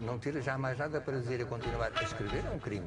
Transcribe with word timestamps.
não 0.00 0.18
ter 0.18 0.40
já 0.42 0.56
mais 0.56 0.78
nada 0.78 1.00
para 1.00 1.18
dizer 1.18 1.40
e 1.40 1.44
continuar 1.44 1.90
a 1.94 2.02
escrever 2.02 2.44
é 2.44 2.50
um 2.50 2.58
crime. 2.58 2.86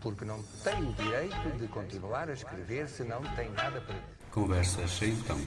Porque 0.00 0.24
não 0.24 0.42
tem 0.64 0.88
o 0.88 0.92
direito 0.92 1.58
de 1.58 1.66
continuar 1.68 2.28
a 2.28 2.32
escrever 2.32 2.88
se 2.88 3.02
não 3.02 3.22
tem 3.34 3.50
nada 3.50 3.80
para. 3.80 3.96
Conversas 4.30 4.90
sem 4.90 5.10
então. 5.10 5.38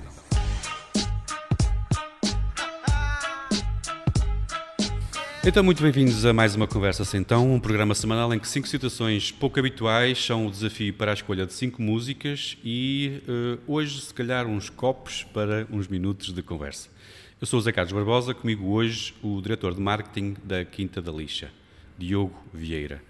Então, 5.45 5.63
muito 5.63 5.81
bem-vindos 5.81 6.25
a 6.25 6.33
mais 6.33 6.53
uma 6.53 6.67
Conversa 6.67 7.05
Sem 7.05 7.21
Então, 7.21 7.53
um 7.53 7.59
programa 7.61 7.95
semanal 7.95 8.33
em 8.33 8.39
que 8.39 8.47
cinco 8.47 8.67
situações 8.67 9.31
pouco 9.31 9.57
habituais 9.57 10.23
são 10.23 10.45
o 10.45 10.51
desafio 10.51 10.93
para 10.93 11.11
a 11.11 11.13
escolha 11.13 11.45
de 11.45 11.53
cinco 11.53 11.81
músicas 11.81 12.57
e 12.63 13.23
uh, 13.27 13.59
hoje, 13.65 14.01
se 14.01 14.13
calhar, 14.13 14.45
uns 14.45 14.69
copos 14.69 15.23
para 15.33 15.65
uns 15.71 15.87
minutos 15.87 16.33
de 16.33 16.43
conversa. 16.43 16.89
Eu 17.41 17.47
sou 17.47 17.57
o 17.57 17.61
Zé 17.61 17.71
Carlos 17.71 17.93
Barbosa, 17.93 18.33
comigo 18.33 18.67
hoje 18.67 19.13
o 19.23 19.39
diretor 19.39 19.73
de 19.73 19.79
marketing 19.79 20.35
da 20.43 20.65
Quinta 20.65 21.01
da 21.01 21.09
Lixa, 21.09 21.49
Diogo 21.97 22.37
Vieira. 22.53 23.01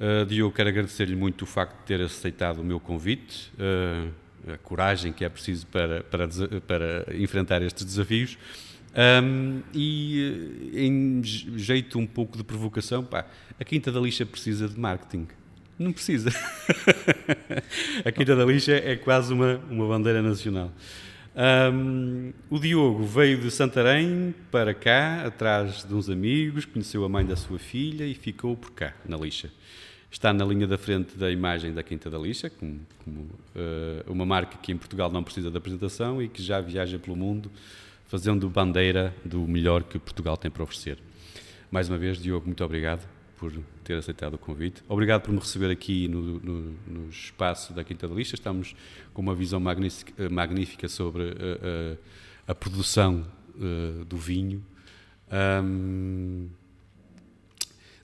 Uh, 0.00 0.26
Diogo, 0.26 0.52
quero 0.52 0.70
agradecer-lhe 0.70 1.14
muito 1.14 1.42
o 1.42 1.46
facto 1.46 1.78
de 1.78 1.84
ter 1.84 2.00
aceitado 2.00 2.58
o 2.58 2.64
meu 2.64 2.80
convite, 2.80 3.52
uh, 3.54 4.52
a 4.54 4.58
coragem 4.58 5.12
que 5.12 5.24
é 5.24 5.28
preciso 5.28 5.68
para, 5.68 6.02
para, 6.02 6.26
para 6.66 7.16
enfrentar 7.16 7.62
estes 7.62 7.84
desafios. 7.84 8.36
Um, 9.22 9.62
e 9.72 10.72
em 10.74 11.22
jeito 11.22 11.96
um 11.96 12.08
pouco 12.08 12.36
de 12.36 12.42
provocação, 12.42 13.04
pá, 13.04 13.24
a 13.58 13.64
Quinta 13.64 13.92
da 13.92 14.00
Lixa 14.00 14.26
precisa 14.26 14.68
de 14.68 14.80
marketing. 14.80 15.28
Não 15.78 15.92
precisa. 15.92 16.30
a 18.04 18.10
Quinta 18.10 18.34
da 18.34 18.44
Lixa 18.44 18.72
é 18.72 18.96
quase 18.96 19.32
uma, 19.32 19.60
uma 19.70 19.86
bandeira 19.86 20.20
nacional. 20.20 20.72
Um, 21.36 22.32
o 22.48 22.60
Diogo 22.60 23.04
veio 23.04 23.40
de 23.40 23.50
Santarém 23.50 24.32
para 24.52 24.72
cá, 24.72 25.26
atrás 25.26 25.84
de 25.84 25.92
uns 25.92 26.08
amigos, 26.08 26.64
conheceu 26.64 27.04
a 27.04 27.08
mãe 27.08 27.26
da 27.26 27.34
sua 27.34 27.58
filha 27.58 28.04
e 28.04 28.14
ficou 28.14 28.56
por 28.56 28.70
cá, 28.70 28.94
na 29.04 29.16
lixa. 29.16 29.50
Está 30.10 30.32
na 30.32 30.44
linha 30.44 30.64
da 30.64 30.78
frente 30.78 31.18
da 31.18 31.28
imagem 31.32 31.74
da 31.74 31.82
Quinta 31.82 32.08
da 32.08 32.16
Lixa, 32.16 32.48
como, 32.48 32.80
como 33.04 33.22
uh, 33.22 34.12
uma 34.12 34.24
marca 34.24 34.56
que 34.58 34.70
em 34.70 34.76
Portugal 34.76 35.10
não 35.10 35.24
precisa 35.24 35.50
de 35.50 35.56
apresentação 35.56 36.22
e 36.22 36.28
que 36.28 36.40
já 36.40 36.60
viaja 36.60 37.00
pelo 37.00 37.16
mundo 37.16 37.50
fazendo 38.06 38.48
bandeira 38.48 39.12
do 39.24 39.40
melhor 39.40 39.82
que 39.82 39.98
Portugal 39.98 40.36
tem 40.36 40.52
para 40.52 40.62
oferecer. 40.62 40.98
Mais 41.68 41.88
uma 41.88 41.98
vez, 41.98 42.18
Diogo, 42.18 42.46
muito 42.46 42.62
obrigado 42.62 43.04
por 43.36 43.52
ter 43.84 43.98
aceitado 43.98 44.34
o 44.34 44.38
convite. 44.38 44.82
Obrigado 44.88 45.22
por 45.22 45.32
me 45.32 45.38
receber 45.38 45.70
aqui 45.70 46.08
no, 46.08 46.40
no, 46.40 46.76
no 46.86 47.08
espaço 47.10 47.72
da 47.72 47.84
Quinta 47.84 48.08
da 48.08 48.14
Lixa. 48.14 48.34
Estamos 48.34 48.74
com 49.12 49.22
uma 49.22 49.34
visão 49.34 49.60
magnífica, 49.60 50.28
magnífica 50.30 50.88
sobre 50.88 51.22
a, 51.22 51.26
eh, 51.28 51.96
a, 52.48 52.52
a 52.52 52.54
produção 52.54 53.26
uh, 53.54 54.04
do 54.04 54.16
vinho. 54.16 54.64
Um, 55.62 56.48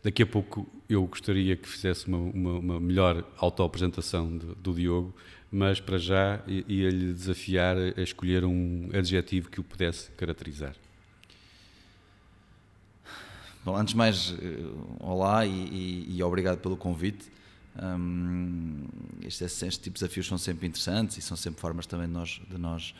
daqui 0.02 0.22
a 0.22 0.26
pouco 0.26 0.68
eu 0.88 1.06
gostaria 1.06 1.56
que 1.56 1.68
fizesse 1.68 2.06
uma, 2.06 2.18
uma, 2.18 2.52
uma 2.58 2.80
melhor 2.80 3.24
autoapresentação 3.38 4.36
do 4.36 4.74
Diogo, 4.74 5.14
mas 5.50 5.80
para 5.80 5.98
já 5.98 6.42
ia-lhe 6.46 7.12
desafiar 7.12 7.76
a 7.96 8.02
escolher 8.02 8.44
um 8.44 8.88
adjetivo 8.92 9.50
que 9.50 9.60
o 9.60 9.64
pudesse 9.64 10.10
caracterizar. 10.12 10.74
Bom, 13.62 13.76
antes 13.76 13.92
de 13.92 13.98
mais, 13.98 14.34
eh, 14.40 14.58
olá 15.00 15.44
e, 15.44 15.50
e, 15.50 16.16
e 16.16 16.22
obrigado 16.22 16.58
pelo 16.58 16.78
convite. 16.78 17.30
Um, 17.80 18.86
estes, 19.22 19.42
estes 19.42 19.76
tipos 19.76 20.00
de 20.00 20.06
desafios 20.06 20.26
são 20.26 20.38
sempre 20.38 20.66
interessantes 20.66 21.18
e 21.18 21.20
são 21.20 21.36
sempre 21.36 21.60
formas 21.60 21.84
também 21.84 22.06
de 22.06 22.12
nós, 22.12 22.40
de 22.48 22.56
nós, 22.56 22.94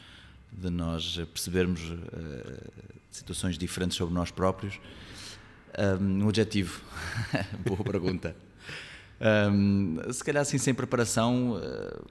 de 0.52 0.68
nós 0.68 1.16
percebermos 1.32 1.80
uh, 1.80 2.70
situações 3.10 3.56
diferentes 3.56 3.96
sobre 3.96 4.14
nós 4.14 4.30
próprios. 4.30 4.78
Um, 5.98 6.24
um 6.24 6.28
adjetivo, 6.28 6.82
boa 7.64 7.82
pergunta. 7.82 8.36
Um, 9.50 10.12
se 10.12 10.22
calhar 10.22 10.42
assim, 10.42 10.58
sem 10.58 10.74
preparação, 10.74 11.52
uh, 11.54 12.04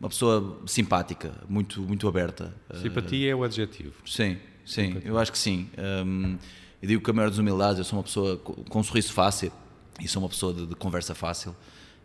uma 0.00 0.08
pessoa 0.08 0.60
simpática, 0.66 1.32
muito, 1.48 1.80
muito 1.82 2.08
aberta. 2.08 2.52
Simpatia 2.82 3.28
uh, 3.28 3.30
é 3.30 3.34
o 3.36 3.44
adjetivo. 3.44 3.94
Sim, 4.04 4.38
Sim, 4.68 5.00
eu 5.02 5.18
acho 5.18 5.32
que 5.32 5.38
sim. 5.38 5.66
Um, 5.78 6.36
eu 6.82 6.88
digo 6.88 7.02
que 7.02 7.10
a 7.10 7.14
maior 7.14 7.30
das 7.30 7.38
humildades, 7.38 7.78
eu 7.78 7.84
sou 7.84 7.98
uma 7.98 8.02
pessoa 8.02 8.36
com 8.36 8.78
um 8.78 8.82
sorriso 8.82 9.14
fácil 9.14 9.50
e 9.98 10.06
sou 10.06 10.22
uma 10.22 10.28
pessoa 10.28 10.52
de, 10.52 10.66
de 10.66 10.74
conversa 10.74 11.14
fácil. 11.14 11.56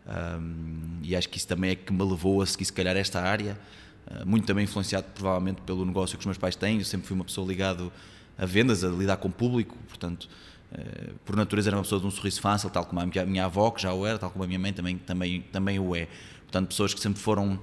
Um, 0.08 1.00
e 1.04 1.14
acho 1.14 1.28
que 1.28 1.38
isso 1.38 1.48
também 1.48 1.72
é 1.72 1.76
que 1.76 1.92
me 1.92 2.02
levou 2.02 2.42
a 2.42 2.46
seguir, 2.46 2.64
se 2.64 2.72
calhar, 2.72 2.96
esta 2.96 3.22
área. 3.22 3.60
Uh, 4.08 4.26
muito 4.26 4.48
também 4.48 4.64
influenciado, 4.64 5.08
provavelmente, 5.14 5.60
pelo 5.64 5.86
negócio 5.86 6.18
que 6.18 6.22
os 6.22 6.26
meus 6.26 6.38
pais 6.38 6.56
têm. 6.56 6.78
Eu 6.78 6.86
sempre 6.86 7.06
fui 7.06 7.16
uma 7.16 7.26
pessoa 7.26 7.46
ligado 7.46 7.92
a 8.38 8.46
vendas, 8.46 8.82
a 8.82 8.88
lidar 8.88 9.18
com 9.18 9.28
o 9.28 9.32
público, 9.32 9.78
portanto, 9.90 10.30
uh, 10.72 11.14
por 11.26 11.36
natureza 11.36 11.68
era 11.70 11.76
uma 11.76 11.84
pessoa 11.84 12.00
de 12.00 12.08
um 12.08 12.12
sorriso 12.12 12.40
fácil, 12.40 12.70
tal 12.70 12.86
como 12.86 13.02
a 13.02 13.06
minha, 13.06 13.24
a 13.24 13.26
minha 13.26 13.44
avó, 13.44 13.72
que 13.72 13.82
já 13.82 13.94
o 13.94 14.08
era, 14.08 14.18
tal 14.18 14.32
como 14.32 14.46
a 14.46 14.48
minha 14.48 14.60
mãe 14.60 14.72
também, 14.72 14.98
também, 14.98 15.42
também 15.52 15.80
o 15.80 15.94
é. 15.94 16.08
Portanto, 16.44 16.70
pessoas 16.70 16.94
que 16.94 17.02
sempre 17.02 17.22
foram 17.22 17.60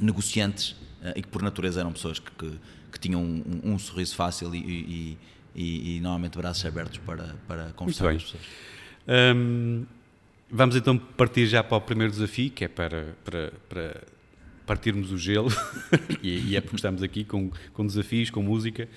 negociantes 0.00 0.70
uh, 1.02 1.12
e 1.16 1.22
que, 1.22 1.28
por 1.28 1.42
natureza, 1.42 1.80
eram 1.80 1.92
pessoas 1.92 2.20
que, 2.20 2.30
que 2.30 2.58
que 2.90 2.98
tinham 2.98 3.22
um, 3.22 3.60
um, 3.64 3.78
sorriso 3.78 4.14
fácil 4.14 4.54
e, 4.54 4.58
e, 4.58 5.18
e, 5.54 5.96
e, 5.96 6.00
normalmente 6.00 6.36
braços 6.36 6.64
abertos 6.64 6.98
para, 6.98 7.34
para 7.46 7.72
conversar 7.72 8.04
com 8.04 8.16
as 8.16 8.22
pessoas. 8.22 8.42
Um, 9.36 9.84
vamos 10.50 10.76
então 10.76 10.96
partir 10.98 11.46
já 11.46 11.62
para 11.62 11.76
o 11.76 11.80
primeiro 11.80 12.12
desafio, 12.12 12.50
que 12.50 12.64
é 12.64 12.68
para, 12.68 13.14
para, 13.24 13.52
para 13.68 14.00
partirmos 14.66 15.10
o 15.12 15.18
gelo, 15.18 15.48
e, 16.22 16.54
é 16.54 16.60
porque 16.60 16.76
estamos 16.76 17.02
aqui 17.02 17.24
com, 17.24 17.50
com 17.72 17.86
desafios, 17.86 18.30
com 18.30 18.42
música. 18.42 18.88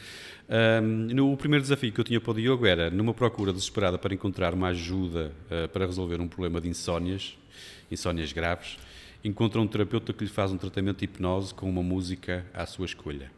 Um, 0.50 1.14
no, 1.14 1.32
o 1.32 1.38
primeiro 1.38 1.62
desafio 1.62 1.94
que 1.94 2.00
eu 2.00 2.04
tinha 2.04 2.20
para 2.20 2.32
o 2.32 2.34
Diogo 2.34 2.66
era, 2.66 2.90
numa 2.90 3.14
procura 3.14 3.54
desesperada 3.54 3.98
para 3.98 4.14
encontrar 4.14 4.54
uma 4.54 4.68
ajuda 4.68 5.32
uh, 5.50 5.70
para 5.70 5.86
resolver 5.86 6.20
um 6.20 6.28
problema 6.28 6.60
de 6.60 6.68
insónias, 6.68 7.38
insónias 7.90 8.34
graves, 8.34 8.78
encontra 9.24 9.62
um 9.62 9.68
terapeuta 9.68 10.12
que 10.12 10.26
lhe 10.26 10.30
faz 10.30 10.52
um 10.52 10.58
tratamento 10.58 11.00
de 11.00 11.06
hipnose 11.06 11.54
com 11.54 11.70
uma 11.70 11.82
música 11.82 12.46
à 12.54 12.66
sua 12.66 12.86
escolha. 12.86 13.32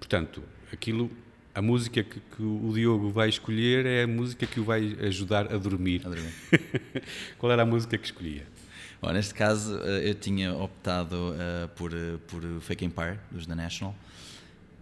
Portanto, 0.00 0.42
aquilo, 0.72 1.08
a 1.54 1.62
música 1.62 2.02
que, 2.02 2.18
que, 2.18 2.42
o 2.42 2.72
Diogo 2.74 3.10
vai 3.10 3.28
escolher 3.28 3.86
é 3.86 4.02
a 4.02 4.06
música 4.08 4.46
que 4.46 4.58
o 4.58 4.64
vai 4.64 4.96
ajudar 5.02 5.52
a 5.52 5.56
dormir. 5.56 6.02
A 6.04 6.08
dormir. 6.08 6.34
Qual 7.38 7.52
era 7.52 7.62
a 7.62 7.66
música 7.66 7.96
que 7.96 8.06
escolhia? 8.06 8.46
Bom, 9.00 9.12
neste 9.12 9.32
caso, 9.32 9.78
eh, 9.82 10.10
eu 10.10 10.14
tinha 10.14 10.52
optado 10.54 11.14
uh, 11.14 11.68
por, 11.68 11.94
eh, 11.94 12.18
por 12.26 12.42
Fake 12.60 12.84
Empire, 12.84 13.18
dos 13.30 13.46
The 13.46 13.54
National. 13.54 13.94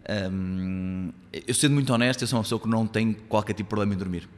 Um, 0.09 1.13
eu 1.47 1.55
sendo 1.55 1.75
muito 1.75 1.93
honesto, 1.93 2.23
eu 2.23 2.27
sou 2.27 2.39
uma 2.39 2.43
pessoa 2.43 2.61
que 2.61 2.69
não 2.69 2.87
tem 2.87 3.13
qualquer 3.13 3.53
tipo 3.53 3.67
de 3.67 3.69
problema 3.69 3.95
em 3.95 3.99
dormir. 3.99 4.29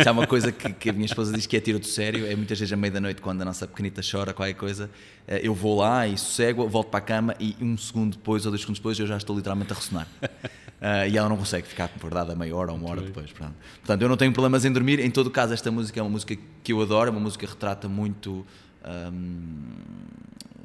Se 0.00 0.08
há 0.08 0.12
uma 0.12 0.26
coisa 0.26 0.50
que, 0.50 0.72
que, 0.72 0.90
a 0.90 0.92
minha 0.92 1.04
esposa 1.04 1.32
diz 1.32 1.46
que 1.46 1.56
é 1.56 1.60
tiro 1.60 1.78
do 1.78 1.86
sério, 1.86 2.26
é 2.26 2.34
muitas 2.34 2.58
vezes 2.58 2.72
à 2.72 2.76
meia 2.76 2.92
da 2.92 3.00
noite, 3.00 3.20
quando 3.20 3.42
a 3.42 3.44
nossa 3.44 3.66
pequenita 3.66 4.00
chora, 4.08 4.32
qualquer 4.32 4.54
coisa, 4.54 4.90
eh, 5.26 5.40
eu 5.42 5.54
vou 5.54 5.78
lá 5.78 6.06
e 6.06 6.16
sossego, 6.16 6.66
volto 6.68 6.88
para 6.88 6.98
a 6.98 7.02
cama 7.02 7.34
e 7.38 7.56
um 7.60 7.76
segundo 7.76 8.16
depois 8.16 8.46
ou 8.46 8.50
dois 8.52 8.62
segundos 8.62 8.78
depois 8.78 8.98
eu 8.98 9.06
já 9.06 9.16
estou 9.16 9.36
literalmente 9.36 9.72
a 9.72 9.76
ressonar. 9.76 10.06
Uh, 10.22 11.08
e 11.10 11.18
ela 11.18 11.28
não 11.28 11.36
consegue 11.36 11.66
ficar 11.66 11.84
acordada 11.84 12.34
meia 12.34 12.54
hora 12.56 12.72
ou 12.72 12.78
uma 12.78 12.90
hora 12.90 13.02
depois. 13.02 13.30
Pronto. 13.32 13.54
Portanto, 13.78 14.02
eu 14.02 14.08
não 14.08 14.16
tenho 14.16 14.32
problemas 14.32 14.64
em 14.64 14.72
dormir. 14.72 14.98
Em 14.98 15.10
todo 15.10 15.30
caso, 15.30 15.52
esta 15.52 15.70
música 15.70 16.00
é 16.00 16.02
uma 16.02 16.10
música 16.10 16.36
que 16.62 16.72
eu 16.72 16.80
adoro, 16.80 17.08
é 17.08 17.10
uma 17.10 17.20
música 17.20 17.46
que 17.46 17.52
retrata 17.52 17.88
muito. 17.88 18.46
Um, 18.84 19.62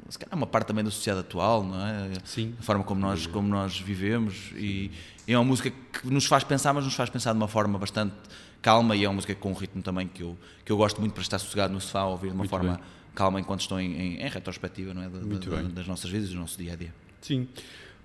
se 0.08 0.18
calhar 0.18 0.34
uma 0.34 0.46
parte 0.46 0.68
também 0.68 0.82
da 0.82 0.90
sociedade 0.90 1.26
atual, 1.26 1.62
não 1.62 1.86
é? 1.86 2.08
Sim. 2.24 2.54
A 2.58 2.62
forma 2.62 2.82
como 2.82 2.98
nós, 2.98 3.26
como 3.26 3.46
nós 3.46 3.78
vivemos. 3.78 4.52
E, 4.56 4.90
e 5.26 5.34
é 5.34 5.38
uma 5.38 5.44
música 5.44 5.70
que 5.70 6.08
nos 6.08 6.24
faz 6.24 6.42
pensar, 6.44 6.72
mas 6.72 6.84
nos 6.84 6.94
faz 6.94 7.10
pensar 7.10 7.32
de 7.32 7.36
uma 7.36 7.48
forma 7.48 7.78
bastante 7.78 8.14
calma 8.62 8.96
e 8.96 9.04
é 9.04 9.08
uma 9.08 9.14
música 9.14 9.34
com 9.34 9.50
um 9.50 9.54
ritmo 9.54 9.82
também 9.82 10.06
que 10.08 10.22
eu, 10.22 10.36
que 10.64 10.72
eu 10.72 10.76
gosto 10.76 11.00
muito 11.00 11.12
para 11.12 11.22
estar 11.22 11.38
sossegado 11.38 11.72
no 11.72 11.80
sofá 11.80 12.00
a 12.00 12.08
ouvir 12.08 12.28
de 12.28 12.32
uma 12.32 12.38
muito 12.38 12.50
forma 12.50 12.74
bem. 12.74 12.82
calma 13.14 13.40
enquanto 13.40 13.60
estou 13.60 13.80
em, 13.80 13.92
em, 13.92 14.22
em 14.22 14.28
retrospectiva 14.28 14.94
não 14.94 15.02
é? 15.02 15.08
Da, 15.08 15.62
das 15.62 15.86
nossas 15.86 16.10
vidas, 16.10 16.30
do 16.30 16.36
nosso 16.36 16.58
dia 16.58 16.72
a 16.72 16.76
dia. 16.76 16.92
Sim. 17.20 17.48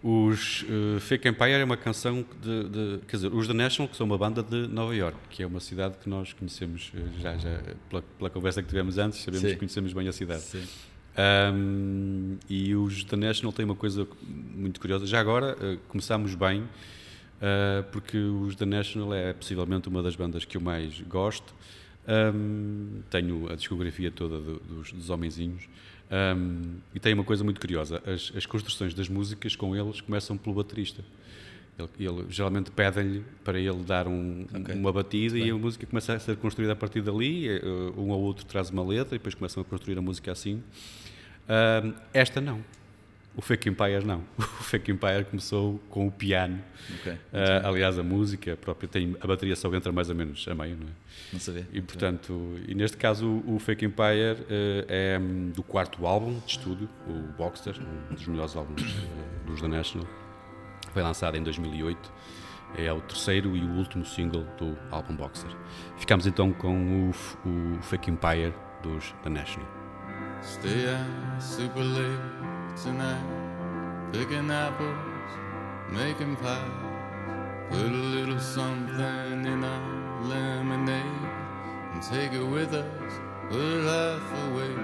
Os 0.03 0.63
uh, 0.63 0.99
Fake 0.99 1.29
Empire 1.29 1.53
é 1.53 1.63
uma 1.63 1.77
canção 1.77 2.25
de, 2.41 2.63
de, 2.67 2.99
Quer 3.07 3.15
dizer, 3.15 3.33
os 3.33 3.47
The 3.47 3.53
National, 3.53 3.87
que 3.87 3.95
são 3.95 4.05
uma 4.05 4.17
banda 4.17 4.43
de 4.43 4.67
Nova 4.67 4.93
York, 4.93 5.17
que 5.29 5.41
é 5.41 5.47
uma 5.47 5.61
cidade 5.61 5.95
que 5.97 6.09
nós 6.09 6.33
conhecemos 6.33 6.91
uh, 6.93 7.21
já, 7.21 7.37
já 7.37 7.61
pela, 7.89 8.01
pela, 8.01 8.29
conversa 8.29 8.61
que 8.61 8.67
tivemos 8.67 8.97
antes, 8.97 9.19
sabemos 9.19 9.47
Sim. 9.47 9.53
que 9.53 9.59
conhecemos 9.59 9.93
bem 9.93 10.05
a 10.09 10.11
cidade. 10.11 10.41
Sim. 10.41 10.67
Um, 11.15 12.37
e 12.49 12.75
os 12.75 13.05
The 13.05 13.15
National 13.15 13.53
têm 13.53 13.63
uma 13.63 13.75
coisa 13.75 14.05
muito 14.27 14.81
curiosa. 14.81 15.05
Já 15.05 15.21
agora, 15.21 15.55
uh, 15.55 15.77
começámos 15.87 16.35
bem 16.35 16.67
uh, 17.43 17.83
porque 17.91 18.17
os 18.17 18.55
The 18.55 18.65
National 18.65 19.13
é 19.13 19.33
possivelmente 19.33 19.89
uma 19.89 20.01
das 20.01 20.15
bandas 20.15 20.45
que 20.45 20.55
eu 20.55 20.61
mais 20.61 20.99
gosto. 21.01 21.53
Um, 22.05 23.01
tenho 23.09 23.51
a 23.51 23.55
discografia 23.55 24.11
toda 24.11 24.37
do, 24.37 24.59
dos, 24.59 24.91
dos 24.91 25.09
homenzinhos 25.09 25.69
um, 26.13 26.75
e 26.93 26.99
tem 26.99 27.13
uma 27.13 27.23
coisa 27.23 27.43
muito 27.43 27.59
curiosa: 27.59 28.01
as, 28.05 28.31
as, 28.35 28.45
construções 28.45 28.93
das 28.93 29.09
músicas 29.09 29.55
com 29.55 29.75
eles 29.75 29.99
começam 30.01 30.37
pelo 30.37 30.55
baterista. 30.55 31.03
Ele, 31.77 31.89
ele 32.07 32.25
geralmente 32.29 32.69
pedem-lhe 32.69 33.25
para 33.43 33.59
ele 33.59 33.83
dar 33.83 34.07
um, 34.07 34.45
okay. 34.53 34.75
uma 34.75 34.93
batida 34.93 35.33
Bem. 35.33 35.47
e 35.47 35.49
a 35.49 35.55
música 35.55 35.87
começa 35.87 36.13
a 36.13 36.19
ser 36.19 36.37
construída 36.37 36.73
a 36.73 36.75
partir 36.75 37.01
dali. 37.01 37.47
Eh, 37.47 37.61
um 37.97 38.09
ou 38.09 38.21
outro 38.21 38.45
traz 38.45 38.69
uma 38.69 38.83
letra 38.83 39.15
e 39.15 39.17
depois 39.17 39.33
começam 39.33 39.61
a 39.61 39.65
construir 39.65 39.97
a 39.97 40.01
música 40.01 40.31
assim. 40.31 40.61
Um, 41.49 41.93
esta 42.13 42.39
não. 42.39 42.63
O 43.35 43.41
Fake 43.41 43.67
Empire 43.69 44.05
não. 44.05 44.23
O 44.63 44.65
Fake 44.65 44.91
Empire 44.91 45.25
começou 45.25 45.79
com 45.89 46.07
o 46.07 46.11
piano. 46.11 46.61
Ok. 46.99 47.11
Uh, 47.11 47.17
aliás, 47.67 47.99
a 47.99 48.03
música 48.03 48.55
própria 48.55 48.87
tem 48.87 49.15
a 49.19 49.27
bateria 49.27 49.55
só 49.55 49.73
entra 49.73 49.91
mais 49.91 50.09
ou 50.09 50.15
menos 50.15 50.47
a 50.47 50.55
meio, 50.55 50.77
não 50.77 50.87
é? 50.87 50.91
Não 51.33 51.39
sabia. 51.39 51.67
E 51.71 51.81
portanto, 51.81 52.57
e 52.67 52.73
neste 52.73 52.97
caso 52.97 53.43
o, 53.45 53.59
Fake 53.59 53.85
Empire 53.85 54.41
uh, 54.41 54.85
é 54.87 55.19
um, 55.19 55.49
do 55.49 55.61
quarto 55.61 56.05
álbum 56.07 56.39
de 56.39 56.51
estúdio, 56.51 56.89
o 57.07 57.13
Boxster, 57.37 57.75
um 58.11 58.15
dos 58.15 58.25
melhores 58.25 58.55
álbuns 58.55 58.81
uh, 58.81 59.45
dos 59.45 59.61
The 59.61 59.67
National. 59.67 60.07
Foi 60.91 61.01
lançado 61.03 61.35
em 61.35 61.43
2008. 61.43 62.11
É 62.77 62.91
o 62.91 63.01
terceiro 63.01 63.55
e 63.55 63.63
o 63.63 63.71
último 63.73 64.05
single 64.05 64.45
do 64.57 64.77
álbum 64.89 65.15
Boxer. 65.15 65.51
Ficamos 65.97 66.25
então 66.25 66.51
com 66.51 67.09
o, 67.09 67.09
o 67.47 67.81
Fake 67.83 68.09
Empire 68.09 68.53
dos 68.81 69.13
The 69.23 69.29
National. 69.29 69.69
Stay 70.41 70.87
out 70.87 71.43
super 71.43 71.83
late 71.83 72.62
tonight, 72.81 74.11
picking 74.11 74.49
apples, 74.49 74.97
making 75.89 76.35
pies. 76.37 76.71
Put 77.69 77.85
a 77.85 78.03
little 78.15 78.39
something 78.39 79.45
in 79.45 79.63
our 79.63 80.21
lemonade 80.23 81.03
and 81.93 82.01
take 82.01 82.33
it 82.33 82.43
with 82.43 82.73
us. 82.73 83.13
We're 83.51 83.83
half 83.83 84.47
awake 84.47 84.77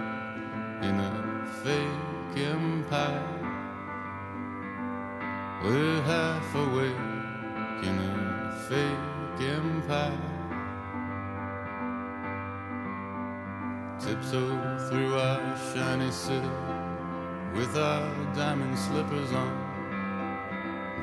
in 0.84 1.00
a 1.00 1.48
fake 1.64 2.46
empire. 2.46 3.26
We're 5.64 6.02
half 6.04 6.56
awake 6.56 7.06
in 7.84 7.96
a 8.00 8.52
fake 8.70 9.50
empire. 9.50 10.36
Tiptoe 14.00 14.90
through 14.90 15.16
our 15.16 15.58
shiny 15.74 16.12
city 16.12 16.79
with 17.56 17.76
our 17.78 18.34
diamond 18.36 18.78
slippers 18.78 19.32
on. 19.32 19.70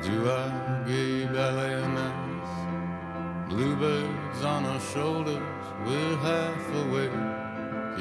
Do 0.01 0.29
our 0.29 0.83
gay 0.85 1.25
ballet 1.25 1.83
ice. 1.83 3.49
Bluebirds 3.49 4.43
on 4.43 4.65
our 4.65 4.79
shoulders, 4.79 5.65
we're 5.85 6.17
half 6.17 6.75
awake 6.83 7.11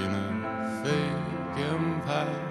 in 0.02 0.10
a 0.24 0.28
fake 0.82 1.58
empire. 1.72 2.42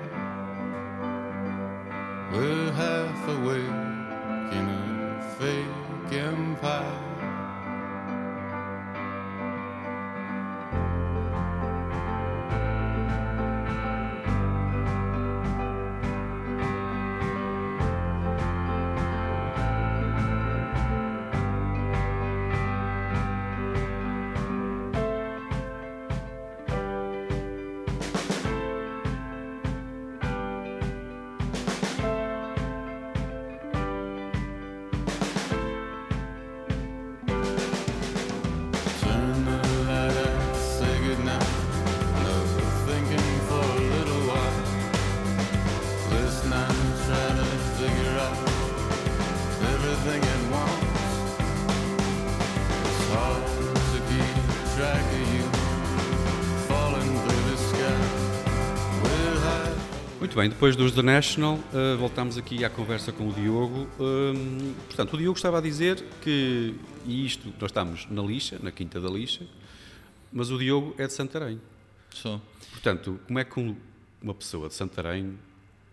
We're 2.31 2.71
half 2.71 3.27
awake 3.29 3.77
in 4.57 4.65
a 4.69 5.35
fake 5.37 6.13
empire. 6.13 7.14
Muito 60.35 60.41
bem, 60.41 60.49
depois 60.49 60.75
dos 60.75 60.91
The 60.91 61.01
National, 61.01 61.55
uh, 61.55 61.97
voltamos 61.97 62.37
aqui 62.37 62.65
à 62.65 62.69
conversa 62.69 63.13
com 63.13 63.29
o 63.29 63.31
Diogo. 63.31 63.87
Um, 63.97 64.73
portanto, 64.87 65.13
o 65.13 65.17
Diogo 65.17 65.37
estava 65.37 65.59
a 65.59 65.61
dizer 65.61 66.03
que, 66.21 66.75
e 67.05 67.25
isto, 67.25 67.53
nós 67.57 67.71
estamos 67.71 68.05
na 68.11 68.21
lixa, 68.21 68.59
na 68.61 68.69
Quinta 68.69 68.99
da 68.99 69.07
Lixa, 69.07 69.45
mas 70.33 70.51
o 70.51 70.57
Diogo 70.59 70.93
é 70.97 71.07
de 71.07 71.13
Santarém. 71.13 71.61
Sou. 72.13 72.41
Portanto, 72.69 73.17
como 73.25 73.39
é 73.39 73.45
que 73.45 73.57
um- 73.57 73.77
uma 74.21 74.33
pessoa 74.33 74.67
de 74.67 74.73
Santarém, 74.73 75.39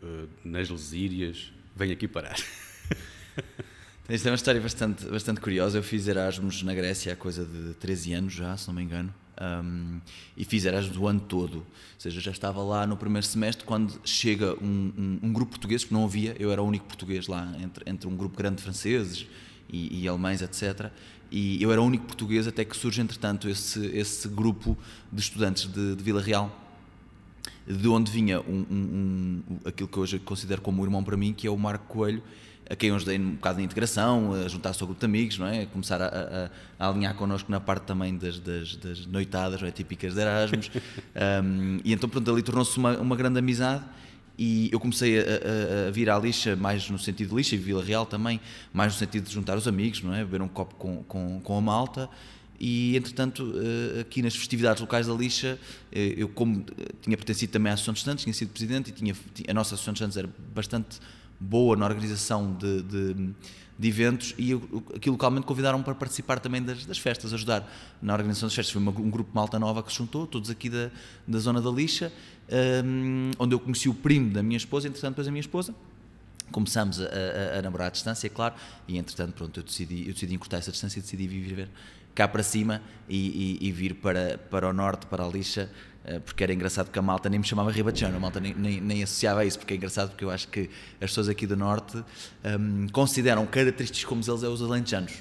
uh, 0.03 0.29
nas 0.45 0.69
Lesírias, 0.69 1.53
vem 1.77 1.93
aqui 1.93 2.09
parar? 2.09 2.35
Isto 4.11 4.27
é 4.27 4.31
uma 4.33 4.35
história 4.35 4.61
bastante, 4.61 5.05
bastante 5.07 5.41
curiosa. 5.41 5.79
Eu 5.79 5.85
fiz 5.85 6.09
Erasmus 6.09 6.65
na 6.65 6.75
Grécia 6.75 7.13
há 7.13 7.17
coisa 7.17 7.45
de 7.45 7.75
13 7.75 8.13
anos 8.15 8.33
já, 8.33 8.57
se 8.57 8.67
não 8.67 8.75
me 8.75 8.83
engano. 8.83 9.15
Um, 9.41 10.01
e 10.37 10.45
fiz 10.45 10.65
Erasmus 10.65 10.97
o 10.97 11.07
ano 11.07 11.21
todo. 11.21 11.57
Ou 11.57 11.65
seja, 11.99 12.21
já 12.21 12.31
estava 12.31 12.63
lá 12.63 12.87
no 12.87 12.97
primeiro 12.97 13.27
semestre 13.27 13.65
quando 13.65 14.01
chega 14.05 14.55
um, 14.63 14.93
um, 14.97 15.19
um 15.23 15.33
grupo 15.33 15.53
português, 15.53 15.83
porque 15.83 15.95
não 15.95 16.05
havia, 16.05 16.37
eu 16.39 16.53
era 16.53 16.63
o 16.63 16.67
único 16.67 16.87
português 16.87 17.27
lá, 17.27 17.53
entre, 17.61 17.89
entre 17.91 18.09
um 18.09 18.17
grupo 18.17 18.37
grande 18.37 18.57
de 18.57 18.63
franceses 18.63 19.27
e, 19.69 20.03
e 20.03 20.09
alemães, 20.09 20.43
etc. 20.43 20.91
E 21.31 21.63
eu 21.63 21.73
era 21.73 21.81
o 21.81 21.85
único 21.85 22.05
português 22.05 22.47
até 22.47 22.65
que 22.65 22.77
surge, 22.77 23.01
entretanto, 23.01 23.49
esse, 23.49 23.87
esse 23.87 24.29
grupo 24.29 24.77
de 25.11 25.21
estudantes 25.21 25.67
de, 25.67 25.97
de 25.97 26.03
Vila 26.03 26.21
Real 26.21 26.62
de 27.67 27.89
onde 27.89 28.11
vinha 28.11 28.41
um, 28.41 28.65
um- 28.71 29.43
um- 29.51 29.59
aquilo 29.65 29.89
que 29.89 29.99
hoje 29.99 30.19
considero 30.19 30.61
como 30.61 30.83
um 30.83 30.85
irmão 30.85 31.03
para 31.05 31.17
mim, 31.17 31.33
que 31.33 31.47
é 31.47 31.51
o 31.51 31.57
Marco 31.57 31.87
Coelho, 31.87 32.23
a 32.71 32.77
quem 32.77 32.89
eu 32.91 32.97
ajudei 32.97 33.19
um 33.19 33.33
bocado 33.33 33.59
na 33.59 33.65
integração, 33.65 34.33
a 34.33 34.49
juntar-se 34.49 34.83
ao 34.83 34.87
grupo 34.87 35.01
de 35.01 35.05
amigos, 35.07 35.39
não 35.39 35.47
é? 35.47 35.63
a 35.63 35.67
começar 35.67 36.01
a, 36.01 36.07
a- 36.07 36.51
a 36.79 36.89
alinhar 36.89 37.15
connosco 37.15 37.51
na 37.51 37.61
parte 37.61 37.85
também 37.85 38.17
das, 38.17 38.39
das- 38.39 38.77
das 38.77 39.07
noitadas 39.07 39.61
não 39.61 39.69
é? 39.69 39.71
típicas 39.71 40.15
de 40.15 40.21
Erasmus. 40.21 40.71
Um, 41.45 41.79
e 41.85 41.93
então, 41.93 42.09
pronto, 42.09 42.31
ali 42.31 42.43
tornou-se 42.43 42.77
uma, 42.79 42.97
uma 42.99 43.15
grande 43.17 43.39
amizade. 43.39 43.85
E 44.39 44.71
eu 44.73 44.81
comecei 44.81 45.19
a, 45.19 45.23
a- 45.23 45.89
a 45.89 45.91
vir 45.91 46.09
à 46.09 46.19
lixa, 46.19 46.57
mais 46.57 46.89
no 46.89 46.99
sentido 46.99 47.29
de 47.31 47.35
lixa, 47.37 47.55
e 47.55 47.59
Vila 47.59 47.85
Real 47.85 48.07
também, 48.07 48.41
mais 48.73 48.95
no 48.95 48.99
sentido 48.99 49.25
de 49.29 49.33
juntar 49.35 49.57
os 49.59 49.69
amigos, 49.69 50.03
não 50.03 50.15
é? 50.15 50.25
beber 50.25 50.41
um 50.41 50.49
copo 50.49 50.75
com, 50.77 51.03
com, 51.05 51.41
com 51.45 51.59
a 51.59 51.61
malta. 51.61 52.09
E, 52.65 52.97
entretanto, 52.97 53.53
eh, 53.57 54.01
aqui 54.03 54.23
nas 54.23 54.37
festividades 54.37 54.81
locais 54.81 55.09
da 55.09 55.13
lixa, 55.13 55.59
eh, 55.91 56.15
eu 56.17 56.29
como 56.29 56.65
eh, 56.79 56.93
tinha 57.03 57.17
pertencido 57.17 57.51
também 57.53 57.71
à 57.73 57.75
Associação 57.75 57.93
de 57.95 57.99
Estudantes, 57.99 58.23
tinha 58.23 58.33
sido 58.35 58.51
presidente 58.51 58.91
e 58.91 58.93
tinha, 58.93 59.15
ti- 59.35 59.45
a 59.49 59.53
nossa 59.53 59.75
Associação 59.75 59.93
de 59.93 59.99
Estudantes 59.99 60.17
era 60.17 60.29
bastante 60.55 61.01
boa 61.41 61.75
na 61.77 61.85
organização 61.85 62.55
de, 62.55 62.83
de, 62.83 63.15
de 63.77 63.89
eventos 63.89 64.33
e 64.39 64.53
aqui 64.95 65.11
localmente 65.11 65.45
convidaram-me 65.45 65.83
para 65.83 65.97
participar 65.97 66.39
também 66.39 66.63
das, 66.63 66.87
das 66.87 66.99
festas, 66.99 67.33
ajudar 67.33 67.69
na 68.01 68.13
organização 68.13 68.47
das 68.47 68.55
festas. 68.55 68.73
Foi 68.73 68.81
uma- 68.81 68.93
um 68.93 69.11
grupo 69.11 69.31
malta 69.35 69.59
nova 69.59 69.83
que 69.83 69.91
se 69.91 69.99
juntou, 69.99 70.25
todos 70.29 70.49
aqui 70.49 70.71
da, 70.71 70.89
da 71.27 71.41
zona 71.41 71.61
da 71.61 71.69
lixa, 71.69 72.13
ehm, 72.49 73.33
onde 73.41 73.57
eu 73.57 73.59
conheci 73.59 73.89
o 73.89 73.95
primo 73.95 74.31
da 74.31 74.41
minha 74.41 74.57
esposa, 74.57 74.87
entretanto 74.87 75.15
depois 75.15 75.27
a 75.27 75.33
minha 75.33 75.41
esposa, 75.41 75.75
começámos 76.53 77.01
a, 77.01 77.07
a- 77.07 77.59
a 77.59 77.63
namorar 77.63 77.89
à 77.89 77.91
distância, 77.91 78.31
claro, 78.31 78.55
e 78.87 78.99
entretanto, 78.99 79.33
pronto, 79.35 79.59
eu 79.59 79.65
decidi, 79.65 80.07
eu 80.07 80.13
decidi 80.15 80.33
encurtar 80.35 80.59
essa 80.59 80.71
distância 80.71 81.01
e 81.01 81.03
decidi 81.03 81.27
viver 81.27 81.69
cá 82.15 82.29
para 82.29 82.43
cima 82.43 82.83
e, 83.09 83.59
e- 83.63 83.69
e 83.69 83.73
vir 83.73 83.95
para, 83.95 84.39
para 84.51 84.69
o 84.69 84.73
norte, 84.73 85.07
para 85.07 85.25
a 85.25 85.29
lixa, 85.29 85.71
porque 86.25 86.43
era 86.43 86.53
engraçado 86.53 86.91
que 86.91 86.99
a 86.99 87.03
malta 87.03 87.29
nem 87.31 87.39
me 87.39 87.47
chamava 87.47 87.71
Ribachano, 87.71 88.17
a 88.17 88.21
malta 88.21 88.41
nem, 88.41 88.53
nem, 88.55 88.81
nem 88.81 89.03
associava 89.03 89.41
a 89.41 89.45
isso, 89.45 89.59
porque 89.59 89.75
é 89.75 89.77
engraçado 89.77 90.09
porque 90.11 90.25
eu 90.25 90.31
acho 90.31 90.49
que 90.49 90.69
as 91.01 91.11
pessoas 91.11 91.29
aqui 91.29 91.47
do 91.47 91.57
norte 91.57 91.97
hum, 92.45 92.87
consideram 92.93 93.47
característicos 93.47 94.05
como 94.05 94.21
eles 94.27 94.43
é 94.43 94.49
os 94.49 94.61
alentejanos. 94.63 95.13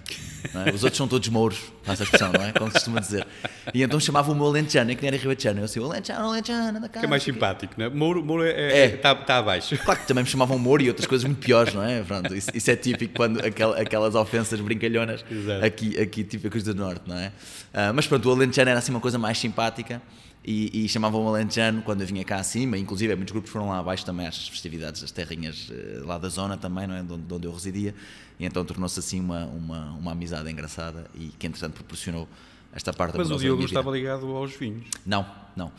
é? 0.66 0.72
Os 0.74 0.84
outros 0.84 0.98
são 0.98 1.08
todos 1.08 1.28
mouros, 1.30 1.60
faça 1.84 2.02
a 2.02 2.06
expressão, 2.06 2.32
não 2.34 2.44
é? 2.44 2.52
Como 2.52 2.72
costuma 2.72 3.00
dizer. 3.00 3.28
E 3.74 3.84
então 3.84 4.00
chamavam 4.00 4.34
o 4.34 4.38
meu 4.38 4.48
alentejano, 4.48 4.92
é 4.92 4.96
que 4.96 5.02
nem 5.04 5.10
era 5.10 5.18
Ribachano. 5.18 5.60
Eu 5.60 5.66
assim, 5.66 5.80
alentejano, 5.84 6.26
alentejano, 6.28 6.78
anda 6.78 6.90
cá. 6.90 7.00
Que 7.00 7.06
é 7.06 7.10
mais 7.10 7.22
não 7.22 7.26
sei 7.26 7.32
o 7.32 7.36
quê." 7.36 7.40
simpático, 7.40 7.74
não 7.78 7.86
é? 7.86 7.90
Mouro, 7.90 8.24
Mouro 8.26 8.44
é, 8.44 8.50
É. 8.50 8.78
é, 8.80 8.86
está, 8.96 9.12
está 9.14 9.38
abaixo. 9.38 9.78
Claro 9.78 10.00
que 10.00 10.08
também 10.08 10.24
me 10.24 10.30
chamavam 10.30 10.58
Moro 10.58 10.82
e 10.82 10.88
outras 10.88 11.06
coisas 11.08 11.26
muito 11.26 11.40
piores, 11.46 11.74
não 11.74 11.84
é? 11.84 12.02
Pronto, 12.02 12.34
isso, 12.36 12.50
isso 12.56 12.72
é 12.72 12.76
típico 12.76 13.14
quando 13.16 13.40
aquel- 13.46 13.74
aquelas 13.74 14.16
ofensas 14.16 14.60
brincalhonas 14.60 15.24
Exato. 15.30 15.64
aqui, 15.66 16.00
aqui 16.00 16.24
típicas 16.24 16.64
do 16.64 16.74
Norte, 16.74 17.04
não 17.08 17.18
é? 17.18 17.32
Ah, 17.74 17.94
mas 17.94 18.08
pronto, 18.08 18.28
o 18.28 18.32
Alentejano 18.32 18.70
era 18.72 18.80
assim 18.80 18.92
uma 18.92 19.00
coisa 19.00 19.18
mais 19.20 19.38
simpática 19.38 20.02
e, 20.44 20.86
e 20.86 20.90
chamavam 20.90 21.24
o 21.24 21.28
Alentejano 21.28 21.82
quando 21.84 22.02
eu 22.02 22.08
vinha 22.08 22.24
cá 22.24 22.38
acima, 22.38 22.78
inclusive 22.78 23.16
muitos 23.16 23.32
grupos 23.32 23.52
foram 23.52 23.70
lá 23.70 23.80
abaixo 23.80 24.06
também 24.06 24.26
às 24.26 24.48
festividades 24.48 25.02
das 25.02 25.12
terrinhas 25.12 25.72
eh, 25.72 26.02
lá 26.04 26.18
da 26.18 26.30
zona 26.30 26.58
também, 26.58 26.88
não 26.88 26.96
é? 26.96 27.04
De 27.04 27.14
onde, 27.14 27.24
de 27.24 27.34
onde 27.34 27.48
eu 27.48 27.54
residia 27.54 27.94
e 28.40 28.46
então 28.46 28.66
tornou-se 28.66 29.00
assim 29.00 29.20
uma, 29.20 29.46
uma, 29.46 29.92
uma 29.92 30.12
amizade 30.14 30.50
engraçada 30.50 31.06
e 31.14 31.28
que 31.38 31.46
entretanto 31.46 31.76
proporcionou 31.76 32.28
esta 32.74 32.92
parte 32.92 33.18
Mas 33.18 33.30
o 33.30 33.38
Diogo 33.38 33.64
estava 33.64 33.92
ligado 33.92 34.26
aos 34.36 34.56
vinhos. 34.56 34.86
Não, 35.06 35.26
não. 35.56 35.72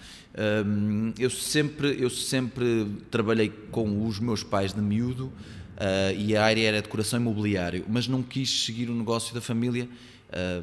Hum, 0.66 1.12
eu, 1.18 1.30
sempre, 1.30 1.96
eu 1.98 2.10
sempre 2.10 2.86
trabalhei 3.10 3.48
com 3.70 4.06
os 4.06 4.20
meus 4.20 4.44
pais 4.44 4.74
de 4.74 4.80
miúdo 4.80 5.32
ah, 5.76 6.12
e 6.12 6.36
a 6.36 6.44
área 6.44 6.68
era 6.68 6.82
decoração 6.82 7.20
imobiliário, 7.20 7.84
mas 7.88 8.06
não 8.06 8.22
quis 8.22 8.64
seguir 8.64 8.88
o 8.90 8.94
negócio 8.94 9.34
da 9.34 9.40
família 9.40 9.88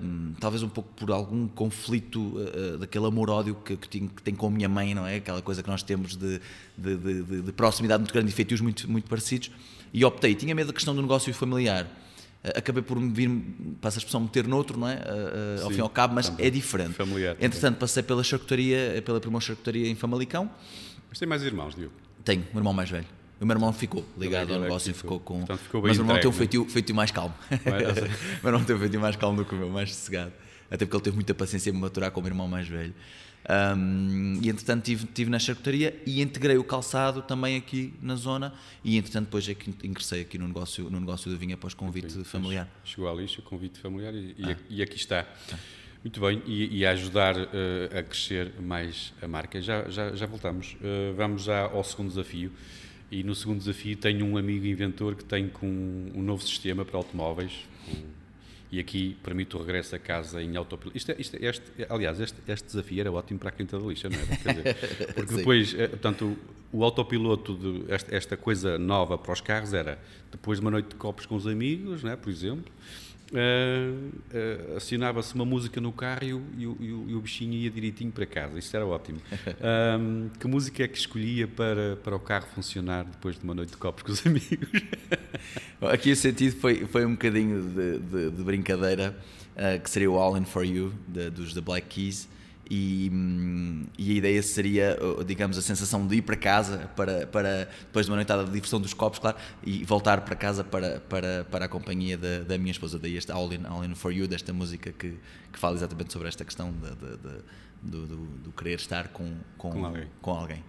um, 0.01 0.33
talvez 0.39 0.63
um 0.63 0.69
pouco 0.69 0.89
por 0.95 1.11
algum 1.11 1.47
conflito 1.47 2.19
uh, 2.19 2.77
daquele 2.77 3.05
amor-ódio 3.05 3.55
que, 3.55 3.77
que, 3.77 3.87
tenho, 3.87 4.09
que 4.09 4.21
tenho 4.21 4.37
com 4.37 4.47
a 4.47 4.49
minha 4.49 4.69
mãe, 4.69 4.95
não 4.95 5.05
é? 5.05 5.17
Aquela 5.17 5.41
coisa 5.41 5.61
que 5.61 5.69
nós 5.69 5.83
temos 5.83 6.15
de, 6.15 6.41
de, 6.77 6.97
de, 6.97 7.41
de 7.41 7.51
proximidade 7.51 8.01
muito 8.01 8.13
grande 8.13 8.29
e 8.29 8.33
feitios 8.33 8.61
muito, 8.61 8.89
muito 8.89 9.07
parecidos. 9.07 9.51
E 9.93 10.03
optei, 10.03 10.35
tinha 10.35 10.53
medo 10.55 10.67
da 10.67 10.73
questão 10.73 10.95
do 10.95 11.01
negócio 11.01 11.33
familiar. 11.33 11.85
Uh, 12.43 12.57
acabei 12.57 12.81
por 12.81 12.99
me 12.99 13.11
vir, 13.11 13.29
passa 13.79 13.97
a 13.97 13.99
expressão, 13.99 14.21
meter 14.21 14.47
noutro, 14.47 14.79
não 14.79 14.87
é? 14.87 14.95
Uh, 14.95 15.63
ao 15.63 15.69
fim 15.69 15.77
e 15.77 15.81
ao 15.81 15.89
cabo, 15.89 16.15
mas 16.15 16.31
é 16.37 16.49
diferente. 16.49 16.93
Familiar. 16.93 17.35
Entretanto, 17.39 17.77
passei 17.77 18.01
pela 18.01 18.23
charcutaria, 18.23 19.01
pela 19.05 19.19
primeira 19.19 19.45
charcutaria 19.45 19.87
em 19.87 19.95
Famalicão. 19.95 20.49
Mas 21.09 21.19
tem 21.19 21.27
mais 21.27 21.43
irmãos, 21.43 21.75
Diogo? 21.75 21.93
Tenho, 22.23 22.45
um 22.53 22.57
irmão 22.57 22.73
mais 22.73 22.89
velho. 22.89 23.18
O 23.41 23.45
meu 23.45 23.55
irmão 23.55 23.71
ficou 23.71 24.05
ligado 24.17 24.53
ao 24.53 24.59
negócio 24.59 24.91
e 24.91 24.93
ficou 24.93 25.19
com. 25.19 25.37
Portanto, 25.39 25.59
ficou 25.59 25.81
mas 25.81 25.97
o 25.97 26.03
meu 26.03 26.15
irmão 26.15 26.19
tem 26.19 26.29
um 26.29 26.33
entregue, 26.33 26.37
feitio, 26.37 26.65
feitio 26.69 26.95
mais 26.95 27.11
calmo. 27.11 27.33
o 27.49 28.43
meu 28.43 28.53
irmão 28.53 28.63
tem 28.65 28.75
um 28.75 28.79
feitio 28.79 28.99
mais 28.99 29.15
calmo 29.15 29.37
do 29.37 29.45
que 29.45 29.55
o 29.55 29.57
meu, 29.57 29.69
mais 29.69 29.93
sossegado. 29.95 30.33
Até 30.69 30.85
porque 30.85 30.95
ele 30.97 31.03
teve 31.03 31.15
muita 31.15 31.33
paciência 31.33 31.69
em 31.69 31.73
me 31.73 31.79
maturar 31.79 32.11
como 32.11 32.27
irmão 32.27 32.47
mais 32.47 32.67
velho. 32.67 32.93
Um, 33.49 34.37
e 34.43 34.49
entretanto 34.49 34.79
estive 34.91 35.07
tive 35.13 35.29
na 35.31 35.39
charcutaria 35.39 35.97
e 36.05 36.21
integrei 36.21 36.57
o 36.57 36.63
calçado 36.63 37.21
também 37.21 37.55
aqui 37.55 37.93
na 38.01 38.15
zona 38.15 38.53
e 38.83 38.97
entretanto 38.97 39.25
depois 39.25 39.47
é 39.47 39.53
que 39.55 39.73
ingressei 39.87 40.21
aqui 40.21 40.37
no 40.37 40.45
negócio, 40.45 40.89
no 40.89 40.99
negócio 40.99 41.31
da 41.31 41.37
vinha 41.37 41.55
após 41.55 41.73
convite 41.73 42.07
Ok, 42.13 42.25
familiar. 42.25 42.67
Chegou 42.83 43.09
à 43.09 43.13
lixa, 43.13 43.41
convite 43.41 43.79
familiar 43.79 44.13
e, 44.13 44.35
e- 44.37 44.57
e 44.77 44.81
aqui 44.83 44.97
está. 44.97 45.25
Muito 46.03 46.19
bem, 46.21 46.41
e, 46.45 46.79
e 46.79 46.85
a 46.85 46.91
ajudar 46.91 47.35
eh, 47.37 47.99
a 47.99 48.03
crescer 48.03 48.53
mais 48.61 49.13
a 49.21 49.27
marca. 49.27 49.61
Já, 49.61 49.89
já, 49.89 50.13
já 50.15 50.25
voltamos. 50.25 50.75
Eh, 50.81 51.13
vamos 51.15 51.43
já 51.43 51.61
ao 51.63 51.83
segundo 51.83 52.09
desafio. 52.09 52.51
E 53.11 53.23
no 53.23 53.33
segundo 53.33 53.59
desafio 53.59 53.95
tenho 53.97 54.25
um 54.25 54.37
amigo 54.37 54.65
inventor 54.65 55.15
que 55.15 55.23
tem 55.25 55.47
com 55.47 55.65
um 56.13 56.21
novo 56.21 56.43
sistema 56.43 56.85
para 56.85 56.97
automóveis. 56.97 57.67
e 58.71 58.79
aqui 58.79 59.17
permite 59.23 59.55
o 59.55 59.59
regresso 59.59 59.95
a 59.95 59.99
casa 59.99 60.43
em 60.43 60.55
autopiloto. 60.55 60.95
Isto, 60.95 61.11
é- 61.11 61.15
isto, 61.17 61.35
é- 61.37 61.45
este, 61.47 61.63
aliás, 61.89 62.19
este, 62.19 62.37
este 62.47 62.67
desafio 62.67 62.99
era 62.99 63.11
ótimo 63.11 63.39
para 63.39 63.49
a 63.49 63.51
Quinta 63.51 63.79
da 63.79 63.83
Lixa, 63.87 64.07
não 64.09 64.19
era? 64.19 64.27
Dizer, 64.27 64.75
porque 65.15 65.33
depois, 65.37 65.73
eh, 65.73 65.87
portanto, 65.87 66.37
o, 66.71 66.83
autopiloto, 66.83 67.55
de, 67.55 67.91
esta, 67.91 68.15
esta 68.15 68.37
coisa 68.37 68.77
nova 68.77 69.17
para 69.17 69.33
os 69.33 69.41
carros 69.41 69.73
era 69.73 69.97
depois 70.31 70.59
de 70.59 70.61
uma 70.65 70.69
noite 70.69 70.89
de 70.89 70.95
copos 70.97 71.25
com 71.25 71.35
os 71.35 71.47
amigos, 71.47 72.03
né, 72.03 72.15
por 72.15 72.29
exemplo, 72.29 72.71
eh, 73.33 73.91
eh, 74.33 74.73
acionava-se 74.77 75.33
uma 75.35 75.45
música 75.45 75.79
no 75.79 75.91
carro 75.91 76.23
e 76.23 76.33
o, 76.33 76.41
e, 76.57 76.65
o, 76.67 76.77
e 77.09 77.15
o- 77.15 77.21
bichinho 77.21 77.53
ia 77.53 77.69
direitinho 77.69 78.11
para 78.11 78.25
casa. 78.25 78.57
Isto 78.57 78.75
era 78.75 78.85
ótimo. 78.85 79.19
Ahm, 79.61 80.29
que 80.39 80.47
música 80.47 80.83
é 80.83 80.87
que 80.87 80.97
escolhia 80.97 81.47
para, 81.47 81.95
para 81.97 82.15
o 82.15 82.19
carro 82.19 82.47
funcionar 82.55 83.03
depois 83.05 83.37
de 83.37 83.43
uma 83.43 83.53
noite 83.53 83.71
de 83.71 83.77
copos 83.77 84.03
com 84.03 84.11
os 84.11 84.25
amigos? 84.27 84.69
Aqui 85.81 86.11
o 86.11 86.15
sentido 86.15 86.55
foi, 86.57 86.85
foi 86.85 87.05
um 87.05 87.11
bocadinho 87.11 87.61
de, 87.69 87.99
de- 87.99 88.31
de 88.31 88.43
brincadeira, 88.43 89.17
uh, 89.55 89.79
que 89.81 89.89
seria 89.89 90.09
o 90.11 90.17
All 90.17 90.37
In 90.37 90.45
For 90.45 90.65
You, 90.65 90.93
de- 91.07 91.29
dos 91.29 91.53
The 91.53 91.61
Black 91.61 91.87
Keys, 91.87 92.27
e, 92.69 93.11
e 93.97 94.11
a 94.11 94.13
ideia 94.15 94.43
seria, 94.43 94.97
uh, 95.01 95.23
digamos, 95.23 95.57
a 95.57 95.61
sensação 95.61 96.05
de 96.05 96.17
ir 96.17 96.21
para 96.21 96.35
casa, 96.35 96.89
para, 96.95 97.25
para 97.27 97.65
depois 97.81 98.05
de 98.05 98.11
uma 98.11 98.15
noitada 98.17 98.43
de 98.45 98.51
diversão 98.51 98.79
dos 98.79 98.93
copos, 98.93 99.19
claro, 99.19 99.37
e 99.65 99.83
voltar 99.83 100.21
para 100.21 100.35
casa 100.35 100.63
para, 100.63 100.99
para, 101.01 101.45
para 101.49 101.65
a 101.65 101.67
companhia 101.67 102.17
da, 102.17 102.39
da 102.41 102.57
minha 102.57 102.71
esposa, 102.71 102.99
daí 102.99 103.17
este 103.17 103.31
All 103.31 103.51
In, 103.51 103.65
All 103.65 103.83
In 103.83 103.95
For 103.95 104.11
You, 104.13 104.27
desta 104.27 104.53
música 104.53 104.91
que, 104.91 105.15
que 105.51 105.59
fala 105.59 105.75
exatamente 105.75 106.13
sobre 106.13 106.27
esta 106.27 106.45
questão 106.45 106.71
de, 106.71 106.89
de- 106.95 107.17
de- 107.17 107.43
do, 107.81 108.05
do, 108.05 108.17
do 108.43 108.51
querer 108.51 108.75
estar 108.75 109.07
com, 109.07 109.37
com, 109.57 109.71
Com 109.71 109.85
alguém. 109.85 110.07
com 110.21 110.31
alguém. 110.31 110.63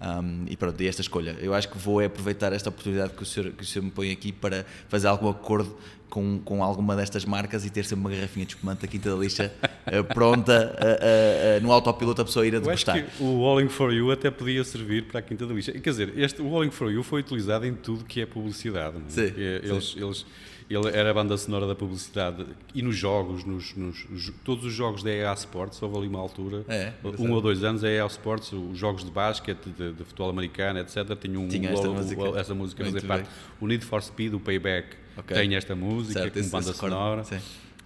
Um, 0.00 0.44
e 0.48 0.56
pronto, 0.56 0.76
dei 0.76 0.88
esta 0.88 1.00
escolha. 1.00 1.36
Eu 1.40 1.54
acho 1.54 1.68
que 1.68 1.78
vou 1.78 2.00
é 2.02 2.04
aproveitar 2.04 2.52
esta 2.52 2.68
oportunidade 2.68 3.14
que 3.14 3.22
o, 3.22 3.26
senhor, 3.26 3.52
que 3.52 3.62
o 3.62 3.66
senhor 3.66 3.84
me 3.84 3.90
põe 3.90 4.10
aqui 4.12 4.30
para 4.30 4.66
fazer 4.88 5.06
algum 5.08 5.28
acordo 5.28 5.74
com, 6.10 6.38
com 6.44 6.62
alguma 6.62 6.94
destas 6.94 7.24
marcas 7.24 7.64
e 7.64 7.70
ter 7.70 7.84
sempre 7.84 8.04
uma 8.04 8.10
garrafinha 8.10 8.46
de 8.46 8.54
espumante 8.54 8.82
da 8.82 8.88
Quinta 8.88 9.10
da 9.10 9.16
Lixa 9.16 9.52
eh, 9.86 10.02
pronta 10.02 10.76
eh, 10.80 11.56
eh, 11.56 11.60
no 11.60 11.72
autopiloto 11.72 12.22
a 12.22 12.24
pessoa 12.24 12.46
ir 12.46 12.54
a 12.54 12.58
Eu 12.58 12.70
acho 12.70 12.84
degustar. 12.86 13.02
que 13.04 13.22
o 13.22 13.40
Walling 13.40 13.68
for 13.68 13.92
You 13.92 14.10
até 14.12 14.30
podia 14.30 14.62
servir 14.64 15.04
para 15.04 15.18
a 15.20 15.22
Quinta 15.22 15.46
da 15.46 15.54
Lixa. 15.54 15.72
Quer 15.72 15.90
dizer, 15.90 16.12
este, 16.18 16.40
o 16.42 16.48
Walling 16.50 16.70
for 16.70 16.90
You 16.90 17.02
foi 17.02 17.20
utilizado 17.20 17.66
em 17.66 17.74
tudo 17.74 18.04
que 18.04 18.20
é 18.20 18.26
publicidade. 18.26 18.96
é? 18.98 19.10
Sim, 19.10 19.32
É, 19.36 19.60
Eles, 19.64 19.94
eles, 19.96 20.26
ele 20.68 20.88
era 20.88 21.10
a 21.10 21.14
banda 21.14 21.36
sonora 21.36 21.66
da 21.66 21.74
publicidade 21.74 22.44
e 22.74 22.82
nos 22.82 22.96
jogos, 22.96 23.44
nos, 23.44 23.74
nos- 23.76 24.06
todos 24.44 24.64
os 24.64 24.72
jogos 24.72 25.02
da 25.02 25.10
EA 25.10 25.32
Sports, 25.34 25.80
houve 25.80 25.96
ali 25.98 26.08
uma 26.08 26.18
altura, 26.18 26.64
É, 26.68 26.92
um 27.18 27.30
ou 27.32 27.40
dois 27.40 27.62
anos, 27.62 27.84
a 27.84 27.88
EA 27.90 28.06
Sports, 28.06 28.52
os 28.52 28.76
jogos 28.76 29.04
de 29.04 29.10
basquete, 29.10 29.66
de, 29.70 29.92
de 29.92 30.04
futebol 30.04 30.28
americano, 30.30 30.78
etc., 30.80 31.16
tinham 31.20 31.44
um, 31.44 31.48
Tinha 31.48 31.70
esta 31.70 31.86
logo- 31.86 31.98
música. 32.00 32.22
essa 32.40 32.54
música 32.54 32.84
fazer 32.84 33.02
parte. 33.06 33.28
O 33.60 33.66
Need 33.66 33.84
for 33.84 34.02
Speed, 34.02 34.34
o 34.34 34.40
Payback, 34.40 34.96
Ok. 35.16 35.36
tem 35.36 35.54
esta 35.54 35.76
música 35.76 36.20
Certo, 36.20 36.32
como 36.32 36.40
esse- 36.44 36.50
banda 36.52 36.72
sonora. 36.72 37.24
sim. 37.24 37.38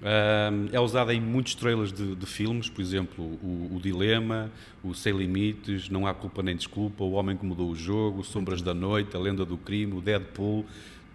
Um, 0.03 0.69
é 0.75 0.81
usada 0.81 1.13
em 1.13 1.21
muitos 1.21 1.55
trailers 1.55 1.93
de, 1.93 2.15
de 2.15 2.25
filmes, 2.25 2.71
por 2.71 2.81
exemplo, 2.81 3.23
o, 3.23 3.73
o 3.77 3.81
Dilema, 3.83 4.51
o 4.83 4.95
Sem 4.95 5.13
Limites, 5.15 5.91
Não 5.91 6.07
Há 6.07 6.15
Culpa 6.15 6.43
Nem 6.43 6.57
Desculpa, 6.57 7.05
O 7.05 7.11
Homem 7.13 7.37
que 7.37 7.45
Mudou 7.45 7.69
o 7.71 7.77
Jogo, 7.77 8.25
Sombras 8.25 8.63
da 8.63 8.73
Noite, 8.73 9.15
A 9.15 9.21
Lenda 9.21 9.45
do 9.45 9.59
Crime, 9.59 9.93
o 9.93 10.01
Deadpool. 10.01 10.65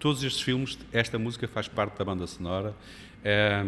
Todos 0.05 0.23
estes 0.23 0.43
filmes, 0.43 0.77
esta 0.93 1.17
música 1.17 1.47
faz 1.47 1.67
parte 1.67 1.97
da 1.97 2.05
banda 2.05 2.27
sonora. 2.27 2.75
É, 3.23 3.63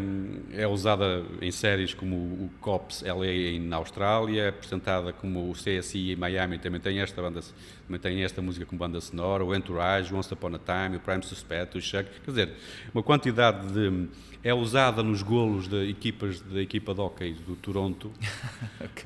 é 0.53 0.67
usada 0.67 1.25
em 1.41 1.49
séries 1.49 1.95
como 1.95 2.15
o 2.15 2.51
Cops 2.61 3.01
LA 3.01 3.59
na 3.59 3.77
Austrália, 3.77 4.43
é 4.43 4.49
apresentada 4.49 5.11
como 5.11 5.49
o 5.49 5.53
CSI 5.53 6.11
em 6.11 6.15
Miami, 6.15 6.59
também 6.59 6.79
tem 6.79 6.99
esta 6.99 7.19
banda, 7.23 7.41
também 7.87 7.99
tem 7.99 8.23
esta 8.23 8.39
música 8.39 8.67
como 8.67 8.77
banda 8.77 9.01
sonora, 9.01 9.43
o 9.43 9.55
Entourage, 9.55 10.13
Once 10.13 10.31
Upon 10.31 10.53
a 10.53 10.59
Time, 10.59 10.97
o 10.97 10.99
Prime 10.99 11.23
Suspect, 11.23 11.75
o 11.75 11.81
Chuck, 11.81 12.07
quer 12.23 12.29
dizer, 12.29 12.53
uma 12.93 13.01
quantidade 13.01 13.73
de 13.73 14.07
é 14.43 14.53
usada 14.53 15.03
nos 15.03 15.21
golos 15.21 15.67
de 15.67 15.89
equipas 15.89 16.39
da 16.39 16.61
equipa 16.61 16.93
de 16.93 17.01
hockey 17.01 17.33
do 17.33 17.55
Toronto. 17.55 18.11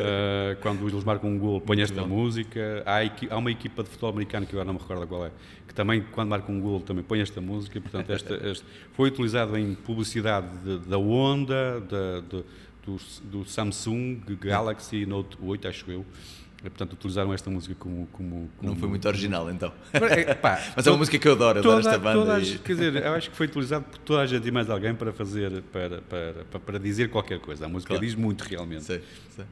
Uh, 0.01 0.55
quando 0.61 0.87
eles 0.87 1.03
marcam 1.03 1.29
um 1.29 1.37
golo, 1.37 1.61
põe 1.61 1.79
esta 1.79 2.03
música. 2.05 2.83
Há, 2.85 3.01
há 3.33 3.37
uma 3.37 3.51
equipa 3.51 3.83
de 3.83 3.89
futebol 3.89 4.09
americano 4.09 4.47
que 4.47 4.53
agora 4.53 4.65
não 4.65 4.73
me 4.73 4.79
recordo 4.79 5.05
qual 5.05 5.27
é, 5.27 5.31
que 5.71 5.75
também 5.75 6.03
quando 6.11 6.27
marca 6.27 6.51
um 6.51 6.59
golo 6.59 6.81
também 6.81 7.01
põe 7.01 7.21
esta 7.21 7.39
música. 7.39 7.79
Portanto, 7.79 8.09
esta, 8.11 8.35
este- 8.49 8.65
foi 8.91 9.07
utilizado 9.07 9.57
em 9.57 9.73
publicidade 9.73 10.47
de- 10.65 10.79
da 10.89 10.97
Honda, 10.97 11.79
da- 11.79 12.19
do, 12.19 12.45
do, 12.85 12.97
do 13.23 13.45
Samsung 13.45 14.21
Galaxy 14.41 15.05
Note 15.05 15.37
8, 15.41 15.67
acho 15.69 15.89
eu. 15.89 16.05
Portanto, 16.61 16.93
utilizaram 16.93 17.33
esta 17.33 17.49
música 17.49 17.73
como. 17.79 18.05
como, 18.11 18.49
como 18.57 18.69
Não 18.71 18.75
foi 18.77 18.89
muito 18.89 19.07
original 19.07 19.49
então. 19.49 19.71
É, 19.93 20.35
pá, 20.35 20.61
Mas 20.75 20.85
é 20.85 20.91
uma 20.91 20.97
música 20.97 21.17
que 21.17 21.27
eu 21.27 21.31
adoro, 21.31 21.57
adoro 21.59 21.79
esta 21.79 21.97
banda. 21.97 22.19
toda 22.19 22.39
e- 22.39 22.59
quer 22.59 22.73
dizer, 22.73 22.95
eu 22.97 23.13
acho 23.13 23.29
que 23.31 23.35
foi 23.37 23.47
utilizado 23.47 23.85
por 23.85 23.97
toda 23.99 24.21
a 24.21 24.25
gente 24.27 24.45
e 24.47 24.51
mais 24.51 24.69
alguém 24.69 24.93
para 24.93 25.11
fazer, 25.13 25.61
para, 25.71 26.01
para, 26.01 26.33
para, 26.51 26.59
para 26.59 26.79
dizer 26.79 27.09
qualquer 27.09 27.39
coisa. 27.39 27.65
A 27.65 27.69
música 27.69 27.93
Claro. 27.93 28.05
diz 28.05 28.13
muito 28.13 28.41
realmente. 28.43 28.83
Sei, 28.83 29.01
sei. 29.35 29.45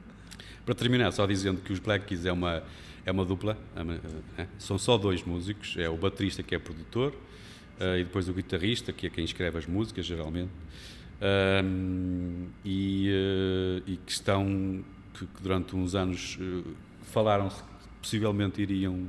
Para 0.66 0.76
terminar, 0.76 1.12
só 1.12 1.26
dizendo 1.26 1.62
que 1.62 1.74
os 1.74 1.80
Black 1.80 2.06
Keys 2.06 2.26
é 2.28 2.32
uma, 2.32 2.62
é 3.10 3.12
uma 3.12 3.26
dupla, 3.26 3.58
é 3.76 4.42
é, 4.44 4.48
são 4.58 4.78
só 4.78 4.98
dois 4.98 5.24
músicos, 5.24 5.76
é 5.78 5.90
o 5.90 5.98
baterista 5.98 6.42
que 6.44 6.56
é 6.56 6.60
produtor 6.60 7.14
eh, 7.80 8.00
e 8.00 8.04
depois 8.04 8.30
o 8.30 8.34
guitarrista, 8.34 8.94
que 8.94 9.08
é 9.08 9.10
quem 9.10 9.24
escreve 9.24 9.58
as 9.58 9.66
músicas, 9.66 10.06
geralmente, 10.06 10.52
Ahm, 11.22 12.48
e, 12.64 13.10
eh, 13.10 13.84
e 13.86 13.98
que 13.98 14.12
estão, 14.12 14.84
que, 15.14 15.26
que 15.26 15.44
durante 15.44 15.76
uns 15.76 15.94
anos 15.94 16.38
eh, 16.40 16.64
falaram-se 17.04 17.62
que 17.62 17.70
possivelmente 18.02 18.62
iriam 18.62 19.08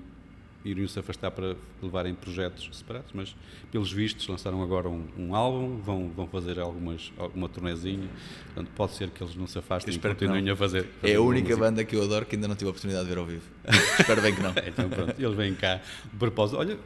iriam 0.64 0.86
se 0.86 0.98
afastar 0.98 1.30
para 1.30 1.56
levarem 1.82 2.14
projetos 2.14 2.68
separados, 2.72 3.10
mas 3.14 3.34
pelos 3.72 3.92
vistos 3.92 4.26
lançaram 4.28 4.62
agora 4.62 4.88
um, 4.88 5.04
um 5.18 5.34
álbum, 5.34 5.76
vão, 5.78 6.10
vão 6.14 6.26
fazer 6.26 6.58
algumas, 6.58 7.12
alguma 7.16 7.48
tornezinha, 7.48 8.08
portanto 8.46 8.70
pode 8.76 8.92
ser 8.92 9.10
que 9.10 9.22
eles 9.22 9.34
não 9.34 9.46
se 9.46 9.58
afastem 9.58 9.94
e 9.94 9.98
continuem 9.98 10.48
a 10.50 10.56
fazer. 10.56 10.86
É 11.02 11.14
a 11.14 11.20
única 11.20 11.48
música. 11.48 11.66
banda 11.66 11.84
que 11.84 11.96
eu 11.96 12.02
adoro 12.02 12.26
que 12.26 12.36
ainda 12.36 12.46
não 12.48 12.54
tive 12.54 12.66
a 12.68 12.70
oportunidade 12.70 13.04
de 13.04 13.10
ver 13.14 13.18
ao 13.18 13.26
vivo. 13.26 13.42
Espero 13.98 14.20
bem 14.20 14.34
que 14.34 14.42
não. 14.42 14.50
Então 14.66 14.88
pronto, 14.88 15.14
eles 15.18 15.36
vêm 15.36 15.54
cá 15.54 15.76
de 15.76 16.18
propósito. 16.18 16.58
Olha, 16.58 16.78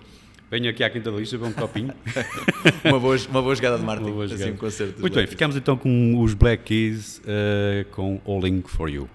venho 0.50 0.70
aqui 0.70 0.84
à 0.84 0.90
Quinta 0.90 1.10
da 1.10 1.18
Lista, 1.18 1.36
ver 1.36 1.46
um 1.46 1.52
copinho. 1.52 1.92
Uma 2.84 3.00
boa, 3.00 3.16
uma 3.30 3.42
boa 3.42 3.54
jogada 3.54 3.78
de 3.78 3.84
marketing. 3.84 4.08
Uma 4.10 4.14
boa 4.14 4.24
assim, 4.26 4.34
jogada. 4.36 4.52
um 4.52 4.56
concerto 4.56 5.00
Muito 5.00 5.02
bem, 5.02 5.10
Black 5.12 5.26
Keys. 5.26 5.30
ficamos 5.30 5.56
então 5.56 5.76
com 5.76 6.20
os 6.22 6.34
Black 6.34 6.64
Keys 6.64 7.20
eh, 7.26 7.86
com 7.90 8.20
All 8.26 8.46
In 8.46 8.62
For 8.62 8.88
You. 8.88 9.08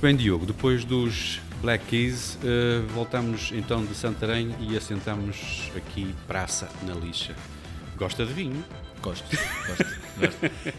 Muito 0.00 0.16
bem, 0.16 0.16
Diogo. 0.16 0.46
Depois 0.46 0.82
dos 0.82 1.42
Black 1.60 1.84
Keys, 1.84 2.38
eh, 2.42 2.80
voltamos 2.94 3.52
então 3.52 3.84
de 3.84 3.94
Santarém 3.94 4.56
e 4.58 4.74
assentamos 4.74 5.70
aqui 5.76 6.14
Praça 6.26 6.70
na 6.86 6.94
Lixa. 6.94 7.36
Gosta 7.98 8.24
de 8.24 8.32
vinho? 8.32 8.64
Gosto, 9.02 9.26
gosto, 9.66 9.99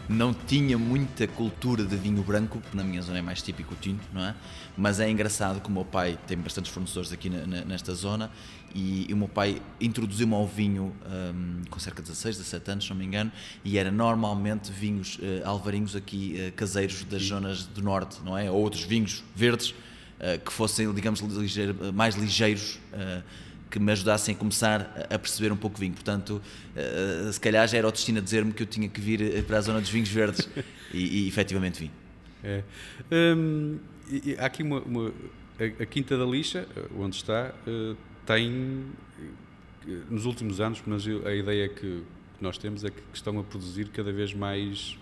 Não 0.10 0.34
tinha 0.34 0.78
muita 0.78 1.28
cultura 1.28 1.84
de 1.84 1.96
vinho 1.96 2.22
branco, 2.24 2.60
porque 2.60 2.76
na 2.78 2.84
minha 2.84 3.02
zona 3.02 3.20
é 3.20 3.22
mais 3.22 3.42
típico 3.42 3.74
o 3.74 3.78
tinto, 3.78 4.02
não 4.14 4.22
é? 4.24 4.36
Mas 4.78 5.00
é 5.00 5.10
engraçado 5.10 5.60
que 5.62 5.68
o 5.68 5.72
meu 5.72 5.86
pai 5.86 6.18
tem 6.28 6.38
bastantes 6.38 6.72
fornecedores 6.72 7.12
aqui 7.12 7.30
na- 7.30 7.46
na- 7.46 7.66
nesta 7.66 7.94
zona 7.94 8.32
e, 8.74 9.06
e 9.10 9.14
o 9.14 9.18
meu 9.18 9.28
pai 9.28 9.62
introduziu-me 9.80 10.34
ao 10.34 10.48
vinho 10.48 10.94
hum, 11.06 11.62
com 11.70 11.80
cerca 11.80 12.02
de 12.02 12.08
16, 12.10 12.38
17 12.38 12.72
anos, 12.72 12.84
se 12.86 12.90
não 12.90 12.98
me 12.98 13.06
engano, 13.06 13.32
e 13.66 13.78
era 13.78 13.92
normalmente 13.92 14.72
vinhos 14.72 15.18
eh, 15.22 15.42
alvarinhos 15.44 15.96
aqui 15.96 16.36
eh, 16.40 16.52
caseiros 16.52 17.04
das 17.04 17.22
zonas 17.24 17.66
do 17.66 17.82
norte, 17.82 18.20
não 18.24 18.38
é? 18.38 18.50
Ou 18.50 18.62
outros 18.62 18.84
vinhos 18.84 19.24
verdes 19.36 19.74
eh, 20.20 20.38
que 20.38 20.52
fossem, 20.54 20.94
digamos, 20.94 21.20
ligeiro- 21.20 21.94
mais 21.94 22.16
ligeiros. 22.16 22.80
Que 23.72 23.80
me 23.80 23.92
ajudassem 23.92 24.36
a 24.36 24.38
começar 24.38 25.08
a- 25.10 25.18
perceber 25.18 25.52
um 25.52 25.56
pouco 25.58 25.80
vinho. 25.80 25.94
Portanto, 25.94 26.42
eh, 26.76 27.30
se 27.32 27.40
calhar 27.40 27.66
já 27.68 27.78
era 27.78 27.88
o 27.88 27.92
destino 27.92 28.20
a 28.20 28.22
dizer-me 28.22 28.52
que 28.52 28.62
eu 28.64 28.68
tinha 28.68 28.90
que 28.90 29.00
vir 29.02 29.22
eh, 29.22 29.42
para 29.42 29.58
a 29.58 29.62
zona 29.62 29.80
dos 29.80 29.90
vinhos 29.90 30.10
verdes 30.10 30.48
e, 30.94 31.24
e 31.24 31.28
efetivamente 31.28 31.80
vim. 31.80 31.92
É. 32.44 32.64
Hum, 33.12 33.80
e- 34.12 34.36
há 34.38 34.46
aqui 34.46 34.62
uma, 34.62 34.80
uma- 34.82 35.14
a, 35.60 35.84
a 35.84 35.86
Quinta 35.86 36.18
da 36.18 36.26
Lixa, 36.26 36.68
eh, 36.76 36.84
onde 36.98 37.16
está, 37.16 37.54
tem 38.26 38.86
nos 40.10 40.26
últimos 40.26 40.60
anos, 40.62 40.82
mas 40.86 41.06
a 41.26 41.34
ideia 41.34 41.68
que 41.70 42.04
nós 42.40 42.58
temos 42.58 42.84
é 42.84 42.90
que 42.90 43.02
estão 43.14 43.40
a 43.40 43.44
produzir 43.44 43.88
cada 43.90 44.12
vez 44.12 44.34
mais 44.34 44.98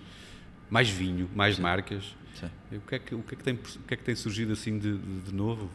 mais 0.70 0.88
vinho, 0.90 1.28
mais 1.36 1.58
marcas. 1.58 2.16
Sim. 2.40 2.48
O 2.78 2.82
que, 2.82 2.96
é 2.96 3.00
que, 3.00 3.16
o, 3.16 3.24
que 3.24 3.34
é 3.34 3.38
que 3.38 3.44
tem, 3.44 3.54
o 3.56 3.58
que 3.88 3.94
é 3.94 3.98
que 3.98 4.04
tem 4.04 4.16
surgido 4.16 4.54
assim 4.54 4.78
de, 4.78 4.98
de- 4.98 5.22
de 5.22 5.34
novo? 5.34 5.70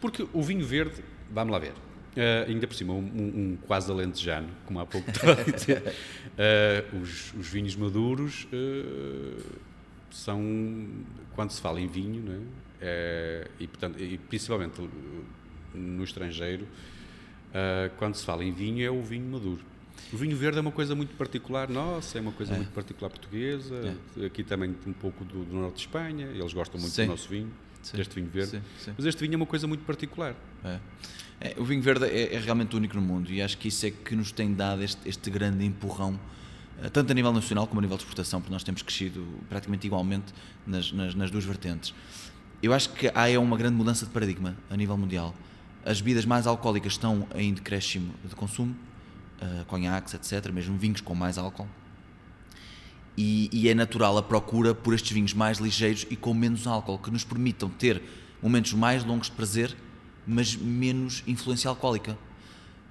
Porque 0.00 0.26
o 0.32 0.42
vinho 0.42 0.64
verde, 0.66 1.02
vamos 1.32 1.50
lá 1.52 1.58
ver, 1.58 1.72
eh, 2.16 2.46
ainda 2.48 2.66
por 2.66 2.74
cima, 2.74 2.92
um, 2.94 2.98
um- 2.98 3.58
quase 3.66 3.90
alentejano, 3.90 4.48
como 4.64 4.80
há 4.80 4.86
pouco 4.86 5.10
estava 5.10 5.40
a 5.40 5.44
dizer, 5.44 5.82
eh, 6.38 6.84
os, 7.02 7.34
os 7.34 7.48
vinhos 7.48 7.76
maduros 7.76 8.48
eh, 8.52 9.42
são, 10.10 10.42
quando 11.34 11.50
se 11.50 11.60
fala 11.60 11.80
em 11.80 11.86
vinho, 11.86 12.24
é? 12.32 12.38
Eh, 12.80 13.50
e, 13.60 13.66
portanto, 13.66 14.02
e 14.02 14.18
principalmente 14.18 14.80
no 15.74 16.04
estrangeiro, 16.04 16.66
quando 17.98 18.14
se 18.16 18.24
fala 18.24 18.44
em 18.44 18.52
vinho, 18.52 18.84
é 18.84 18.90
o 18.90 19.02
vinho 19.02 19.30
maduro. 19.30 19.62
O 20.12 20.16
vinho 20.16 20.36
verde 20.36 20.58
é 20.58 20.60
uma 20.60 20.70
coisa 20.72 20.94
muito 20.94 21.14
particular 21.16 21.70
nossa, 21.70 22.18
é 22.18 22.20
uma 22.20 22.32
coisa 22.32 22.54
muito 22.54 22.70
particular 22.72 23.08
portuguesa, 23.08 23.94
aqui 24.26 24.44
também 24.44 24.74
um 24.86 24.92
pouco 24.92 25.24
do, 25.24 25.42
do 25.44 25.54
norte 25.56 25.76
de 25.76 25.80
Espanha, 25.80 26.26
eles 26.26 26.52
gostam 26.52 26.78
muito 26.78 26.92
Sim. 26.92 27.04
do 27.04 27.08
nosso 27.12 27.28
vinho, 27.30 27.50
Sim. 27.86 27.96
deste 27.98 28.14
vinho 28.16 28.28
verde. 28.28 28.50
Sim, 28.50 28.62
sim. 28.84 28.92
Mas 28.96 29.06
este 29.06 29.20
vinho 29.20 29.34
é 29.34 29.36
uma 29.36 29.46
coisa 29.46 29.66
muito 29.66 29.84
particular. 29.84 30.34
É. 30.64 30.78
É, 31.40 31.54
o 31.58 31.64
vinho 31.64 31.80
verde 31.80 32.06
é, 32.06 32.34
é 32.34 32.38
realmente 32.38 32.74
único 32.74 32.96
no 32.96 33.02
mundo 33.02 33.30
e 33.30 33.40
acho 33.40 33.56
que 33.58 33.68
isso 33.68 33.86
é 33.86 33.90
que 33.90 34.16
nos 34.16 34.32
tem 34.32 34.52
dado 34.54 34.82
este, 34.82 35.08
este 35.08 35.30
grande 35.30 35.64
empurrão, 35.64 36.18
eh, 36.82 36.88
tanto 36.88 37.12
a 37.12 37.14
nível 37.14 37.32
nacional 37.32 37.66
como 37.66 37.78
a 37.78 37.82
nível 37.82 37.96
de 37.96 38.02
exportação, 38.02 38.40
porque 38.40 38.52
nós 38.52 38.64
temos 38.64 38.82
crescido 38.82 39.24
praticamente 39.48 39.86
igualmente 39.86 40.34
nas, 40.66 40.90
nas, 40.90 41.14
nas 41.14 41.30
duas 41.30 41.44
vertentes. 41.44 41.94
Eu 42.62 42.72
acho 42.72 42.90
que 42.90 43.10
há 43.14 43.28
é 43.30 43.38
uma 43.38 43.56
grande 43.56 43.76
mudança 43.76 44.04
de 44.04 44.10
paradigma 44.10 44.56
a 44.68 44.76
nível 44.76 44.96
mundial. 44.96 45.34
As 45.84 46.00
bebidas 46.00 46.24
mais 46.24 46.46
alcoólicas 46.46 46.94
estão 46.94 47.28
em 47.34 47.52
decréscimo 47.54 48.12
de 48.24 48.34
consumo, 48.34 48.74
eh, 49.40 49.64
conhaques, 49.68 50.14
etc., 50.14 50.50
mesmo 50.50 50.76
vinhos 50.76 51.00
com 51.00 51.14
mais 51.14 51.38
álcool. 51.38 51.68
E, 53.16 53.48
e 53.52 53.68
é 53.68 53.74
natural 53.74 54.18
a 54.18 54.22
procura 54.22 54.74
por 54.74 54.92
estes 54.92 55.12
vinhos 55.12 55.32
mais 55.32 55.58
ligeiros 55.58 56.06
e 56.10 56.16
com 56.16 56.34
menos 56.34 56.66
álcool, 56.66 56.98
que 56.98 57.10
nos 57.10 57.24
permitam 57.24 57.68
ter 57.70 58.02
momentos 58.42 58.74
mais 58.74 59.04
longos 59.04 59.28
de 59.28 59.32
prazer, 59.32 59.74
mas 60.26 60.54
menos 60.54 61.22
influência 61.26 61.68
alcoólica. 61.68 62.18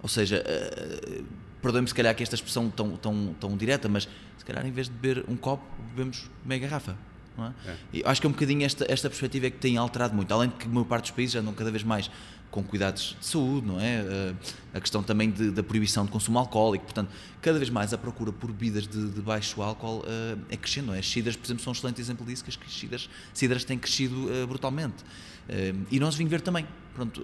Ou 0.01 0.09
seja, 0.09 0.43
eh, 0.45 1.21
perdoem-me 1.61 1.87
se 1.87 1.93
calhar 1.93 2.15
que 2.15 2.23
esta 2.23 2.35
expressão 2.35 2.69
tão, 2.69 2.97
tão, 2.97 3.35
tão 3.39 3.57
direta, 3.57 3.87
mas 3.87 4.07
se 4.37 4.45
calhar 4.45 4.65
em 4.65 4.71
vez 4.71 4.87
de 4.87 4.93
beber 4.93 5.25
um 5.27 5.35
copo, 5.35 5.63
bebemos 5.89 6.29
meia 6.43 6.61
garrafa. 6.61 6.97
É? 7.37 7.75
E 7.93 8.03
acho 8.05 8.21
que 8.21 8.27
é 8.27 8.29
um 8.29 8.33
bocadinho 8.33 8.63
esta, 8.63 8.85
esta 8.89 9.09
perspectiva 9.09 9.47
é 9.47 9.49
que 9.49 9.57
tem 9.57 9.77
alterado 9.77 10.15
muito. 10.15 10.33
Além 10.33 10.49
de 10.49 10.55
que 10.55 10.65
a 10.67 10.69
maior 10.69 10.85
parte 10.85 11.05
dos 11.05 11.11
países 11.11 11.35
andam 11.35 11.53
cada 11.53 11.69
vez 11.69 11.83
mais 11.83 12.09
com 12.51 12.63
cuidados 12.63 13.17
de 13.19 13.25
saúde, 13.25 13.67
não 13.67 13.79
é? 13.79 13.97
Eh, 13.97 14.33
a 14.73 14.79
questão 14.79 15.03
também 15.03 15.29
de- 15.29 15.51
da 15.51 15.61
proibição 15.61 16.05
de 16.05 16.11
consumo 16.11 16.39
alcoólico. 16.39 16.85
Portanto, 16.85 17.09
cada 17.41 17.57
vez 17.57 17.69
mais 17.69 17.93
a 17.93 17.97
procura 17.97 18.31
por 18.31 18.51
bebidas 18.51 18.87
de, 18.87 19.09
de 19.09 19.21
baixo 19.21 19.61
álcool 19.61 20.03
eh, 20.07 20.37
é 20.51 20.57
crescendo. 20.57 20.87
Não 20.87 20.93
é? 20.95 20.99
As 20.99 21.09
cidras, 21.09 21.35
por 21.35 21.45
exemplo, 21.45 21.63
são 21.63 21.71
um 21.71 21.75
excelente 21.75 21.99
exemplo 21.99 22.25
disso, 22.25 22.43
que 22.45 22.49
as 22.49 22.73
cidras, 22.73 23.09
cidras 23.33 23.63
têm 23.65 23.77
crescido 23.77 24.31
eh, 24.31 24.45
brutalmente. 24.45 25.03
Eh, 25.49 25.73
e 25.91 25.99
nós 25.99 26.15
vinho 26.15 26.29
ver 26.29 26.41
também. 26.41 26.65
Pronto, 26.93 27.21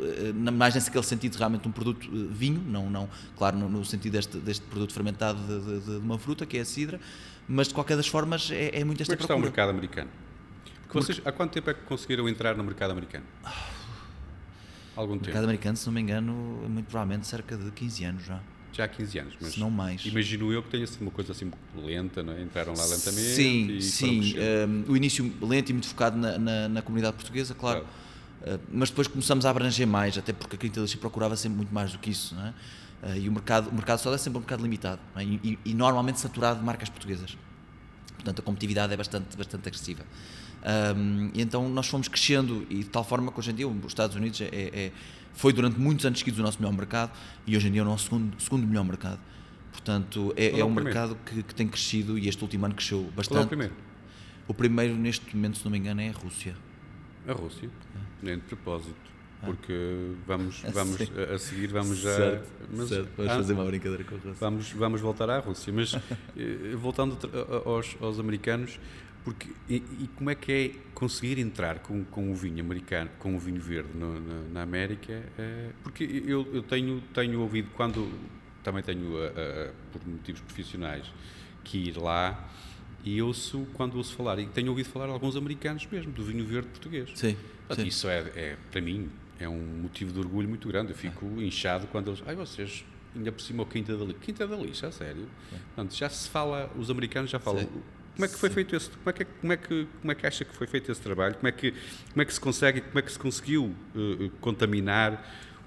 mais 0.51 0.75
naquele 0.75 1.03
sentido, 1.05 1.37
realmente 1.37 1.65
um 1.65 1.71
produto 1.71 2.05
vinho, 2.29 2.61
não, 2.67 2.89
não, 2.89 3.07
claro, 3.37 3.57
no, 3.57 3.69
no 3.69 3.85
sentido 3.85 4.11
deste, 4.11 4.35
deste 4.37 4.65
produto 4.65 4.91
fermentado 4.91 5.39
de, 5.39 5.79
de- 5.79 5.91
uma 5.99 6.19
fruta, 6.19 6.45
que 6.45 6.57
é 6.57 6.59
a 6.59 6.65
cidra, 6.65 6.99
mas 7.47 7.69
de 7.69 7.73
qualquer 7.73 7.95
das 7.95 8.05
formas 8.05 8.51
é, 8.51 8.81
é 8.81 8.83
muito 8.83 9.01
esta 9.01 9.15
Como 9.15 9.15
é 9.15 9.17
que 9.17 9.23
está 9.23 9.33
o 9.33 9.37
procura. 9.37 9.49
mercado 9.49 9.69
americano? 9.69 10.09
Vocês, 10.93 11.21
há 11.23 11.31
quanto 11.31 11.53
tempo 11.53 11.69
é 11.69 11.73
que 11.73 11.83
conseguiram 11.83 12.27
entrar 12.27 12.53
no 12.57 12.65
mercado 12.65 12.91
americano? 12.91 13.23
Algum 14.95 15.13
O 15.13 15.15
mercado 15.15 15.33
tempo. 15.33 15.43
americano, 15.45 15.77
se 15.77 15.85
não 15.85 15.93
me 15.93 16.01
engano, 16.01 16.33
muito 16.69 16.85
provavelmente 16.87 17.27
cerca 17.27 17.55
de 17.57 17.71
15 17.71 18.03
anos 18.03 18.25
já. 18.25 18.39
Já 18.73 18.85
há 18.85 18.87
15 18.87 19.19
anos. 19.19 19.33
Mas 19.41 19.53
Se 19.53 19.59
não 19.59 19.69
mais. 19.69 20.05
Imagino 20.05 20.51
eu 20.51 20.63
que 20.63 20.69
tenha 20.69 20.87
sido 20.87 21.01
uma 21.01 21.11
coisa 21.11 21.31
assim 21.33 21.51
lenta, 21.75 22.23
não 22.23 22.33
é? 22.33 22.41
Entraram 22.41 22.73
lá 22.73 22.83
lentamente 22.85 23.21
Sim, 23.35 23.81
sim. 23.81 24.33
um, 24.87 24.91
o 24.91 24.95
início 24.97 25.29
lento 25.41 25.69
e 25.69 25.73
muito 25.73 25.87
focado 25.87 26.17
na, 26.17 26.37
na, 26.37 26.69
na 26.69 26.81
comunidade 26.81 27.15
portuguesa, 27.15 27.53
claro. 27.53 27.85
Uh, 28.41 28.59
mas 28.71 28.89
depois 28.89 29.07
começamos 29.07 29.45
a 29.45 29.49
abranger 29.49 29.85
mais, 29.85 30.17
até 30.17 30.31
porque 30.33 30.55
a 30.55 30.59
Quinta 30.59 30.79
Lixa 30.79 30.97
procurava 30.97 31.35
sempre 31.35 31.57
muito 31.57 31.73
mais 31.73 31.91
do 31.91 31.99
que 31.99 32.09
isso, 32.09 32.33
não 32.33 32.45
é? 32.47 32.49
Uh, 33.03 33.17
e 33.17 33.29
o 33.29 33.31
mercado, 33.31 33.69
o 33.69 33.73
mercado 33.73 33.99
só 33.99 34.13
é 34.13 34.17
sempre 34.17 34.37
um 34.37 34.41
mercado 34.41 34.63
limitado 34.63 35.01
é? 35.15 35.23
e, 35.23 35.39
e- 35.43 35.59
e 35.65 35.73
normalmente 35.73 36.19
saturado 36.19 36.59
de 36.59 36.65
marcas 36.65 36.89
portuguesas. 36.89 37.37
Portanto, 38.15 38.39
a 38.39 38.41
competitividade 38.43 38.93
é 38.93 38.97
bastante, 38.97 39.35
bastante 39.35 39.67
agressiva. 39.67 40.03
Um, 40.63 41.31
e 41.33 41.41
então 41.41 41.67
nós 41.69 41.87
fomos 41.87 42.07
crescendo 42.07 42.65
e 42.69 42.77
de 42.79 42.89
tal 42.89 43.03
forma 43.03 43.31
que 43.31 43.39
hoje 43.39 43.51
em 43.51 43.55
dia 43.55 43.67
os 43.67 43.87
Estados 43.87 44.15
Unidos 44.15 44.41
é, 44.41 44.45
é- 44.51 44.91
foi 45.33 45.51
durante 45.53 45.79
muitos 45.79 46.05
anos 46.05 46.19
seguidos 46.19 46.39
o 46.39 46.43
nosso 46.43 46.59
melhor 46.59 46.73
mercado 46.73 47.11
e 47.47 47.57
hoje 47.57 47.67
em 47.67 47.71
dia 47.71 47.81
é 47.81 47.83
o 47.83 47.87
nosso 47.87 48.03
segundo, 48.05 48.39
segundo 48.39 48.67
melhor 48.67 48.83
mercado. 48.83 49.19
Portanto, 49.71 50.33
é, 50.35 50.47
é 50.47 50.59
é 50.59 50.65
um 50.65 50.73
mercado 50.73 51.17
que, 51.25 51.41
que 51.41 51.55
tem 51.55 51.67
crescido 51.67 52.17
e 52.17 52.27
este 52.27 52.41
último 52.43 52.65
ano 52.65 52.75
cresceu 52.75 53.09
bastante. 53.15 53.29
Qual 53.29 53.41
é 53.41 53.45
o 53.45 53.47
primeiro? 53.47 53.73
O 54.47 54.53
primeiro, 54.53 54.95
neste 54.95 55.35
momento, 55.35 55.57
se 55.57 55.63
não 55.63 55.71
me 55.71 55.77
engano, 55.77 56.01
é 56.01 56.09
a 56.09 56.11
Rússia. 56.11 56.55
A 57.27 57.31
Rússia. 57.33 57.69
Nem 58.21 58.35
de 58.35 58.41
propósito. 58.41 59.11
Porque 59.43 60.13
vamos, 60.27 60.61
vamos 60.73 61.01
a, 61.01 61.37
seguir, 61.39 61.67
vamos 61.67 61.97
já. 61.97 62.41
Vamos 62.69 62.91
ah, 62.91 63.05
fazer 63.27 63.53
uma 63.53 63.65
brincadeira 63.65 64.03
com 64.03 64.15
a 64.15 64.17
Rússia. 64.17 64.35
Vamos, 64.39 64.71
vamos 64.71 65.01
voltar 65.01 65.29
à 65.29 65.39
Rússia, 65.39 65.73
mas 65.73 65.93
eh, 66.37 66.75
voltando 66.75 67.17
aos, 67.65 67.95
aos 67.99 68.19
americanos, 68.19 68.79
porque 69.23 69.49
e, 69.69 69.75
e 69.75 70.09
como 70.15 70.29
é 70.29 70.35
que 70.35 70.51
é 70.51 70.71
conseguir 70.93 71.37
entrar 71.39 71.79
com, 71.79 72.03
com 72.05 72.31
o 72.31 72.35
vinho 72.35 72.59
americano, 72.63 73.09
com 73.19 73.35
o 73.35 73.39
vinho 73.39 73.61
verde 73.61 73.89
no- 73.95 74.19
na, 74.19 74.41
na 74.53 74.61
América? 74.63 75.23
eh, 75.37 75.69
porque 75.83 76.03
eu, 76.25 76.47
eu 76.53 76.63
tenho, 76.63 77.01
tenho 77.13 77.39
ouvido, 77.39 77.69
quando 77.75 78.11
também 78.63 78.81
tenho, 78.83 79.17
a- 79.17 79.27
a- 79.27 79.29
a- 79.29 79.71
por 79.91 80.05
motivos 80.07 80.41
profissionais, 80.41 81.05
que 81.63 81.77
ir 81.77 81.97
lá 81.97 82.49
e 83.03 83.21
ouço, 83.21 83.67
quando 83.73 83.95
ouço 83.95 84.15
falar, 84.15 84.37
e 84.39 84.45
tenho 84.47 84.69
ouvido 84.69 84.89
falar 84.89 85.07
alguns 85.09 85.35
americanos 85.35 85.87
mesmo, 85.91 86.11
do 86.11 86.23
vinho 86.23 86.45
verde 86.45 86.67
português. 86.69 87.09
Sim, 87.15 87.35
Portanto, 87.67 87.81
sim. 87.83 87.87
Isso 87.87 88.07
é, 88.09 88.19
é, 88.35 88.57
para 88.71 88.81
mim, 88.81 89.09
é 89.39 89.47
um 89.49 89.57
motivo 89.81 90.11
de 90.13 90.19
orgulho 90.19 90.47
muito 90.49 90.67
grande. 90.67 90.91
Eu 90.91 90.95
fico 90.97 91.25
inchado 91.41 91.87
quando 91.87 92.09
eles. 92.09 92.21
Ai, 92.27 92.35
vocês, 92.35 92.83
ainda 93.15 93.31
por 93.31 93.41
cima, 93.41 93.63
o 93.63 93.65
Quinta 93.65 93.95
da 93.97 94.03
Lixa. 94.03 94.19
Quinta 94.19 94.47
da 94.47 94.55
Lixa, 94.55 94.87
a 94.87 94.91
sério. 94.91 95.27
Portanto, 95.75 95.95
já 95.95 96.09
se 96.09 96.29
fala, 96.29 96.71
os 96.77 96.89
americanos 96.91 97.31
já 97.31 97.39
falam. 97.39 97.61
Sim. 97.61 97.81
Como 98.15 98.25
é 98.25 98.27
que 98.27 98.35
foi 98.37 98.49
feito 98.49 98.75
esse. 98.75 98.89
Como 98.89 99.09
é 99.09 99.13
que, 99.13 99.25
como, 99.25 99.53
é 99.53 99.57
que, 99.57 99.87
como 100.01 100.11
é 100.11 100.15
que 100.15 100.27
acha 100.27 100.45
que 100.45 100.55
foi 100.55 100.67
feito 100.67 100.91
esse 100.91 101.01
trabalho? 101.01 101.35
Como 101.35 101.47
é 101.47 101.51
que, 101.51 101.71
como 102.11 102.21
é 102.21 102.25
que 102.25 102.33
se 102.33 102.39
consegue, 102.39 102.81
como 102.81 102.99
é 102.99 103.01
que 103.01 103.11
se 103.11 103.17
conseguiu 103.19 103.73
eh, 103.95 104.29
contaminar 104.41 105.25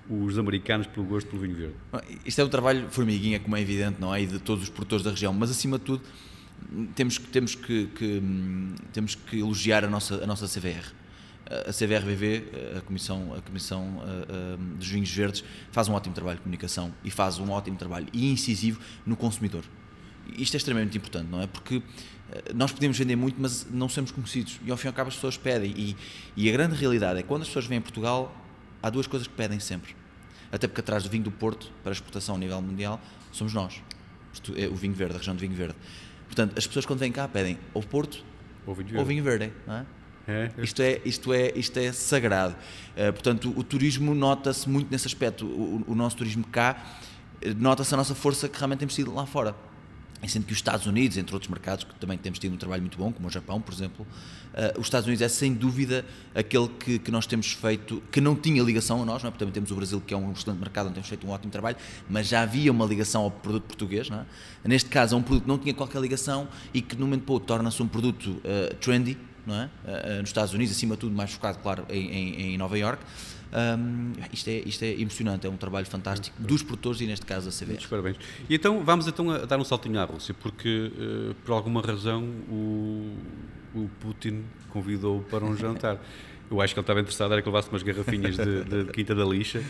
os 0.09 0.39
americanos 0.39 0.87
pelo 0.87 1.07
gosto 1.07 1.29
pelo 1.29 1.41
vinho 1.43 1.55
verde? 1.57 1.75
Bom, 1.91 2.01
Isto 2.25 2.41
é 2.41 2.45
um 2.45 2.49
trabalho 2.49 2.87
formiguinha, 2.91 3.41
como 3.41 3.57
é 3.57 3.61
evidente, 3.61 4.01
não 4.01 4.15
é? 4.15 4.23
E 4.23 4.27
de 4.27 4.39
todos 4.39 4.63
os 4.65 4.69
produtores 4.71 5.03
da 5.05 5.11
região, 5.11 5.33
mas 5.33 5.51
acima 5.51 5.79
de 5.79 5.85
tudo 5.85 6.03
temos, 6.95 7.19
que- 7.19 7.27
temos, 7.29 7.55
que, 7.55 7.87
que, 7.87 8.23
temos 8.93 9.15
que 9.15 9.39
elogiar 9.41 9.85
a 9.85 9.89
nossa, 9.89 10.23
a 10.23 10.27
nossa 10.27 10.47
CVR. 10.47 10.93
a 11.69 11.73
CVRVV, 11.73 12.77
a 12.79 12.81
Comissão, 12.83 13.35
a 13.35 13.41
Comissão 13.43 14.03
eh, 14.07 14.57
dos 14.79 14.89
Vinhos 14.89 15.11
Verdes, 15.11 15.45
faz 15.73 15.89
um 15.89 15.93
ótimo 15.95 16.15
trabalho 16.15 16.37
de 16.37 16.43
comunicação 16.43 16.93
e 17.05 17.11
faz 17.11 17.39
um 17.39 17.51
ótimo 17.51 17.77
trabalho 17.77 18.07
e 18.13 18.31
incisivo 18.31 18.81
no 19.05 19.15
consumidor. 19.17 19.65
Isto 20.39 20.55
é 20.55 20.57
extremamente 20.59 20.97
importante, 20.97 21.29
não 21.31 21.43
é? 21.43 21.47
Porque 21.47 21.83
nós 22.55 22.73
podemos 22.73 22.99
vender 22.99 23.17
muito, 23.17 23.37
mas 23.41 23.67
não 23.71 23.89
somos 23.89 24.11
conhecidos. 24.11 24.59
E 24.65 24.71
ao 24.71 24.77
fim 24.77 24.87
e 24.87 24.89
ao 24.89 24.95
cabo 24.95 25.09
as 25.09 25.15
pessoas 25.15 25.37
pedem. 25.37 25.73
E, 25.77 25.97
e 26.37 26.49
a 26.49 26.53
grande 26.53 26.75
realidade 26.75 27.19
é 27.19 27.23
que 27.23 27.29
quando 27.29 27.43
as 27.43 27.49
pessoas 27.49 27.67
vêm 27.67 27.79
a 27.79 27.81
Portugal, 27.83 28.35
há 28.83 28.91
duas 28.91 29.07
coisas 29.07 29.27
que 29.29 29.35
pedem 29.35 29.61
sempre. 29.61 29.95
Até 30.51 30.67
porque 30.69 30.81
atrás 30.81 31.03
do 31.03 31.11
vinho 31.11 31.25
do 31.25 31.31
Porto, 31.31 31.71
para 31.83 31.93
exportação 31.93 32.37
a 32.37 32.39
nível 32.39 32.61
mundial, 32.63 33.01
somos 33.33 33.53
nós. 33.53 33.81
É 34.57 34.67
o 34.67 34.75
vinho 34.75 34.95
verde, 34.95 35.15
a 35.15 35.19
região 35.19 35.35
de 35.35 35.41
vinho 35.47 35.57
verde. 35.57 35.75
Portanto, 36.27 36.55
as 36.59 36.67
pessoas 36.67 36.85
quando 36.87 36.99
vêm 36.99 37.13
cá 37.13 37.29
pedem 37.29 37.59
ou 37.73 37.83
Porto 37.83 38.25
Ou 38.67 38.75
vinho 38.75 38.89
ou 38.89 38.93
verde. 38.95 39.09
vinho 39.09 39.25
verde. 39.25 39.53
Não 39.67 39.75
é? 39.75 39.87
É, 40.27 40.51
Isto 40.59 40.81
é, 40.81 41.01
isto 41.05 41.33
é, 41.35 41.53
isto 41.55 41.77
é 41.79 41.93
sagrado. 41.93 42.57
Eh, 42.97 43.13
portanto, 43.13 43.53
o 43.55 43.63
turismo 43.63 44.15
nota-se 44.15 44.69
muito 44.69 44.91
nesse 44.91 45.07
aspecto. 45.07 45.45
O, 45.45 45.85
o 45.87 45.95
nosso 45.95 46.17
turismo 46.17 46.45
cá 46.47 46.83
eh, 47.43 47.53
nota-se 47.53 47.93
a 47.93 47.97
nossa 47.97 48.15
força 48.15 48.49
que 48.49 48.57
realmente 48.59 48.79
temos 48.79 48.95
tido 48.95 49.13
lá 49.15 49.27
fora. 49.27 49.55
Sendo 50.29 50.47
que 50.47 50.53
os 50.53 50.59
Estados 50.59 50.87
Unidos, 50.87 51.17
entre 51.17 51.35
outros 51.35 51.51
mercados, 51.51 51.85
que 51.85 51.95
também 51.97 52.17
temos 52.17 52.39
tido 52.39 52.55
um 52.55 52.57
trabalho 52.57 52.83
muito 52.83 52.97
bom, 52.97 53.13
como 53.13 53.29
o 53.29 53.31
Japão, 53.31 53.61
por 53.61 53.73
exemplo, 53.73 54.07
eh, 54.55 54.75
os 54.79 54.87
Estados 54.87 55.07
Unidos 55.07 55.23
é 55.23 55.29
sem 55.29 55.53
dúvida 55.53 56.05
aquele 56.35 56.69
que, 56.69 56.99
que 56.99 57.11
nós 57.11 57.27
temos 57.27 57.53
feito, 57.53 58.03
que 58.11 58.21
não 58.21 58.35
tinha 58.35 58.63
ligação 58.63 59.03
a 59.03 59.05
nós, 59.05 59.23
não 59.23 59.29
é? 59.29 59.31
porque 59.31 59.45
também 59.45 59.53
temos 59.53 59.71
o 59.71 59.75
Brasil, 59.75 60.01
que 60.01 60.15
é 60.15 60.17
um 60.17 60.33
excelente 60.33 60.61
mercado, 60.61 60.87
onde 60.87 60.95
temos 60.95 61.09
feito 61.09 61.27
um 61.27 61.31
ótimo 61.31 61.51
trabalho, 61.51 61.77
mas 62.09 62.29
já 62.29 62.43
havia 62.43 62.71
uma 62.71 62.87
ligação 62.87 63.23
ao 63.23 63.31
produto 63.31 63.65
português. 63.65 64.09
É? 64.11 64.25
Neste 64.69 64.89
caso, 64.89 65.15
é 65.15 65.19
um 65.19 65.23
produto 65.23 65.43
que 65.43 65.49
não 65.49 65.59
tinha 65.59 65.75
qualquer 65.75 66.01
ligação 66.01 66.49
e 66.73 66.81
que, 66.81 66.97
no 66.97 67.07
momento 67.07 67.25
para 67.25 67.41
torna-se 67.45 67.83
um 67.83 67.89
produto 67.89 68.41
eh, 68.45 68.75
trendy, 68.81 69.19
não 69.47 69.55
é? 69.55 69.69
Eh, 69.87 70.21
nos 70.21 70.29
Estados 70.31 70.53
Unidos, 70.55 70.75
acima 70.75 70.95
de 70.95 71.01
tudo, 71.01 71.15
mais 71.15 71.33
focado, 71.33 71.59
claro, 71.59 71.85
em, 71.91 72.07
em, 72.11 72.41
em 72.55 72.59
Nova 72.59 72.79
York. 72.79 73.03
Ahm, 73.53 74.13
isto, 74.33 74.49
é, 74.49 74.55
isto 74.67 74.83
é 74.83 75.01
emocionante, 75.01 75.47
é 75.47 75.51
um 75.51 75.57
trabalho 75.57 75.87
fantástico 75.87 76.35
dos 76.43 76.63
produtores 76.63 77.01
e, 77.01 77.07
neste 77.07 77.25
caso, 77.25 77.47
da 77.49 77.53
CVR. 77.53 77.69
Muitos 77.69 77.87
parabéns. 77.87 78.17
E 78.51 78.55
então 78.57 78.83
vamos 78.83 79.07
então 79.07 79.31
a 79.31 79.39
dar 79.45 79.59
um 79.59 79.65
saltinho 79.65 80.01
à 80.01 80.05
Rússia, 80.05 80.35
porque 80.35 80.91
eh, 80.99 81.35
por 81.45 81.53
alguma 81.53 81.81
razão 81.81 82.25
o, 82.51 83.15
o 83.75 83.89
Putin 84.01 84.43
convidou 84.71 85.21
para 85.31 85.45
um 85.45 85.57
jantar. 85.57 85.99
Eu 86.51 86.61
acho 86.61 86.75
que 86.75 86.79
ele 86.79 86.83
estava 86.83 87.01
interessado 87.01 87.33
era 87.33 87.41
que 87.43 87.49
levasse 87.49 87.69
umas 87.71 87.83
garrafinhas 87.83 88.37
de, 88.37 88.65
de 88.65 88.93
Quinta 88.93 89.15
da 89.15 89.25
Lixa. 89.25 89.63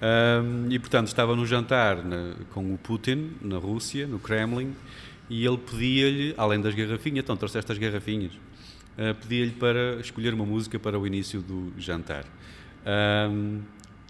Ahm, 0.00 0.70
e 0.70 0.78
portanto 0.78 1.06
estava 1.08 1.34
no 1.34 1.46
jantar 1.46 2.04
na- 2.04 2.34
com 2.52 2.74
o 2.74 2.78
Putin 2.78 3.32
na 3.40 3.56
Rússia, 3.58 4.06
no 4.06 4.18
Kremlin, 4.18 4.74
e 5.30 5.44
ele 5.46 5.58
pedia-lhe, 5.58 6.34
além 6.36 6.60
das 6.60 6.74
garrafinhas, 6.74 7.20
então 7.24 7.36
trouxeste 7.36 7.70
as 7.72 7.78
garrafinhas, 7.78 8.32
ah, 8.98 9.14
pedia-lhe 9.14 9.52
para 9.52 10.00
escolher 10.00 10.34
uma 10.34 10.44
música 10.44 10.78
para 10.78 10.98
o 10.98 11.06
início 11.06 11.40
do 11.40 11.72
jantar. 11.78 12.24
Ahm, 12.84 13.60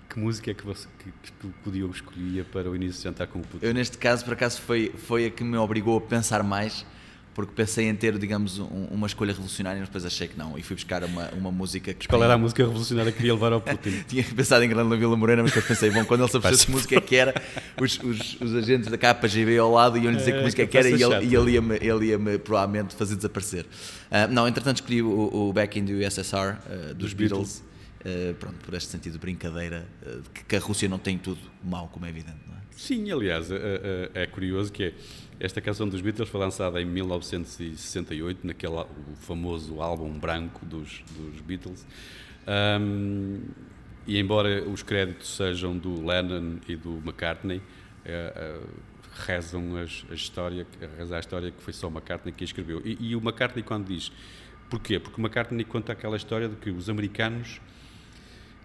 que 0.08 0.18
música 0.18 0.50
é 0.50 0.54
que, 0.54 0.64
você, 0.64 0.88
que, 0.98 1.12
que 1.30 1.68
o 1.68 1.70
Diogo 1.70 1.94
escolhia 1.94 2.42
para 2.42 2.70
o 2.70 2.74
início 2.74 3.00
do 3.00 3.04
jantar 3.04 3.26
com 3.26 3.40
o 3.40 3.42
Putin? 3.42 3.66
Eu, 3.66 3.74
neste 3.74 3.98
caso, 3.98 4.24
por 4.24 4.32
acaso, 4.32 4.62
foi, 4.62 4.90
foi 4.96 5.26
a 5.26 5.30
que 5.30 5.44
me 5.44 5.58
obrigou 5.58 5.98
a 5.98 6.00
pensar 6.00 6.42
mais, 6.42 6.86
porque 7.38 7.52
pensei 7.54 7.86
em 7.88 7.94
ter, 7.94 8.18
digamos, 8.18 8.58
um- 8.58 8.88
uma 8.90 9.06
escolha 9.06 9.30
revolucionária, 9.30 9.78
mas 9.78 9.88
depois 9.88 10.04
achei 10.04 10.26
que 10.26 10.36
não, 10.36 10.58
e 10.58 10.62
fui 10.64 10.74
buscar 10.74 11.04
uma, 11.04 11.28
uma 11.34 11.52
música 11.52 11.94
que. 11.94 12.08
Qual 12.08 12.20
era 12.24 12.34
a 12.34 12.38
música 12.38 12.64
revolucionária 12.66 13.12
que 13.12 13.18
queria 13.18 13.32
levar 13.32 13.52
ao 13.52 13.60
Putin? 13.60 14.02
Tinha 14.08 14.24
pensado 14.24 14.64
em 14.64 14.68
Grande 14.68 14.96
Vila 14.96 15.16
Morena, 15.16 15.42
mas 15.44 15.52
depois 15.52 15.66
pensei, 15.68 15.88
bom, 15.88 16.04
quando 16.04 16.22
ele 16.22 16.30
se 16.32 16.36
apercebeu 16.36 16.66
que 16.66 16.72
música 16.72 16.96
é 16.96 17.00
que 17.00 17.14
era, 17.14 17.32
os, 17.80 17.96
os, 18.00 18.40
os 18.40 18.54
agentes 18.56 18.90
da 18.90 18.98
KGB 18.98 19.56
ao 19.56 19.70
lado 19.70 19.96
iam 19.98 20.10
lhe 20.10 20.16
dizer 20.16 20.32
que 20.32 20.38
É, 20.38 20.42
música 20.42 20.62
é 20.64 20.66
que 20.66 20.78
era 20.78 20.88
e 20.90 20.98
capaz 20.98 21.20
de 21.20 21.26
ele, 21.26 21.32
e 21.32 21.36
ele 21.38 21.50
ia-me 21.52 21.76
ele 21.76 22.06
ia-me 22.06 22.38
provavelmente 22.38 22.96
fazer 22.96 23.14
desaparecer. 23.14 23.66
Ah, 24.10 24.26
não, 24.26 24.48
entretanto 24.48 24.78
escolhi 24.78 25.00
o, 25.00 25.48
o 25.48 25.52
Back 25.52 25.78
in 25.78 25.84
the 25.84 25.92
USSR 25.92 26.34
ah, 26.36 26.58
dos 26.88 26.96
Dos 26.96 27.12
Beatles, 27.14 27.62
ah, 28.04 28.34
pronto, 28.40 28.56
por 28.64 28.74
este 28.74 28.90
sentido 28.90 29.12
de 29.12 29.18
brincadeira, 29.20 29.86
que, 30.34 30.42
que 30.44 30.56
a 30.56 30.58
Rússia 30.58 30.88
não 30.88 30.98
tem 30.98 31.16
tudo 31.16 31.38
mau, 31.62 31.86
como 31.86 32.04
é 32.04 32.08
evidente, 32.08 32.38
não 32.48 32.54
é? 32.54 32.58
Sim, 32.76 33.10
aliás, 33.12 33.48
é, 33.50 33.56
é- 34.14 34.22
é 34.22 34.26
curioso 34.26 34.72
que 34.72 34.84
é, 34.84 34.92
esta 35.40 35.60
canção 35.60 35.88
dos 35.88 36.00
Beatles 36.00 36.28
foi 36.28 36.40
lançada 36.40 36.80
em 36.80 36.84
1968, 36.84 38.46
naquele 38.46 38.74
o 38.74 39.16
famoso 39.20 39.80
álbum 39.80 40.18
branco 40.18 40.66
dos, 40.66 41.04
dos 41.16 41.40
Beatles. 41.40 41.86
Ahm, 42.46 43.42
e 44.06 44.18
embora 44.18 44.64
os 44.68 44.82
créditos 44.82 45.36
sejam 45.36 45.76
do 45.76 46.04
Lennon 46.04 46.56
e 46.66 46.74
do 46.74 46.96
McCartney, 47.04 47.60
eh, 48.04 48.32
eh, 48.34 48.60
rezam 49.26 49.76
as, 49.76 50.04
a 50.10 50.14
história, 50.14 50.66
reza 50.96 51.16
a 51.16 51.20
história 51.20 51.50
que 51.50 51.62
foi 51.62 51.72
só 51.72 51.88
McCartney 51.88 52.32
que 52.32 52.42
escreveu. 52.42 52.80
E, 52.84 52.96
e 53.10 53.14
o 53.14 53.18
McCartney 53.18 53.62
quando 53.62 53.86
diz, 53.86 54.10
porquê? 54.70 54.98
Porque 54.98 55.20
o 55.20 55.24
McCartney 55.24 55.64
conta 55.64 55.92
aquela 55.92 56.16
história 56.16 56.48
de 56.48 56.56
que 56.56 56.70
os 56.70 56.88
americanos 56.88 57.60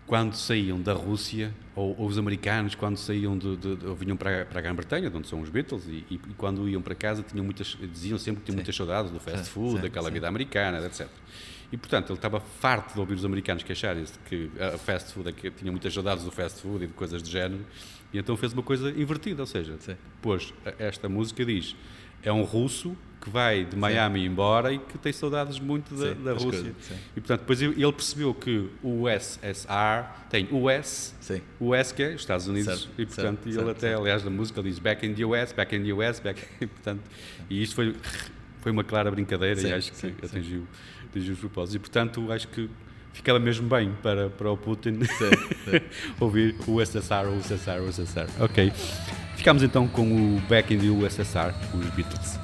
quando 0.06 0.36
saíam 0.36 0.82
da 0.82 0.94
Rússia, 0.94 1.54
ou, 1.76 1.96
ou 1.98 2.08
os 2.08 2.18
americanos, 2.18 2.76
quando 2.76 2.98
saíam 2.98 3.38
de, 3.38 3.56
de- 3.58 3.86
ou 3.88 3.96
vinham 3.96 4.18
para, 4.18 4.46
para 4.46 4.60
a 4.60 4.62
Grã-Bretanha, 4.62 5.10
de 5.10 5.16
onde 5.18 5.28
são 5.28 5.42
os 5.42 5.50
Beatles, 5.50 5.86
e, 5.88 6.06
e- 6.10 6.20
quando 6.38 6.68
iam 6.68 6.82
para 6.82 6.94
casa 6.94 7.24
tinham 7.24 7.44
muitas, 7.44 7.78
diziam 7.92 8.18
sempre 8.20 8.42
que 8.42 8.46
tinham 8.48 8.58
muitas 8.58 8.76
saudades 8.76 9.12
do 9.12 9.20
fast 9.20 9.46
Sim, 9.46 9.52
food, 9.52 9.76
sim, 9.78 9.82
daquela 9.82 10.08
sim. 10.10 10.14
vida 10.14 10.28
americana, 10.28 10.86
etc. 10.86 11.08
E 11.72 11.78
portanto 11.78 12.10
ele 12.12 12.18
estava 12.20 12.40
farto 12.40 12.94
de 12.94 13.00
ouvir 13.00 13.16
os 13.16 13.26
americanos 13.26 13.64
queixarem-se 13.64 14.14
que 14.30 14.52
a 14.60 14.78
fast 14.78 15.12
food, 15.14 15.32
que 15.34 15.50
tinha 15.50 15.72
muitas 15.72 15.94
saudades 15.94 16.24
do 16.24 16.32
fast 16.32 16.62
food 16.62 16.84
e 16.84 16.88
de 16.88 16.94
coisas 16.94 17.22
do 17.22 17.30
género, 17.30 17.66
e 18.14 18.20
então 18.20 18.38
fez 18.38 18.54
uma 18.54 18.62
coisa 18.62 18.90
invertida, 18.92 19.42
ou 19.42 19.48
seja, 19.48 19.76
Sim. 19.80 19.96
pôs 20.22 20.54
a- 20.66 20.74
esta 20.78 21.10
música 21.10 21.44
diz 21.46 21.76
é 22.22 22.32
um 22.32 22.44
russo 22.44 22.96
que 23.24 23.30
vai 23.30 23.64
de 23.64 23.78
Miami 23.78 24.26
embora 24.26 24.74
e 24.74 24.80
que 24.80 24.98
tem 24.98 25.14
saudades 25.14 25.58
muito 25.58 25.96
da, 25.96 26.14
Sim, 26.14 26.24
da 26.24 26.34
Rússia. 26.34 26.50
coisas, 26.50 26.76
sim. 26.82 26.96
E 27.16 27.22
portanto, 27.22 27.40
depois 27.40 27.62
ele 27.62 27.94
percebeu 27.94 28.34
que 28.34 28.70
o 28.84 29.04
USSR 29.08 30.10
tem 30.30 30.46
US, 30.52 31.16
Sim. 31.22 31.42
US 31.58 31.94
que 31.94 32.04
é 32.04 32.10
os 32.10 32.22
Estados 32.22 32.48
Unidos, 32.50 32.82
Certo, 32.82 32.90
e 32.98 33.06
portanto, 33.06 33.44
certo, 33.44 33.48
ele 33.48 33.56
certo, 33.56 33.70
até, 33.70 33.94
aliás, 33.94 34.26
na 34.26 34.30
música 34.30 34.60
ele 34.60 34.70
diz 34.70 34.80
back 34.80 35.06
in 35.08 35.14
the 35.14 35.24
US, 35.24 35.54
back 35.54 35.74
in 35.74 35.84
the 35.84 35.94
US, 35.94 36.20
back, 36.20 36.42
e, 36.60 36.68
portanto, 36.68 37.02
e 37.50 37.64
isto 37.64 37.76
foi, 37.76 37.96
foi 38.60 38.72
uma 38.74 38.84
clara 38.84 39.10
brincadeira 39.10 39.56
Sim, 39.62 39.70
e 39.70 39.74
acho 39.74 39.92
que 39.92 39.98
sim, 39.98 40.10
sim. 40.10 40.26
atingiu, 40.26 40.68
atingiu 41.06 41.34
os 41.34 41.40
propósitos. 41.40 41.76
E 41.76 41.80
portanto, 41.80 42.30
acho 42.30 42.50
que 42.50 42.70
ficava 43.14 43.40
mesmo 43.40 43.70
bem 43.70 43.94
para, 44.04 44.30
para 44.32 44.52
o 44.52 44.58
Putin 44.58 45.00
ouvir 46.20 46.56
o 46.68 46.74
USSR, 46.82 47.26
o 47.28 47.38
USSR, 47.38 47.80
o 47.80 47.88
USSR. 47.88 48.28
Ok. 48.42 48.74
Ficamos 49.38 49.64
então 49.64 49.88
com 49.88 50.36
o 50.36 50.42
Back 50.50 50.74
in 50.74 50.80
the 50.80 50.90
USSR, 50.90 51.54
os 51.74 51.90
Beatles. 51.92 52.38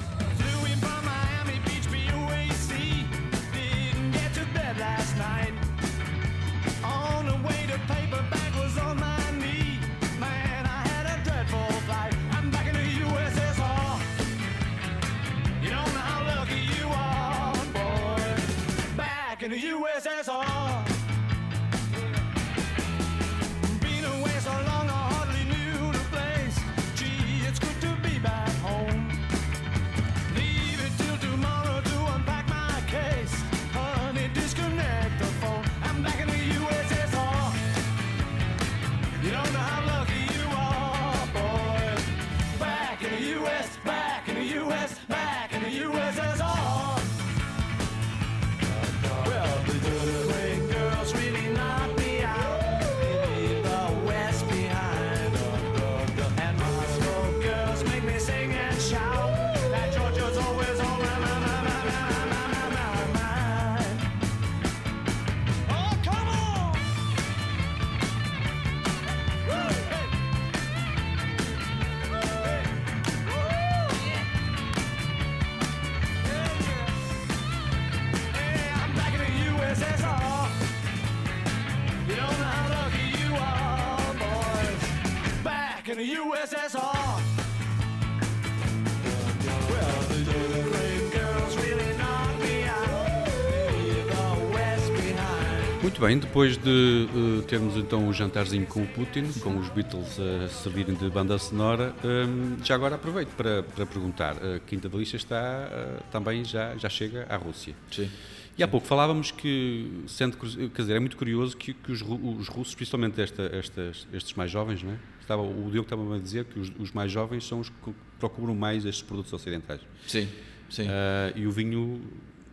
Muito 96.00 96.08
bem, 96.08 96.18
depois 96.18 96.56
de 96.56 97.08
eh, 97.10 97.42
termos 97.46 97.76
então 97.76 98.08
o 98.08 98.12
jantarzinho 98.14 98.66
com 98.66 98.82
o 98.82 98.86
Putin, 98.86 99.30
com 99.42 99.58
os 99.58 99.68
Beatles 99.68 100.18
a 100.18 100.48
servirem 100.48 100.94
de 100.94 101.10
banda 101.10 101.36
sonora, 101.36 101.94
hum, 102.02 102.56
já 102.64 102.74
agora 102.74 102.94
aproveito 102.94 103.28
para, 103.36 103.62
para 103.62 103.84
perguntar, 103.84 104.34
a 104.42 104.60
Quinta 104.60 104.88
da 104.88 104.96
Lixa 104.96 105.16
está 105.16 105.68
eh, 105.70 105.98
também 106.10 106.42
já, 106.42 106.74
já 106.78 106.88
chega 106.88 107.26
à 107.28 107.36
Rússia. 107.36 107.74
Sim. 107.90 108.08
E 108.56 108.62
há 108.62 108.68
pouco 108.68 108.86
falávamos 108.86 109.30
que, 109.30 109.92
sendo, 110.06 110.38
quer 110.38 110.80
dizer, 110.80 110.96
é 110.96 111.00
muito 111.00 111.18
curioso 111.18 111.54
que, 111.54 111.74
que 111.74 111.92
os, 111.92 112.00
os 112.00 112.48
russos, 112.48 112.74
principalmente 112.74 113.20
esta, 113.20 113.54
estas, 113.54 114.08
estes 114.10 114.32
mais 114.32 114.50
jovens, 114.50 114.82
não 114.82 114.92
é? 114.92 114.96
Estava, 115.20 115.42
o 115.42 115.70
Diogo 115.70 115.82
estava 115.82 116.16
a 116.16 116.18
dizer 116.18 116.46
que 116.46 116.58
os, 116.58 116.72
os 116.78 116.92
mais 116.92 117.12
jovens 117.12 117.46
são 117.46 117.60
os 117.60 117.68
que 117.68 117.92
procuram 118.18 118.54
mais 118.54 118.86
estes 118.86 119.02
produtos 119.02 119.34
ocidentais. 119.34 119.82
Sim, 120.06 120.26
sim. 120.70 120.86
Ah, 120.88 121.30
e 121.36 121.46
o 121.46 121.50
vinho, 121.50 122.00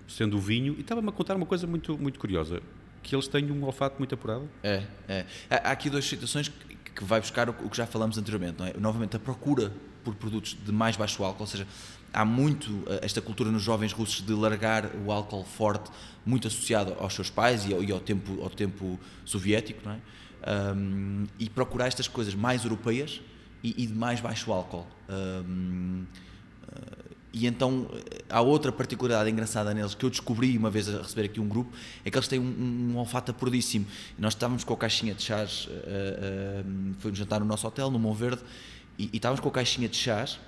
sendo 0.05 0.35
o 0.35 0.41
vinho, 0.41 0.75
e 0.77 0.81
estava-me 0.81 1.07
a 1.07 1.13
contar 1.13 1.37
uma 1.37 1.45
coisa 1.45 1.65
muito, 1.65 1.97
muito 1.97 2.19
curiosa, 2.19 2.61
que 3.07 3.15
eles 3.15 3.27
têm 3.27 3.49
um 3.49 3.63
olfato 3.63 3.95
muito 3.97 4.13
apurado. 4.13 4.49
É, 4.61 4.83
é. 5.07 5.25
Há 5.49 5.71
aqui 5.71 5.89
duas 5.89 6.05
situações 6.05 6.49
que, 6.93 7.03
vai 7.05 7.21
buscar 7.21 7.49
o, 7.49 7.53
que 7.53 7.77
já 7.77 7.87
falamos 7.87 8.17
anteriormente, 8.17 8.59
não 8.59 8.65
é? 8.65 8.73
Novamente, 8.77 9.15
a 9.15 9.19
procura 9.19 9.71
por 10.03 10.13
produtos 10.13 10.57
de 10.61 10.73
mais 10.73 10.97
baixo 10.97 11.23
álcool, 11.23 11.43
ou 11.43 11.47
seja, 11.47 11.65
há 12.11 12.25
muito 12.25 12.83
eh, 12.87 12.99
esta 13.03 13.21
cultura 13.21 13.49
nos 13.49 13.61
jovens 13.61 13.93
russos 13.93 14.25
de 14.25 14.33
largar 14.33 14.91
o 15.05 15.11
álcool 15.11 15.45
forte, 15.45 15.89
muito 16.25 16.47
associado 16.47 16.95
aos 16.99 17.13
seus 17.13 17.29
pais 17.29 17.65
e 17.65 17.73
ao, 17.73 17.81
e 17.81 17.91
ao 17.93 17.99
tempo, 17.99 18.41
ao 18.41 18.49
tempo 18.49 18.99
soviético, 19.23 19.81
não 19.85 19.93
é? 19.93 19.99
Ahm, 20.43 21.25
e 21.39 21.49
procurar 21.49 21.87
estas 21.87 22.09
coisas 22.09 22.35
mais 22.35 22.65
europeias 22.65 23.21
e, 23.63 23.83
e 23.83 23.87
de 23.87 23.93
mais 23.93 24.19
baixo 24.19 24.51
álcool. 24.51 24.85
Ahm, 25.07 26.05
e 27.33 27.45
então 27.45 27.89
eh, 27.93 28.23
há 28.29 28.41
outra 28.41 28.71
particularidade 28.71 29.29
engraçada 29.29 29.73
neles 29.73 29.93
que 29.93 30.05
eu 30.05 30.09
descobri 30.09 30.57
uma 30.57 30.69
vez 30.69 30.87
a 30.89 31.01
receber 31.01 31.25
aqui 31.25 31.39
um 31.39 31.47
grupo, 31.47 31.71
é 32.03 32.09
que 32.09 32.17
eles 32.17 32.27
têm 32.27 32.39
um, 32.39 32.43
um, 32.43 32.93
um 32.93 32.97
olfato 32.97 33.31
apuradíssimo. 33.31 33.85
E 34.17 34.21
nós 34.21 34.33
estávamos 34.33 34.63
com 34.63 34.73
a 34.73 34.77
caixinha 34.77 35.13
de 35.13 35.23
chás, 35.23 35.67
uh, 35.67 35.71
uh, 35.71 36.95
foi 36.99 37.13
jantar 37.13 37.39
no 37.39 37.45
nosso 37.45 37.67
hotel, 37.67 37.91
no 37.91 37.99
Monverde, 37.99 38.41
e, 38.97 39.09
e 39.13 39.17
estávamos 39.17 39.39
com 39.39 39.49
a 39.49 39.51
caixinha 39.51 39.87
de 39.87 39.97
chás 39.97 40.39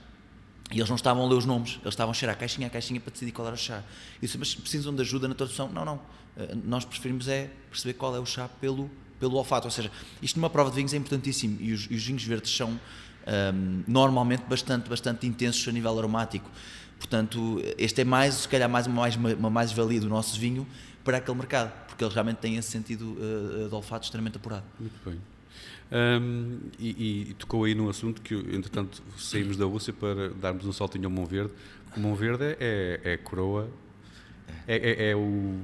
e 0.72 0.78
eles 0.78 0.89
não 0.89 0.96
estavam 0.96 1.26
a 1.26 1.28
ler 1.28 1.36
os 1.36 1.46
nomes, 1.46 1.80
eles 1.82 1.94
estavam 1.94 2.12
a 2.12 2.13
cheirar 2.13 2.36
a 2.36 2.39
caixinha 2.39 2.68
a 2.68 2.70
caixinha 2.70 3.00
para 3.00 3.12
decidir 3.12 3.32
qual 3.32 3.48
era 3.48 3.56
o 3.56 3.58
chá. 3.58 3.78
Eu 3.78 4.22
disse, 4.22 4.38
mas 4.38 4.54
precisam 4.54 4.94
de 4.94 5.02
ajuda 5.02 5.28
na 5.28 5.34
tradução? 5.34 5.68
Não, 5.70 5.84
não. 5.84 6.00
Eh, 6.38 6.56
Nós 6.63 6.86
preferimos 6.86 7.28
é 7.28 7.50
perceber 7.72 7.94
qual 7.94 8.15
é 8.15 8.20
o 8.20 8.26
chá 8.26 8.48
pelo, 8.48 8.89
pelo 9.20 9.36
olfato. 9.36 9.65
Ou 9.65 9.72
seja, 9.72 9.92
isto 10.22 10.36
numa 10.38 10.50
prova 10.50 10.70
de 10.70 10.76
vinhos 10.76 10.94
é 10.94 10.98
importantíssimo 10.98 11.58
e 11.60 11.74
os, 11.74 11.88
e 11.89 11.96
os 11.96 12.06
vinhos 12.06 12.24
verdes 12.24 12.56
são 12.56 12.80
ahm, 13.28 13.84
normalmente 13.88 14.44
bastante, 14.48 14.90
bastante 14.90 15.26
intensos 15.28 15.68
a 15.68 15.72
nível 15.72 15.98
aromático. 15.98 16.50
Portanto, 16.98 17.62
este 17.78 18.02
é 18.02 18.04
mais, 18.04 18.34
se 18.34 18.48
calhar, 18.50 18.70
mais 18.70 18.86
uma, 18.88 19.08
uma 19.36 19.50
mais-valia 19.50 20.02
do 20.02 20.10
nosso 20.10 20.40
vinho 20.40 20.68
para 21.04 21.18
aquele 21.18 21.38
mercado, 21.38 21.72
porque 21.88 22.04
eles 22.04 22.14
realmente 22.14 22.38
têm 22.38 22.58
esse 22.58 22.70
sentido 22.70 23.18
eh, 23.20 23.68
de 23.70 23.74
olfato 23.74 24.04
extremamente 24.06 24.36
apurado. 24.38 24.66
Muito 24.80 25.00
bem. 25.06 25.18
Hum, 25.92 26.60
e, 26.78 27.30
e 27.30 27.34
tocou 27.36 27.64
aí 27.64 27.74
num 27.74 27.90
assunto 27.90 28.22
que, 28.22 28.36
entretanto, 28.36 29.02
saímos 29.18 29.58
da 29.58 29.66
Rússia 29.66 29.92
para 29.94 30.30
darmos 30.30 30.66
um 30.66 30.74
saltinho 30.74 31.06
ao 31.06 31.12
Monverde. 31.12 31.52
O 31.96 32.00
Monverde 32.00 32.56
é, 32.60 33.00
é 33.04 33.14
a 33.14 33.18
coroa, 33.18 33.70
é, 34.68 34.76
é- 35.08 35.12
é 35.12 35.16
o, 35.16 35.58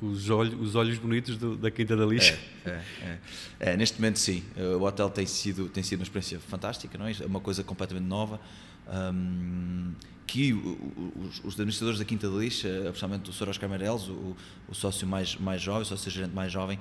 os, 0.00 0.30
olhos, 0.30 0.54
os 0.60 0.74
olhos 0.74 0.98
bonitos 0.98 1.36
do- 1.36 1.56
da 1.56 1.70
Quinta 1.70 1.96
da 1.96 2.06
Lixa. 2.06 2.38
É, 2.64 2.70
é. 3.02 3.18
É, 3.58 3.76
neste 3.76 3.98
momento 4.00 4.18
sim, 4.18 4.42
o 4.78 4.82
hotel 4.82 5.10
tem 5.10 5.26
sido, 5.26 5.68
tem 5.68 5.82
sido 5.82 6.00
uma 6.00 6.04
experiência 6.04 6.38
fantástica, 6.40 6.96
não 6.98 7.06
é? 7.06 7.12
É 7.20 7.26
uma 7.26 7.40
coisa 7.40 7.62
completamente 7.62 8.06
nova, 8.06 8.40
hum, 9.12 9.92
que 10.26 10.52
os, 10.52 11.40
os 11.44 11.54
administradores 11.54 11.98
da 11.98 12.04
Quinta 12.04 12.30
da 12.30 12.36
Lixa, 12.38 12.68
especialmente 12.68 13.28
o 13.30 13.32
Sr. 13.32 13.48
Oscar 13.48 13.68
Meirelles, 13.68 14.08
o, 14.08 14.36
o 14.68 14.74
sócio 14.74 15.06
mais, 15.06 15.36
mais 15.36 15.60
jovem, 15.60 15.82
o 15.82 15.84
sócio 15.84 16.10
gerente 16.10 16.32
mais 16.34 16.52
jovem, 16.52 16.78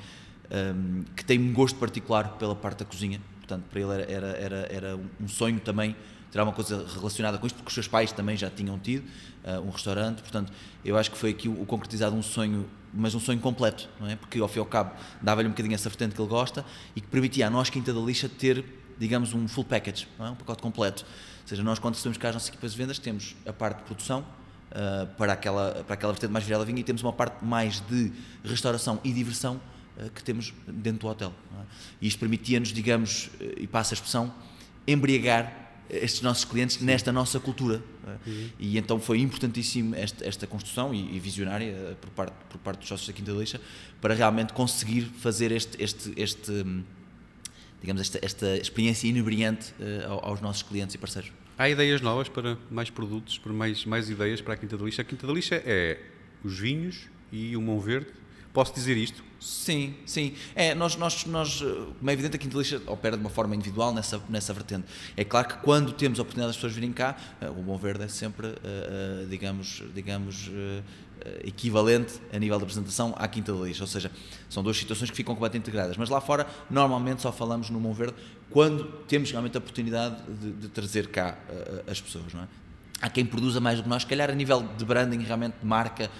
hum, 0.75 1.03
que 1.15 1.25
tem 1.25 1.39
um 1.39 1.51
gosto 1.53 1.77
particular 1.79 2.37
pela 2.37 2.55
parte 2.55 2.79
da 2.79 2.85
cozinha, 2.85 3.19
portanto 3.39 3.63
para 3.69 3.79
ele 3.81 3.91
era, 3.91 4.03
era, 4.11 4.27
era, 4.37 4.55
era 4.71 4.99
um 5.19 5.27
sonho 5.27 5.59
também 5.59 5.95
ter 6.31 6.39
alguma 6.39 6.55
coisa 6.55 6.85
relacionada 6.93 7.37
com 7.37 7.47
isto, 7.47 7.55
porque 7.55 7.69
os 7.69 7.73
seus 7.73 7.87
pais 7.87 8.11
também 8.11 8.37
já 8.37 8.49
tinham 8.49 8.77
tido 8.77 9.03
uh, 9.43 9.61
um 9.61 9.69
restaurante, 9.69 10.21
portanto, 10.21 10.51
eu 10.85 10.97
acho 10.97 11.11
que 11.11 11.17
foi 11.17 11.31
aqui 11.31 11.49
o, 11.49 11.61
o 11.61 11.65
concretizado 11.65 12.15
um 12.15 12.21
sonho, 12.21 12.69
mas 12.93 13.15
um 13.15 13.19
sonho 13.19 13.39
completo, 13.39 13.89
não 13.99 14.07
é? 14.07 14.15
Porque 14.15 14.39
ao 14.39 14.47
fim 14.47 14.57
e 14.57 14.59
ao 14.59 14.65
cabo 14.65 14.93
dava-lhe 15.21 15.47
um 15.47 15.51
bocadinho 15.51 15.75
essa 15.75 15.89
vertente 15.89 16.15
que 16.15 16.21
ele 16.21 16.29
gosta 16.29 16.65
e 16.95 17.01
que 17.01 17.07
permitia 17.07 17.47
a 17.47 17.49
nós, 17.49 17.69
Quinta 17.69 17.93
da 17.93 17.99
Lixa, 17.99 18.29
ter, 18.29 18.63
digamos, 18.97 19.33
um 19.33 19.47
full 19.47 19.65
package, 19.65 20.07
é? 20.19 20.23
um 20.23 20.35
pacote 20.35 20.61
completo. 20.61 21.05
Ou 21.41 21.47
seja, 21.47 21.63
nós 21.63 21.79
quando 21.79 21.95
recebemos 21.95 22.17
cá 22.17 22.29
as 22.29 22.35
nossas 22.35 22.49
equipas 22.49 22.73
de 22.73 22.77
vendas, 22.77 22.99
temos 22.99 23.35
a 23.45 23.53
parte 23.53 23.77
de 23.77 23.83
produção, 23.83 24.23
uh, 24.71 25.07
para, 25.15 25.33
aquela, 25.33 25.83
para 25.85 25.93
aquela 25.95 26.13
vertente 26.13 26.31
mais 26.31 26.45
virada 26.45 26.63
a 26.63 26.65
vinho 26.65 26.79
e 26.79 26.83
temos 26.83 27.01
uma 27.01 27.13
parte 27.13 27.43
mais 27.43 27.79
de 27.81 28.11
restauração 28.43 28.99
e 29.03 29.11
diversão 29.11 29.59
uh, 29.97 30.09
que 30.11 30.23
temos 30.23 30.53
dentro 30.67 31.01
do 31.01 31.07
hotel. 31.07 31.33
é? 31.59 31.63
E 32.01 32.07
isto 32.07 32.19
permitia-nos, 32.19 32.69
digamos, 32.69 33.29
e 33.57 33.67
passa 33.67 33.93
a 33.93 33.95
expressão, 33.95 34.33
embriagar 34.87 35.68
estes 35.89 36.21
nossos 36.21 36.45
clientes 36.45 36.79
nesta 36.81 37.11
nossa 37.11 37.39
cultura. 37.39 37.81
Uhum. 38.25 38.49
E 38.59 38.77
então 38.77 38.99
foi 38.99 39.19
importantíssimo 39.19 39.95
esta, 39.95 40.27
esta 40.27 40.47
construção 40.47 40.93
e, 40.93 41.15
e 41.15 41.19
visionária 41.19 41.71
eh, 41.71 41.95
por 41.99 42.09
parte, 42.11 42.33
por 42.49 42.57
parte 42.59 42.79
dos 42.79 42.87
sócios 42.87 43.07
da 43.07 43.13
Quinta 43.13 43.31
Lixa 43.31 43.59
para 44.01 44.13
realmente 44.13 44.53
conseguir 44.53 45.01
fazer 45.19 45.51
este, 45.51 45.81
este, 45.81 46.13
este 46.15 46.51
hum, 46.51 46.83
digamos, 47.81 48.01
esta, 48.01 48.19
esta 48.23 48.57
experiência 48.57 49.07
inebriante 49.07 49.73
ao- 50.07 50.25
aos 50.29 50.41
nossos 50.41 50.63
clientes 50.63 50.95
e 50.95 50.97
parceiros. 50.97 51.31
Há 51.57 51.69
ideias 51.69 52.01
novas 52.01 52.29
para 52.29 52.57
mais 52.71 52.89
produtos, 52.89 53.37
para 53.37 53.51
mais, 53.53 53.85
mais 53.85 54.09
ideias 54.09 54.41
para 54.41 54.53
a 54.53 54.57
Quinta 54.57 54.77
da 54.77 54.83
Lixa. 54.85 55.01
A 55.01 55.05
Quinta 55.05 55.27
da 55.27 55.33
Lixa 55.33 55.55
é 55.65 55.99
os 56.43 56.57
vinhos 56.57 57.07
e 57.31 57.55
o 57.55 57.61
Monverde. 57.61 58.07
Posso 58.59 58.73
dizer 58.73 58.97
isto? 58.97 59.23
Sim, 59.39 59.95
sim. 60.05 60.33
É, 60.53 60.75
nós, 60.75 60.97
nós, 60.97 61.25
nós, 61.25 61.61
eh, 61.61 61.93
como 61.97 62.09
é 62.09 62.11
evidente, 62.11 62.35
a 62.35 62.37
Quinta 62.37 62.57
Lixa 62.57 62.81
opera 62.87 63.15
de 63.15 63.23
uma 63.23 63.29
forma 63.29 63.55
individual 63.55 63.93
nessa, 63.93 64.21
nessa 64.27 64.53
vertente. 64.53 64.85
É 65.15 65.23
claro 65.23 65.47
que 65.47 65.57
quando 65.59 65.93
temos 65.93 66.19
a 66.19 66.23
oportunidade 66.23 66.49
das 66.49 66.57
pessoas 66.57 66.73
virem 66.73 66.91
cá, 66.91 67.15
eh, 67.39 67.47
o 67.47 67.53
Bom 67.53 67.77
Verde 67.77 68.03
é 68.03 68.09
sempre, 68.09 68.47
eh, 68.47 69.25
digamos, 69.29 69.81
digamos 69.95 70.51
equivalente 71.45 72.19
a 72.33 72.37
nível 72.37 72.57
de 72.57 72.63
apresentação 72.65 73.15
à 73.17 73.29
Quinta 73.29 73.53
da 73.53 73.59
Lixa. 73.59 73.81
Ou 73.81 73.87
seja, 73.87 74.11
são 74.49 74.61
duas 74.61 74.75
situações 74.75 75.09
que 75.09 75.15
ficam 75.15 75.33
completamente 75.33 75.69
integradas. 75.69 75.95
Mas 75.95 76.09
lá 76.09 76.19
fora, 76.19 76.45
normalmente 76.69 77.21
só 77.21 77.31
falamos 77.31 77.69
no 77.69 77.79
Bom 77.79 77.93
Verde 77.93 78.15
quando 78.49 78.83
temos 79.07 79.31
realmente 79.31 79.55
a 79.55 79.59
oportunidade 79.59 80.21
de, 80.33 80.51
de 80.51 80.67
trazer 80.67 81.07
cá 81.07 81.37
as 81.89 82.01
pessoas, 82.01 82.33
não 82.33 82.43
é? 82.43 82.47
Há 83.01 83.09
quem 83.09 83.25
produza 83.25 83.61
mais 83.61 83.77
do 83.77 83.83
que 83.83 83.89
nós, 83.89 84.01
se 84.01 84.07
calhar 84.07 84.29
a 84.29 84.35
nível 84.35 84.67
de 84.77 84.83
branding, 84.83 85.19
realmente 85.19 85.55
de 85.61 85.65
marca, 85.65 86.11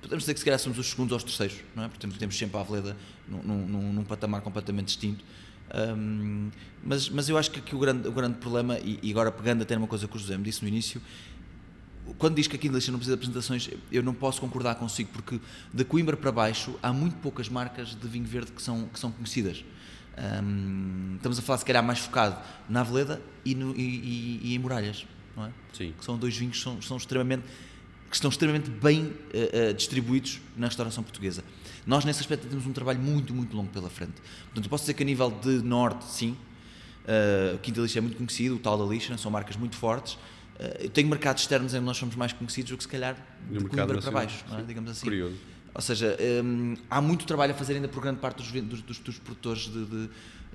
podemos 0.00 0.22
dizer 0.22 0.34
que 0.34 0.40
se 0.40 0.44
calhar 0.44 0.58
somos 0.58 0.78
os 0.78 0.86
segundos 0.86 1.12
ou 1.12 1.18
os 1.18 1.24
terceiros, 1.24 1.58
não 1.74 1.84
é? 1.84 1.88
Portanto, 1.88 2.18
temos 2.18 2.36
sempre 2.36 2.56
a 2.56 2.60
Aveleda 2.60 2.96
num, 3.28 3.42
num, 3.42 3.92
num, 3.92 4.04
patamar 4.04 4.40
completamente 4.40 4.86
distinto. 4.86 5.24
Hum, 5.74 6.50
mas, 6.84 7.08
mas 7.08 7.28
eu 7.28 7.36
acho 7.36 7.50
que 7.50 7.58
aqui 7.58 7.74
o 7.74 7.78
grande, 7.78 8.06
o 8.06 8.12
grande 8.12 8.38
problema, 8.38 8.78
e, 8.78 8.98
e 9.02 9.10
agora 9.10 9.32
pegando 9.32 9.62
até 9.62 9.74
numa 9.74 9.88
coisa 9.88 10.06
que 10.06 10.16
o 10.16 10.18
José 10.18 10.36
me 10.36 10.44
disse 10.44 10.62
no 10.62 10.68
início, 10.68 11.02
quando 12.18 12.36
diz 12.36 12.46
que 12.46 12.54
aqui 12.54 12.68
em 12.68 12.70
não 12.70 12.80
precisa 12.80 13.08
de 13.08 13.14
apresentações, 13.14 13.68
eu 13.90 14.02
não 14.02 14.14
posso 14.14 14.40
concordar 14.40 14.76
consigo, 14.76 15.10
porque 15.12 15.40
de 15.72 15.84
Coimbra 15.84 16.16
para 16.16 16.30
baixo 16.30 16.78
há 16.82 16.92
muito 16.92 17.16
poucas 17.16 17.48
marcas 17.48 17.94
de 17.94 18.08
vinho 18.08 18.24
verde 18.24 18.52
que 18.52 18.62
são, 18.62 18.86
que 18.86 18.98
são 18.98 19.10
conhecidas. 19.10 19.64
Hum, 20.42 21.14
estamos 21.16 21.38
a 21.38 21.42
falar, 21.42 21.58
se 21.58 21.64
calhar, 21.64 21.82
mais 21.82 21.98
focado 21.98 22.40
na 22.68 22.80
Aveleda 22.80 23.20
e, 23.44 23.54
no, 23.54 23.74
e, 23.76 23.82
e, 23.82 24.40
e 24.44 24.54
em 24.54 24.58
Muralhas, 24.58 25.04
não 25.36 25.46
é? 25.46 25.50
Sim. 25.72 25.92
Que 25.98 26.04
são 26.04 26.16
dois 26.16 26.36
vinhos 26.36 26.56
que 26.56 26.62
são, 26.62 26.80
são 26.80 26.96
extremamente 26.96 27.44
que 28.08 28.14
estão 28.16 28.30
extremamente 28.30 28.70
bem 28.70 29.12
eh, 29.32 29.50
eh, 29.52 29.72
distribuídos 29.72 30.40
na 30.56 30.66
restauração 30.66 31.02
portuguesa. 31.02 31.42
Nós, 31.86 32.04
nesse 32.04 32.20
aspecto, 32.20 32.46
temos 32.46 32.66
um 32.66 32.72
trabalho 32.72 32.98
muito, 33.00 33.34
muito 33.34 33.56
longo 33.56 33.68
pela 33.70 33.88
frente. 33.90 34.14
Portanto, 34.46 34.64
eu 34.64 34.70
posso 34.70 34.82
dizer 34.84 34.94
que 34.94 35.02
a 35.02 35.06
nível 35.06 35.30
de 35.30 35.62
norte, 35.62 36.04
sim, 36.04 36.36
eh, 37.06 37.52
o 37.54 37.58
Quinta 37.58 37.80
Lixa 37.80 37.98
é 37.98 38.02
muito 38.02 38.16
conhecido, 38.16 38.56
o 38.56 38.58
tal 38.58 38.76
da 38.78 38.84
Lixa, 38.84 39.16
são 39.18 39.30
marcas 39.30 39.56
muito 39.56 39.76
fortes. 39.76 40.18
Eu 40.80 40.88
tenho 40.88 41.06
mercados 41.06 41.42
externos 41.42 41.74
em 41.74 41.78
que 41.80 41.84
nós 41.84 41.98
somos 41.98 42.16
mais 42.16 42.32
conhecidos 42.32 42.70
do 42.70 42.76
que, 42.78 42.82
se 42.84 42.88
calhar, 42.88 43.14
de 43.50 43.58
Coimbra 43.66 44.00
para 44.00 44.10
baixo, 44.10 44.42
é? 44.58 44.62
digamos 44.62 44.90
assim. 44.90 45.04
Curioso. 45.04 45.36
Ou 45.74 45.82
seja, 45.82 46.16
hum, 46.42 46.74
há 46.88 46.98
muito 47.02 47.26
trabalho 47.26 47.52
a 47.52 47.54
fazer 47.54 47.74
ainda 47.74 47.88
por 47.88 48.02
grande 48.02 48.20
parte 48.20 48.38
dos, 48.42 48.50
dos- 48.82 48.98
dos 49.00 49.18
produtores 49.18 49.64
de, 49.64 49.84
de- 49.84 50.10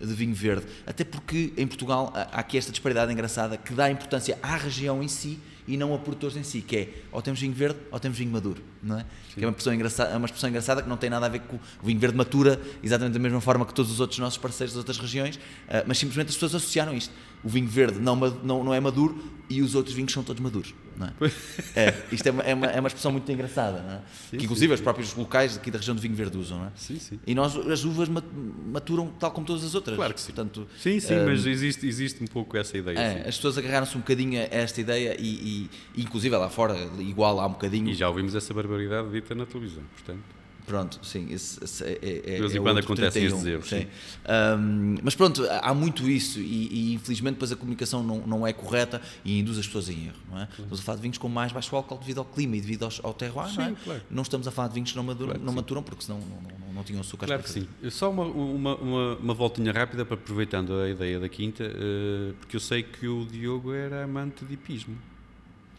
de 0.06 0.14
vinho 0.14 0.34
verde. 0.34 0.66
Até 0.86 1.04
porque 1.04 1.54
em 1.56 1.68
Portugal 1.68 2.12
há 2.14 2.40
aqui 2.40 2.58
esta 2.58 2.72
disparidade 2.72 3.12
engraçada 3.12 3.58
que 3.58 3.74
dá 3.74 3.90
importância 3.90 4.38
à 4.42 4.56
região 4.56 5.02
em 5.02 5.08
si 5.08 5.40
e 5.68 5.78
não 5.78 5.94
a 5.94 6.00
produtores 6.00 6.36
em 6.36 6.44
si, 6.44 6.62
que 6.62 6.76
é 6.76 6.90
ou 7.12 7.22
temos 7.22 7.40
vinho 7.40 7.54
verde 7.54 7.80
ou 7.92 8.00
temos 8.00 8.18
vinho 8.18 8.32
maduro, 8.32 8.62
não 8.82 9.00
é? 9.00 9.06
Que 9.34 9.44
é 9.44 9.48
uma 9.48 9.52
expressão, 9.52 9.74
engraçada, 9.74 10.12
é 10.12 10.18
uma 10.18 10.26
expressão 10.26 10.50
engraçada 10.50 10.82
que 10.82 10.90
não 10.90 10.98
tem 10.98 11.10
nada 11.10 11.26
a 11.26 11.30
ver 11.30 11.40
com 11.42 11.56
o 11.56 11.86
vinho 11.86 12.00
verde 12.00 12.18
matura 12.18 12.60
exatamente 12.84 13.14
da 13.14 13.20
mesma 13.20 13.40
forma 13.40 13.66
que 13.66 13.74
todos 13.74 13.92
os 13.92 14.00
outros 14.00 14.20
nossos 14.20 14.38
parceiros 14.38 14.74
das 14.74 14.80
outras 14.80 14.98
regiões, 14.98 15.40
ah, 15.70 15.84
mas 15.88 15.98
simplesmente 15.98 16.30
as 16.30 16.36
pessoas 16.36 16.56
associaram 16.56 16.94
isto. 16.94 17.14
O 17.44 17.50
vinho 17.50 17.68
verde 17.68 18.00
não, 18.00 18.16
não, 18.16 18.64
não 18.64 18.74
é 18.74 18.80
maduro 18.80 19.24
e 19.50 19.62
os 19.62 19.76
outros 19.76 19.96
vinhos 19.96 20.12
são 20.12 20.24
todos 20.24 20.42
maduros, 20.42 20.74
não 21.02 21.08
é? 21.08 21.32
É, 21.76 22.04
isto 22.12 22.28
é 22.28 22.32
uma, 22.32 22.44
é 22.44 22.54
uma, 22.54 22.68
é 22.68 22.80
uma 22.80 22.88
expressão 22.88 23.12
muito 23.12 23.30
engraçada, 23.32 23.82
não 23.82 23.92
é? 23.96 24.38
que 24.38 24.46
inclusive 24.46 24.74
os 24.74 24.80
próprios 24.82 25.14
locais 25.14 25.58
aqui 25.58 25.70
da 25.72 25.78
região 25.80 25.96
do 25.96 26.02
vinho 26.02 26.16
verde 26.16 26.38
usam, 26.38 26.60
não 26.60 26.66
é? 26.68 26.72
Sim, 26.76 26.98
sim. 27.00 27.20
E 27.28 27.36
nós, 27.36 27.56
as 27.58 27.84
uvas 27.84 28.08
ma- 28.08 28.24
maturam 28.72 29.08
tal 29.20 29.32
como 29.32 29.46
todas 29.46 29.64
as 29.64 29.76
outras. 29.76 29.96
Claro 29.98 30.14
que 30.14 30.22
sim. 30.22 30.32
Portanto, 30.32 30.68
Sim, 30.78 31.00
sim, 31.00 31.16
ah, 31.16 31.26
mas 31.26 31.46
existe, 31.46 31.86
existe 31.86 32.24
um 32.24 32.28
pouco 32.28 32.56
essa 32.56 32.78
ideia. 32.78 32.98
é, 32.98 33.14
sim. 33.24 33.30
as 33.30 33.36
pessoas 33.36 33.58
agarraram-se 33.58 33.96
um 33.98 34.02
bocadinho 34.02 34.40
a 34.40 34.44
esta 34.56 34.80
ideia 34.80 35.16
e, 35.20 35.70
e 35.96 36.02
inclusive 36.02 36.36
lá 36.38 36.50
fora, 36.50 36.78
igual 37.00 37.40
há 37.40 37.46
um 37.48 37.52
bocadinho. 37.52 37.90
E 37.90 37.94
já 37.94 38.08
ouvimos 38.08 38.36
essa 38.36 38.54
barbaridade 38.54 39.10
dita 39.12 39.34
na 39.36 39.46
televisão, 39.46 39.84
portanto. 39.96 40.41
Pronto, 40.66 41.00
sim, 41.04 41.28
esse, 41.32 41.64
esse 41.64 41.84
é, 41.84 42.00
é, 42.02 42.36
De 42.36 42.40
vez 42.42 42.54
em 42.54 42.58
é 42.58 42.62
quando 42.62 42.78
acontecem 42.80 43.22
31, 43.24 43.36
estes 43.36 43.46
erros, 43.46 43.70
sim. 43.70 43.80
sim. 43.82 43.88
Ahm, 44.26 44.96
mas 45.04 45.16
pronto, 45.16 45.46
há 45.50 45.74
muito 45.74 46.10
isso 46.10 46.40
e, 46.40 46.68
e, 46.72 46.94
infelizmente 46.94 47.34
depois 47.34 47.52
a 47.52 47.56
comunicação 47.56 48.04
não, 48.04 48.20
não 48.28 48.48
é 48.48 48.54
correta 48.54 49.02
e 49.26 49.40
induz 49.40 49.58
as 49.58 49.66
pessoas 49.66 49.90
em 49.90 50.06
erro, 50.06 50.18
não 50.30 50.40
é? 50.40 50.48
Estamos 50.52 50.80
a 50.80 50.84
falar 50.84 50.96
de 50.98 51.02
vinhos 51.02 51.18
com 51.18 51.28
mais 51.28 51.52
baixo 51.52 51.76
álcool 51.76 51.98
devido 51.98 52.20
ao 52.20 52.26
clima 52.26 52.56
e 52.56 52.62
devido 52.62 52.84
aos, 52.84 53.00
ao 53.04 53.14
terroir, 53.14 53.54
não 53.56 53.64
é? 53.64 53.68
Sim, 53.70 53.78
claro. 53.84 54.02
Não 54.10 54.24
estamos 54.24 54.48
a 54.48 54.52
falar 54.52 54.68
de 54.70 54.76
vinhos 54.76 54.92
que 54.92 54.98
não 54.98 55.04
maturam, 55.04 55.28
Claro 55.28 55.44
não 55.44 55.52
sim. 55.52 55.56
maturam 55.56 55.84
porque 55.84 56.04
senão 56.04 56.20
não, 56.20 56.28
não, 56.28 56.68
não, 56.68 56.74
não 56.74 56.84
tinham 56.84 57.02
açúcar 57.02 57.26
Claro 57.28 57.44
que 57.44 57.50
sim. 57.50 57.68
Só 57.90 58.10
uma, 58.10 58.24
uma, 58.24 58.76
uma, 58.76 59.16
uma 59.16 59.34
voltinha 59.34 59.72
rápida 59.72 60.06
para 60.06 60.16
aproveitando 60.16 60.74
a 60.80 60.90
ideia 60.90 61.20
da 61.20 61.28
quinta, 61.30 61.64
eh, 61.64 62.34
porque 62.40 62.56
eu 62.56 62.60
sei 62.60 62.84
que 62.84 63.08
o 63.08 63.26
Diogo 63.26 63.74
era 63.74 64.04
amante 64.04 64.46
de 64.46 64.54
hipismo. 64.54 64.98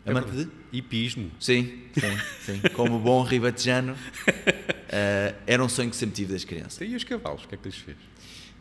É 0.05 0.11
Amante 0.11 0.31
verdade. 0.31 0.51
Hipismo. 0.73 1.31
Sim, 1.39 1.83
sim, 1.95 2.19
sim. 2.41 2.61
Como 2.75 2.99
bom 2.99 3.23
ribatejano, 3.23 3.95
eh, 4.93 5.35
era 5.47 5.65
um 5.65 5.69
sonho 5.69 5.91
que 5.91 5.97
sempre 5.97 6.15
tive 6.15 6.29
desde 6.29 6.47
criança. 6.47 6.85
E 6.85 6.95
os 6.95 7.03
cavalos, 7.03 7.43
o 7.45 7.49
que 7.49 7.55
é 7.55 7.59
que 7.59 7.65
lhes 7.69 7.79
fez? 7.79 7.97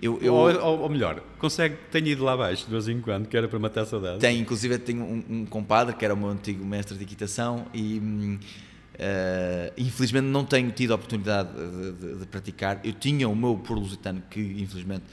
Eu, 0.02 0.17
eu 0.20 0.34
Ou, 0.34 0.50
ou- 0.60 0.80
ou 0.80 0.89
melhor, 0.89 1.20
consegue, 1.38 1.76
tenho 1.91 2.08
ido 2.08 2.24
lá 2.24 2.34
abaixo 2.34 2.65
de 2.65 2.72
vez 2.72 2.88
em 2.88 3.00
quando, 3.00 3.28
que 3.28 3.38
era 3.38 3.48
para 3.48 3.60
matar 3.60 3.82
a 3.82 3.86
saudade. 3.86 4.17
tenho, 4.20 4.41
inclusive, 4.41 4.80
tenho 4.80 5.04
um, 5.04 5.24
um 5.30 5.46
compadre 5.46 5.96
que 5.96 6.04
era 6.04 6.13
o 6.15 6.17
meu 6.17 6.30
antigo 6.30 6.65
mestre 6.65 6.98
de 6.98 7.04
equitação 7.04 7.67
e 7.72 8.39
eh, 8.98 9.72
infelizmente 9.78 10.26
não 10.26 10.44
tenho 10.46 10.72
tido 10.72 10.91
a 10.91 10.96
oportunidade 10.96 11.50
de, 11.54 11.91
de- 11.94 12.20
de 12.20 12.26
praticar. 12.26 12.80
Eu 12.84 12.94
tinha 12.94 13.28
o 13.30 13.36
meu 13.36 13.56
por 13.58 13.78
lusitano 13.78 14.24
que 14.30 14.39
infelizmente 14.39 15.04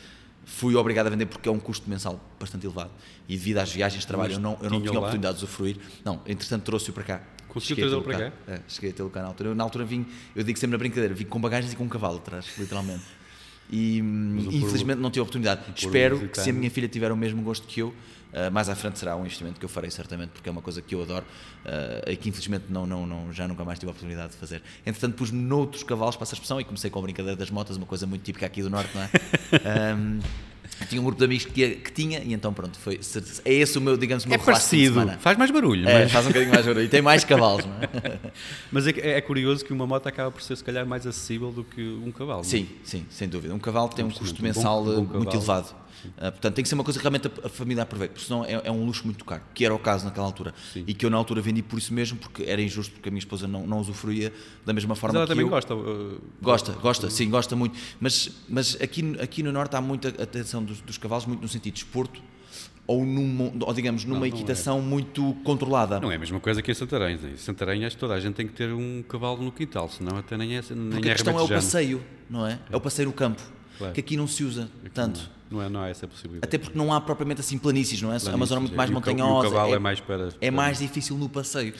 fui 0.44 0.74
obrigado 0.74 1.08
a 1.08 1.10
vender 1.10 1.26
porque 1.26 1.48
é 1.48 1.52
um 1.52 1.58
custo 1.60 1.88
mensal 1.90 2.18
bastante 2.40 2.64
elevado 2.66 2.90
e 3.28 3.36
devido 3.36 3.58
às 3.58 3.70
viagens 3.70 4.00
de 4.00 4.06
trabalho 4.06 4.30
Mas 4.30 4.36
eu 4.38 4.42
não, 4.42 4.58
eu 4.62 4.70
não 4.70 4.80
tinha 4.80 4.92
lá? 4.92 4.98
oportunidade 5.00 5.36
de 5.38 5.44
usufruir. 5.44 5.76
Não, 6.04 6.22
entretanto 6.26 6.62
trouxe-o 6.64 6.94
para 6.94 7.04
cá. 7.04 7.22
Conseguiu 7.48 7.76
trazê-lo 7.76 8.02
para 8.02 8.32
É, 8.46 8.60
cheguei 8.68 8.90
a 8.90 8.92
tê-lo 8.92 9.10
cá 9.10 9.22
na 9.22 9.28
altura. 9.28 9.50
Eu, 9.50 9.54
na 9.54 9.64
altura 9.64 9.84
vim, 9.84 10.06
eu 10.34 10.44
digo 10.44 10.58
sempre 10.58 10.72
na 10.72 10.78
brincadeira, 10.78 11.14
vim 11.14 11.24
com 11.24 11.40
bagagens 11.40 11.72
e 11.72 11.76
com 11.76 11.84
um 11.84 11.88
cavalo 11.88 12.18
atrás, 12.18 12.46
literalmente. 12.58 13.04
E 13.70 14.00
hum, 14.00 14.46
um 14.48 14.52
infelizmente 14.52 14.98
não 14.98 15.10
tive 15.10 15.20
a 15.20 15.22
oportunidade. 15.24 15.62
por 15.62 15.74
Espero 15.76 16.16
que 16.16 16.22
lusitano. 16.22 16.44
se 16.44 16.50
a 16.50 16.52
minha 16.52 16.70
filha 16.70 16.88
tiver 16.88 17.12
o 17.12 17.16
mesmo 17.16 17.42
gosto 17.42 17.66
que 17.66 17.80
eu, 17.80 17.88
uh, 17.88 18.50
mais 18.50 18.68
à 18.68 18.74
frente 18.74 18.98
será 18.98 19.14
um 19.14 19.20
investimento 19.20 19.58
que 19.58 19.64
eu 19.64 19.68
farei 19.68 19.90
certamente, 19.90 20.30
porque 20.30 20.48
é 20.48 20.52
uma 20.52 20.62
coisa 20.62 20.80
que 20.80 20.94
eu 20.94 21.02
adoro 21.02 21.24
uh, 21.66 22.10
e 22.10 22.16
que 22.16 22.28
infelizmente 22.30 22.64
não, 22.70 22.86
não, 22.86 23.06
não, 23.06 23.32
já 23.32 23.46
nunca 23.46 23.64
mais 23.64 23.78
tive 23.78 23.90
a 23.90 23.92
oportunidade 23.92 24.32
de 24.32 24.38
fazer. 24.38 24.62
Entretanto, 24.86 25.16
pus-me 25.16 25.40
noutros 25.40 25.82
cavalos 25.82 26.16
para 26.16 26.24
essa 26.24 26.34
expressão 26.34 26.60
e 26.60 26.64
comecei 26.64 26.90
com 26.90 26.98
a 26.98 27.02
brincadeira 27.02 27.36
das 27.36 27.50
motas, 27.50 27.76
uma 27.76 27.86
coisa 27.86 28.06
muito 28.06 28.22
típica 28.22 28.46
aqui 28.46 28.62
do 28.62 28.70
Norte, 28.70 28.90
não 28.94 29.02
é? 29.02 29.10
Um, 29.94 30.20
tinha 30.88 31.00
um 31.00 31.04
grupo 31.04 31.18
de 31.18 31.24
amigos 31.24 31.44
que, 31.46 31.70
que 31.76 31.92
tinha 31.92 32.20
e 32.20 32.32
então 32.32 32.52
pronto, 32.52 32.78
foi, 32.78 33.00
é 33.44 33.52
esse 33.54 33.76
o 33.76 33.80
meu, 33.80 33.96
digamos, 33.96 34.24
o 34.24 34.28
meu 34.28 34.36
É 34.36 34.38
fim 34.38 34.44
de 34.44 34.50
parecido, 34.52 35.10
faz 35.20 35.36
mais 35.38 35.50
barulho, 35.50 35.88
É, 35.88 36.02
mas, 36.02 36.12
faz 36.12 36.24
um 36.26 36.28
bocadinho 36.28 36.52
mais 36.52 36.66
barulho 36.66 36.84
e 36.84 36.88
tem 36.88 37.02
mais 37.02 37.24
cavalos, 37.24 37.64
não 37.64 37.74
é? 37.74 38.20
mas 38.70 38.86
é, 38.86 38.92
que- 38.92 39.00
é 39.00 39.20
curioso 39.20 39.64
que 39.64 39.72
uma 39.72 39.86
moto 39.86 40.06
acaba 40.06 40.30
por 40.30 40.40
ser 40.42 40.56
se 40.56 40.62
calhar 40.64 40.86
mais 40.86 41.06
acessível 41.06 41.50
do 41.50 41.64
que 41.64 41.80
um 41.82 42.12
cavalo. 42.12 42.40
é? 42.40 42.44
Sim, 42.44 42.68
sim, 42.84 43.04
sem 43.10 43.28
dúvida. 43.28 43.54
Um 43.54 43.58
cavalo 43.58 43.88
tem 43.88 44.04
um 44.04 44.10
custo 44.10 44.36
bom- 44.36 44.42
mensal 44.42 44.82
um 44.82 45.04
bom 45.04 45.14
eh, 45.14 45.16
muito 45.18 45.36
elevado. 45.36 45.74
Ah, 46.16 46.30
portanto, 46.32 46.54
tem 46.54 46.62
que 46.62 46.68
ser 46.68 46.74
uma 46.74 46.84
coisa 46.84 46.98
que 46.98 47.02
realmente 47.02 47.26
a, 47.28 47.46
a 47.46 47.48
família 47.48 47.82
aproveite, 47.82 48.12
porque 48.14 48.26
senão 48.26 48.44
é, 48.44 48.60
é 48.64 48.70
um 48.70 48.84
luxo 48.84 49.04
muito 49.04 49.24
caro, 49.24 49.42
que 49.54 49.64
era 49.64 49.74
o 49.74 49.78
caso 49.78 50.04
naquela 50.04 50.26
altura. 50.26 50.54
Sim. 50.72 50.84
E 50.86 50.94
que 50.94 51.04
eu 51.06 51.10
na 51.10 51.16
altura 51.16 51.40
vendi 51.40 51.62
por 51.62 51.78
isso 51.78 51.92
mesmo, 51.94 52.18
porque 52.18 52.42
era 52.44 52.60
injusto, 52.62 52.92
porque 52.94 53.08
a 53.08 53.12
minha 53.12 53.18
esposa 53.20 53.46
não, 53.48 53.66
não 53.66 53.78
usufruía 53.80 54.32
da 54.64 54.72
mesma 54.72 54.90
Mas 54.90 54.98
forma 54.98 55.18
ela 55.18 55.26
que 55.26 55.32
também 55.32 55.44
eu. 55.44 55.50
gosta. 55.50 55.74
uh, 55.74 56.20
Gosta, 56.40 56.72
gosta, 56.72 57.10
sim, 57.10 57.28
gosta 57.30 57.54
muito. 57.56 57.78
Mas, 58.00 58.30
mas 58.48 58.76
aqui, 58.80 59.02
no- 59.02 59.20
aqui 59.20 59.42
no 59.42 59.52
Norte 59.52 59.74
há 59.76 59.80
muita 59.80 60.08
atenção 60.08 60.62
dos, 60.64 60.80
dos 60.80 60.98
cavalos, 60.98 61.26
muito 61.26 61.42
no 61.42 61.48
sentido 61.48 61.74
de 61.74 61.82
desporto, 61.84 62.20
ou, 62.86 63.04
num, 63.04 63.52
ou 63.60 63.74
digamos, 63.74 64.04
numa 64.06 64.20
não 64.20 64.24
é. 64.24 64.28
equitação 64.28 64.80
muito 64.80 65.34
controlada. 65.44 66.00
Não 66.00 66.10
é 66.10 66.16
a 66.16 66.18
mesma 66.18 66.40
coisa 66.40 66.62
que 66.62 66.70
em 66.70 66.74
Santarém. 66.74 67.18
Em 67.34 67.36
Santarém 67.36 67.84
acho 67.84 67.96
que 67.96 68.00
toda 68.00 68.14
a 68.14 68.20
gente 68.20 68.34
tem 68.34 68.46
que 68.46 68.54
ter 68.54 68.72
um 68.72 69.02
cavalo 69.06 69.42
no 69.42 69.52
quintal, 69.52 69.90
senão 69.90 70.16
até 70.16 70.38
nem 70.38 70.56
é, 70.56 70.62
nem 70.70 70.90
Porque 70.92 71.08
é 71.08 71.12
a 71.12 71.14
questão 71.14 71.38
é 71.38 71.42
o 71.42 71.48
passeio, 71.48 72.02
não 72.30 72.46
é? 72.46 72.58
É 72.70 72.76
o 72.76 72.80
passeio 72.80 73.08
no 73.08 73.12
campo, 73.12 73.42
Claro. 73.78 73.94
que 73.94 74.00
aqui 74.00 74.16
não 74.16 74.26
se 74.26 74.42
usa 74.44 74.68
tanto. 74.92 75.30
Não, 75.50 75.62
é, 75.62 75.68
não 75.68 75.80
há 75.80 75.88
essa 75.88 76.06
possibilidade. 76.06 76.44
Até 76.46 76.58
porque 76.58 76.76
não 76.76 76.92
há 76.92 77.00
propriamente 77.00 77.40
assim 77.40 77.56
planícies, 77.56 78.02
não 78.02 78.12
é? 78.12 78.16
é 78.16 78.34
uma 78.34 78.44
zona 78.44 78.60
muito 78.60 78.76
mais 78.76 78.90
montanhosa. 78.90 79.48
O 79.48 79.50
cavalo 79.50 79.72
é, 79.72 79.76
é, 79.76 79.78
mais 79.78 80.00
para. 80.00 80.28
é 80.40 80.50
mais 80.50 80.78
difícil 80.78 81.16
no 81.16 81.28
passeio. 81.28 81.72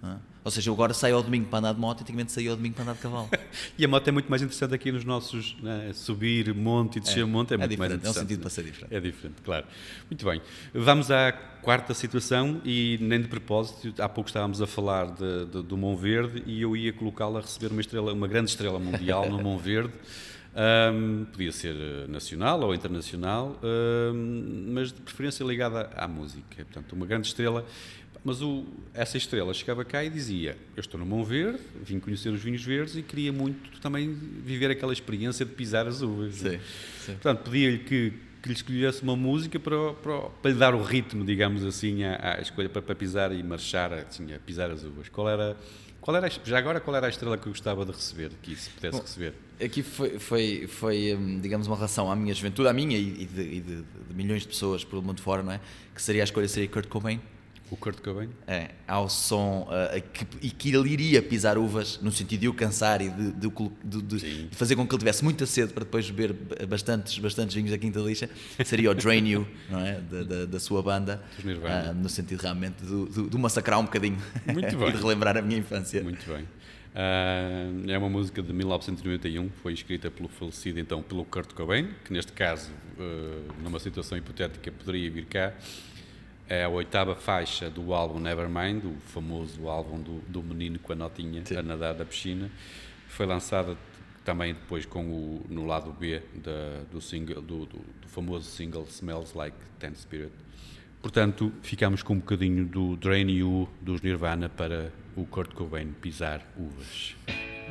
não 0.00 0.12
é? 0.12 0.16
Ou 0.44 0.50
seja, 0.50 0.70
eu 0.70 0.74
agora 0.74 0.92
saio 0.92 1.14
ao 1.14 1.22
domingo 1.22 1.46
para 1.46 1.60
andar 1.60 1.72
de 1.72 1.78
moto 1.80 2.00
e 2.00 2.02
antigamente 2.02 2.32
saio 2.32 2.50
ao 2.50 2.56
domingo 2.56 2.74
para 2.74 2.82
andar 2.82 2.94
de 2.94 2.98
cavalo. 3.00 3.28
E 3.78 3.84
a 3.84 3.88
moto 3.88 4.08
é 4.08 4.10
muito 4.10 4.28
mais 4.28 4.42
interessante 4.42 4.74
aqui 4.74 4.90
nos 4.90 5.04
nossos. 5.04 5.56
né, 5.62 5.92
subir 5.94 6.52
monte 6.52 6.96
e 6.96 7.00
descer 7.00 7.24
monte 7.24 7.52
é, 7.52 7.54
é 7.54 7.58
muito 7.58 7.78
mais 7.78 7.90
diferente, 7.92 7.92
é 7.92 7.94
um 7.94 7.98
interessante. 8.10 8.28
sentido 8.28 8.40
para 8.40 8.50
ser 8.50 8.64
diferente. 8.64 8.94
É 8.94 9.00
diferente, 9.00 9.36
claro. 9.44 9.66
Muito 10.10 10.24
bem. 10.24 10.42
Vamos 10.74 11.10
à 11.12 11.30
quarta 11.32 11.94
situação 11.94 12.60
e 12.64 12.98
nem 13.00 13.20
de 13.20 13.28
propósito, 13.28 13.94
há 14.02 14.08
pouco 14.08 14.28
estávamos 14.28 14.60
a 14.60 14.66
falar 14.66 15.06
de- 15.12 15.46
de- 15.46 15.62
do 15.62 15.76
Monverde 15.76 16.42
e 16.44 16.60
eu 16.60 16.76
ia 16.76 16.92
colocá-lo 16.92 17.38
a 17.38 17.40
receber 17.40 17.70
uma 17.70 17.80
estrela, 17.80 18.12
uma 18.12 18.26
grande 18.26 18.50
estrela 18.50 18.80
mundial 18.80 19.28
no 19.30 19.40
Monverde. 19.40 19.92
Ahm, 20.54 21.24
podia 21.32 21.50
ser 21.50 21.74
eh, 21.74 22.06
nacional 22.08 22.60
ou 22.60 22.74
internacional, 22.74 23.58
ahm, 23.62 24.70
mas 24.72 24.92
de 24.92 25.00
preferência 25.00 25.42
ligada 25.44 25.88
à 25.96 26.06
música. 26.06 26.64
Portanto, 26.64 26.92
uma 26.92 27.06
grande 27.06 27.26
estrela. 27.28 27.64
Mas 28.24 28.40
o- 28.40 28.64
essa 28.94 29.16
estrela 29.16 29.52
chegava 29.54 29.84
cá 29.84 30.04
e 30.04 30.10
dizia: 30.10 30.56
Eu 30.76 30.80
estou 30.80 31.00
no 31.00 31.06
Monverde, 31.06 31.58
vim 31.82 31.98
conhecer 31.98 32.28
os 32.28 32.40
vinhos 32.42 32.62
verdes 32.62 32.94
e 32.96 33.02
queria 33.02 33.32
muito 33.32 33.80
também 33.80 34.12
viver 34.12 34.70
aquela 34.70 34.92
experiência 34.92 35.44
de 35.44 35.52
pisar 35.52 35.86
as 35.88 36.02
uvas. 36.02 36.34
Sim, 36.36 36.60
sim. 37.00 37.12
Portanto, 37.14 37.50
pedia-lhe 37.50 37.78
que, 37.78 38.12
que 38.42 38.48
lhe 38.48 38.54
escolhesse 38.54 39.02
uma 39.02 39.16
música 39.16 39.58
para, 39.58 39.94
para, 39.94 40.20
para 40.20 40.50
lhe 40.52 40.56
dar 40.58 40.72
o 40.74 40.82
ritmo, 40.82 41.24
digamos 41.24 41.64
assim, 41.64 42.04
à, 42.04 42.36
à 42.36 42.40
escolha, 42.42 42.68
para, 42.68 42.82
para 42.82 42.94
pisar 42.94 43.32
e 43.32 43.42
marchar, 43.42 43.92
assim, 43.92 44.32
a 44.32 44.38
pisar 44.38 44.70
as 44.70 44.84
uvas. 44.84 45.08
Qual 45.08 45.28
era, 45.28 45.56
qual 46.02 46.14
era, 46.16 46.26
a- 46.26 46.30
já 46.44 46.58
agora, 46.58 46.80
qual 46.80 46.94
era 46.94 47.06
a 47.06 47.08
estrela 47.10 47.38
que 47.38 47.46
eu 47.46 47.52
gostava 47.52 47.86
de 47.86 47.92
receber, 47.92 48.30
que 48.42 48.54
se 48.54 48.68
pudesse 48.70 49.00
receber? 49.00 49.34
Aqui 49.64 49.82
foi, 49.82 50.18
foi, 50.18 50.66
foi 50.66 51.14
hum, 51.14 51.40
digamos, 51.40 51.66
uma 51.66 51.76
relação 51.76 52.10
à 52.10 52.16
minha 52.16 52.34
juventude, 52.34 52.68
à 52.68 52.72
minha 52.72 52.98
e, 52.98 53.22
e 53.22 53.24
de, 53.26 53.40
e 53.42 53.60
de- 53.60 53.82
de 53.82 54.14
milhões 54.14 54.42
de 54.42 54.48
pessoas 54.48 54.84
pelo 54.84 55.00
mundo 55.02 55.22
fora, 55.22 55.42
não 55.42 55.52
é? 55.52 55.60
Que 55.94 56.02
seria 56.02 56.22
a 56.22 56.24
escolha 56.24 56.46
seria 56.48 56.68
Kurt 56.68 56.88
Cobain. 56.88 57.20
O 57.72 57.76
Kurt 57.76 58.00
Cobain? 58.02 58.28
É, 58.46 58.68
ao 58.86 59.08
som 59.08 59.66
ah, 59.70 59.98
que, 59.98 60.26
e 60.42 60.50
que 60.50 60.74
ele 60.76 60.90
iria 60.90 61.22
pisar 61.22 61.56
uvas 61.56 61.98
no 62.02 62.12
sentido 62.12 62.40
de 62.40 62.48
o 62.48 62.52
cansar 62.52 63.00
e 63.00 63.08
de, 63.08 63.32
de 63.32 63.48
de- 63.82 64.02
de- 64.02 64.48
de 64.48 64.54
fazer 64.56 64.76
com 64.76 64.86
que 64.86 64.92
ele 64.94 64.98
tivesse 64.98 65.24
muita 65.24 65.46
sede 65.46 65.72
para 65.72 65.82
depois 65.84 66.10
beber 66.10 66.66
bastantes, 66.66 67.18
bastantes 67.18 67.54
vinhos 67.54 67.70
da 67.70 67.78
Quinta 67.78 67.98
Lixa, 68.00 68.28
seria 68.62 68.90
o 68.90 68.94
Drain 68.94 69.26
You, 69.26 69.48
não 69.70 69.80
é? 69.80 69.94
Da, 70.00 70.22
da, 70.22 70.44
da 70.44 70.60
sua 70.60 70.82
banda. 70.82 71.22
Ah, 71.64 71.94
no 71.94 72.10
sentido 72.10 72.42
realmente 72.42 72.84
do 72.84 73.38
massacrar 73.38 73.80
um 73.80 73.84
bocadinho 73.84 74.18
Muito 74.52 74.76
bem. 74.76 74.88
e 74.88 74.92
de 74.92 74.98
relembrar 74.98 75.38
a 75.38 75.42
minha 75.42 75.58
infância. 75.58 76.02
Muito 76.02 76.26
bem. 76.30 76.46
Ah, 76.94 77.64
é 77.88 77.96
uma 77.96 78.10
música 78.10 78.42
de 78.42 78.52
1991, 78.52 79.48
foi 79.62 79.72
escrita 79.72 80.10
pelo 80.10 80.28
falecido 80.28 80.78
então 80.78 81.02
pelo 81.02 81.24
Kurt 81.24 81.54
Cobain, 81.54 81.88
que 82.04 82.12
neste 82.12 82.32
caso, 82.32 82.70
ah, 83.00 83.52
numa 83.64 83.78
situação 83.78 84.18
hipotética, 84.18 84.70
poderia 84.70 85.10
vir 85.10 85.24
cá. 85.24 85.54
É 86.48 86.64
a 86.64 86.68
oitava 86.68 87.14
faixa 87.14 87.70
do 87.70 87.94
álbum 87.94 88.18
Nevermind, 88.18 88.84
o 88.84 88.94
famoso 89.06 89.68
álbum 89.68 90.00
do, 90.00 90.20
do 90.28 90.42
menino 90.42 90.78
com 90.78 90.92
a 90.92 90.96
notinha 90.96 91.42
a 91.58 91.62
nadar 91.62 91.94
da 91.94 92.04
piscina. 92.04 92.50
Foi 93.08 93.24
lançada 93.26 93.76
também 94.24 94.52
depois 94.54 94.84
com 94.84 95.04
o, 95.04 95.46
no 95.48 95.64
lado 95.66 95.92
B 95.92 96.20
da- 96.34 96.82
do, 96.90 97.00
single, 97.00 97.40
do, 97.40 97.64
do- 97.66 97.78
do 98.02 98.08
famoso 98.08 98.50
single 98.50 98.84
Smells 98.88 99.36
Like 99.36 99.56
Teen 99.78 99.94
Spirit. 99.94 100.32
Portanto, 101.00 101.52
ficamos 101.62 102.02
com 102.02 102.14
um 102.14 102.18
bocadinho 102.18 102.64
do 102.66 102.96
Drain 102.96 103.28
You 103.30 103.68
dos 103.80 104.00
Nirvana 104.02 104.48
para 104.48 104.92
o 105.16 105.24
Kurt 105.26 105.52
Cobain 105.54 105.92
pisar 106.00 106.42
uvas. 106.56 107.16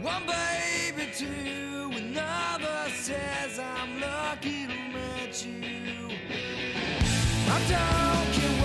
One 0.03 0.25
baby, 0.25 1.11
two, 1.11 1.95
another 1.97 2.89
says 2.89 3.59
I'm 3.59 3.99
lucky 4.01 4.65
to 4.67 4.73
meet 4.73 5.45
you. 5.45 6.09
I 7.47 7.59
don't 7.69 8.60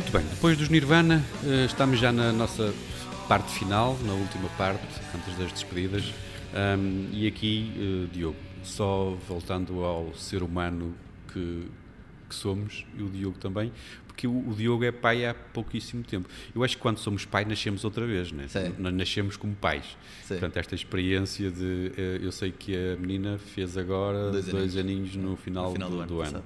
Muito 0.00 0.12
bem, 0.12 0.24
depois 0.30 0.56
dos 0.56 0.70
Nirvana, 0.70 1.22
eh, 1.44 1.66
estamos 1.66 2.00
já 2.00 2.10
na 2.10 2.32
nossa 2.32 2.72
parte 3.28 3.52
final, 3.52 3.98
na 4.06 4.14
última 4.14 4.48
parte, 4.56 4.82
antes 5.14 5.36
das 5.36 5.52
despedidas. 5.52 6.02
Ahm, 6.54 7.10
e 7.12 7.26
aqui, 7.26 7.70
eh, 7.76 8.08
Diogo, 8.10 8.36
só 8.64 9.14
voltando 9.28 9.84
ao 9.84 10.14
ser 10.14 10.42
humano 10.42 10.94
que, 11.30 11.66
que 12.30 12.34
somos, 12.34 12.86
e 12.98 13.02
o 13.02 13.10
Diogo 13.10 13.36
também, 13.36 13.70
porque 14.06 14.26
o, 14.26 14.48
o 14.48 14.54
Diogo 14.54 14.84
é 14.84 14.90
pai 14.90 15.26
há 15.26 15.34
pouquíssimo 15.34 16.02
tempo. 16.02 16.30
Eu 16.54 16.64
acho 16.64 16.76
que 16.78 16.82
quando 16.82 16.96
somos 16.96 17.26
pai, 17.26 17.44
nascemos 17.44 17.84
outra 17.84 18.06
vez, 18.06 18.32
né? 18.32 18.46
Sim. 18.48 18.74
Nascemos 18.78 19.36
como 19.36 19.54
pais. 19.54 19.84
Sim. 20.22 20.28
Portanto, 20.38 20.56
esta 20.56 20.74
experiência 20.74 21.50
de. 21.50 21.92
eh, 21.94 22.20
Eu 22.22 22.32
sei 22.32 22.50
que 22.52 22.74
a 22.74 22.96
menina 22.96 23.36
fez 23.38 23.76
agora 23.76 24.30
Dois 24.30 24.46
dois, 24.46 24.76
aninhos 24.78 25.14
no 25.14 25.36
final, 25.36 25.66
No 25.66 25.72
final 25.72 25.90
do, 25.90 25.96
do 26.06 26.22
ano 26.22 26.32
do 26.32 26.36
ano. 26.38 26.42